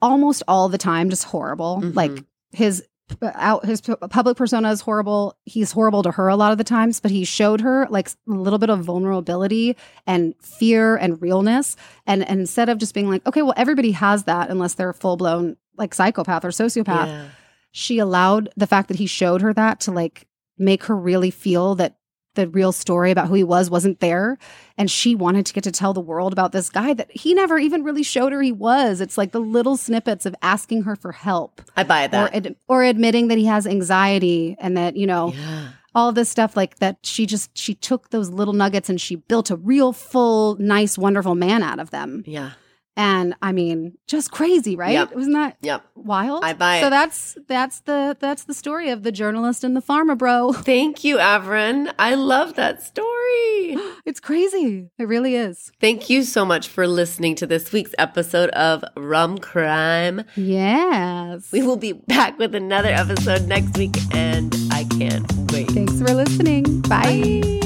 almost 0.00 0.42
all 0.46 0.68
the 0.68 0.78
time 0.78 1.10
just 1.10 1.24
horrible, 1.24 1.80
Mhm. 1.82 1.96
like 1.96 2.24
his 2.52 2.84
out 3.22 3.64
his 3.64 3.80
public 3.80 4.36
persona 4.36 4.70
is 4.70 4.80
horrible. 4.80 5.36
He's 5.44 5.72
horrible 5.72 6.02
to 6.02 6.10
her 6.12 6.28
a 6.28 6.36
lot 6.36 6.52
of 6.52 6.58
the 6.58 6.64
times, 6.64 7.00
but 7.00 7.10
he 7.10 7.24
showed 7.24 7.60
her 7.60 7.86
like 7.90 8.08
a 8.08 8.14
little 8.32 8.58
bit 8.58 8.70
of 8.70 8.80
vulnerability 8.80 9.76
and 10.06 10.34
fear 10.42 10.96
and 10.96 11.20
realness. 11.22 11.76
And, 12.06 12.26
and 12.28 12.40
instead 12.40 12.68
of 12.68 12.78
just 12.78 12.94
being 12.94 13.08
like, 13.08 13.26
okay, 13.26 13.42
well, 13.42 13.54
everybody 13.56 13.92
has 13.92 14.24
that 14.24 14.50
unless 14.50 14.74
they're 14.74 14.92
full 14.92 15.16
blown 15.16 15.56
like 15.76 15.94
psychopath 15.94 16.44
or 16.44 16.48
sociopath 16.50 17.06
Yeah. 17.06 17.28
she 17.70 17.98
allowed 17.98 18.48
the 18.56 18.66
fact 18.66 18.88
that 18.88 18.96
he 18.98 19.06
showed 19.06 19.42
her 19.42 19.52
that 19.54 19.80
to 19.80 19.92
like 19.92 20.26
make 20.58 20.84
her 20.84 20.96
really 20.96 21.30
feel 21.30 21.74
that 21.76 21.96
the 22.34 22.46
real 22.48 22.70
story 22.72 23.10
about 23.10 23.26
who 23.28 23.34
he 23.34 23.42
was 23.44 23.68
wasn't 23.70 23.98
there 24.00 24.38
and 24.76 24.90
she 24.90 25.14
wanted 25.14 25.44
to 25.46 25.52
get 25.52 25.64
to 25.64 25.72
tell 25.72 25.92
the 25.92 26.00
world 26.00 26.32
about 26.32 26.52
this 26.52 26.70
guy 26.70 26.94
that 26.94 27.10
he 27.10 27.34
never 27.34 27.58
even 27.58 27.82
really 27.82 28.02
showed 28.04 28.32
her 28.32 28.40
he 28.40 28.52
was 28.52 29.00
it's 29.00 29.18
like 29.18 29.32
the 29.32 29.40
little 29.40 29.76
snippets 29.76 30.24
of 30.26 30.34
asking 30.42 30.82
her 30.82 30.94
for 30.94 31.10
help 31.12 31.60
I 31.76 31.82
buy 31.84 32.04
or 32.04 32.08
that. 32.08 32.34
ad- 32.34 32.56
or 32.68 32.84
admitting 32.84 33.28
that 33.28 33.38
he 33.38 33.46
has 33.46 33.66
anxiety 33.66 34.56
and 34.60 34.76
that 34.76 34.96
you 34.96 35.06
know 35.06 35.32
yeah. 35.32 35.68
all 35.94 36.12
this 36.12 36.28
stuff 36.28 36.56
like 36.56 36.78
that 36.78 36.98
she 37.02 37.26
just 37.26 37.56
she 37.58 37.74
took 37.74 38.10
those 38.10 38.28
little 38.30 38.54
nuggets 38.54 38.88
and 38.88 39.00
she 39.00 39.16
built 39.16 39.50
a 39.50 39.56
real 39.56 39.92
full 39.92 40.54
nice 40.60 40.96
wonderful 40.96 41.34
man 41.34 41.62
out 41.62 41.80
of 41.80 41.90
them 41.90 42.22
Yeah. 42.26 42.50
And 42.98 43.34
i 43.40 43.52
mean 43.52 43.96
just 44.08 44.32
crazy 44.32 44.74
right 44.76 44.92
Yep. 44.92 45.14
wasn't 45.14 45.34
that 45.34 45.56
Yep. 45.62 45.82
wild 45.94 46.44
I 46.44 46.52
buy 46.52 46.76
it. 46.78 46.80
so 46.82 46.90
that's 46.90 47.38
that's 47.46 47.80
the 47.80 48.16
that's 48.18 48.44
the 48.44 48.54
story 48.54 48.90
of 48.90 49.04
the 49.04 49.12
journalist 49.12 49.62
and 49.64 49.76
the 49.76 49.80
Pharma 49.80 50.18
Bro 50.18 50.52
Thank 50.74 51.04
you, 51.04 51.16
Avron. 51.18 51.92
I 51.98 52.14
love 52.16 52.54
that 52.56 52.82
story. 52.82 53.76
it's 54.04 54.18
crazy 54.20 54.90
it 54.98 55.06
really 55.06 55.36
is 55.36 55.70
Thank 55.80 56.10
you 56.10 56.22
so 56.24 56.44
much 56.44 56.66
for 56.68 56.86
listening 56.88 57.34
to 57.36 57.46
this 57.46 57.70
week's 57.72 57.94
episode 57.98 58.50
of 58.50 58.84
Rom 58.96 59.38
Crime. 59.38 60.24
yes 60.36 61.52
We 61.52 61.62
will 61.62 61.76
be 61.76 61.92
back 61.92 62.36
with 62.38 62.54
another 62.54 62.88
episode 62.90 63.46
next 63.46 63.78
week, 63.78 63.94
and 64.12 64.54
I 64.72 64.82
can't 64.98 65.30
wait. 65.52 65.70
thanks 65.70 65.98
for 66.00 66.12
listening 66.12 66.80
bye. 66.82 67.42
Wrong 67.44 67.57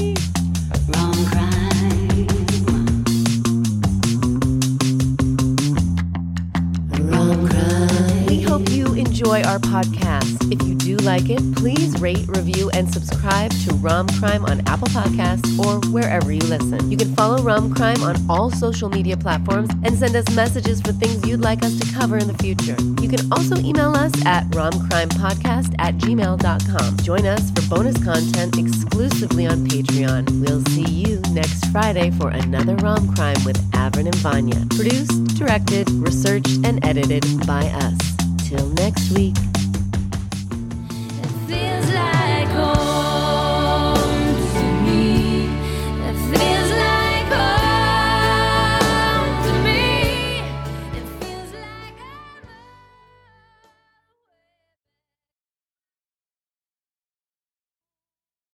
enjoy 9.23 9.41
our 9.43 9.59
podcast. 9.59 10.51
If 10.51 10.67
you 10.67 10.75
do 10.75 10.97
like 10.97 11.29
it, 11.29 11.39
please 11.55 11.97
rate, 12.01 12.27
review, 12.27 12.69
and 12.71 12.91
subscribe 12.91 13.51
to 13.63 13.73
Rom 13.75 14.07
Crime 14.19 14.43
on 14.43 14.59
Apple 14.67 14.89
Podcasts 14.89 15.47
or 15.59 15.79
wherever 15.91 16.31
you 16.31 16.41
listen. 16.41 16.91
You 16.91 16.97
can 16.97 17.15
follow 17.15 17.41
Rom 17.41 17.73
Crime 17.73 18.03
on 18.03 18.17
all 18.29 18.51
social 18.51 18.89
media 18.89 19.15
platforms 19.15 19.69
and 19.85 19.97
send 19.97 20.15
us 20.17 20.29
messages 20.35 20.81
for 20.81 20.91
things 20.91 21.25
you'd 21.25 21.39
like 21.39 21.63
us 21.63 21.79
to 21.79 21.93
cover 21.93 22.17
in 22.17 22.27
the 22.27 22.33
future. 22.39 22.75
You 23.01 23.07
can 23.07 23.31
also 23.31 23.55
email 23.57 23.95
us 23.95 24.11
at 24.25 24.45
romcrimepodcast 24.49 25.73
at 25.79 25.95
gmail.com. 25.99 26.97
Join 26.97 27.25
us 27.25 27.49
for 27.51 27.61
bonus 27.69 28.03
content 28.03 28.57
exclusively 28.57 29.47
on 29.47 29.65
Patreon. 29.67 30.41
We'll 30.45 30.65
see 30.65 30.83
you 30.83 31.21
next 31.31 31.65
Friday 31.67 32.11
for 32.11 32.29
another 32.29 32.75
Rom 32.77 33.15
Crime 33.15 33.41
with 33.45 33.57
Avern 33.71 34.05
and 34.05 34.15
Vanya. 34.15 34.65
Produced, 34.71 35.35
directed, 35.35 35.89
researched, 35.91 36.65
and 36.65 36.83
edited 36.85 37.23
by 37.47 37.67
us. 37.67 38.22
Till 38.53 38.67
next 38.73 39.09
week. 39.09 39.62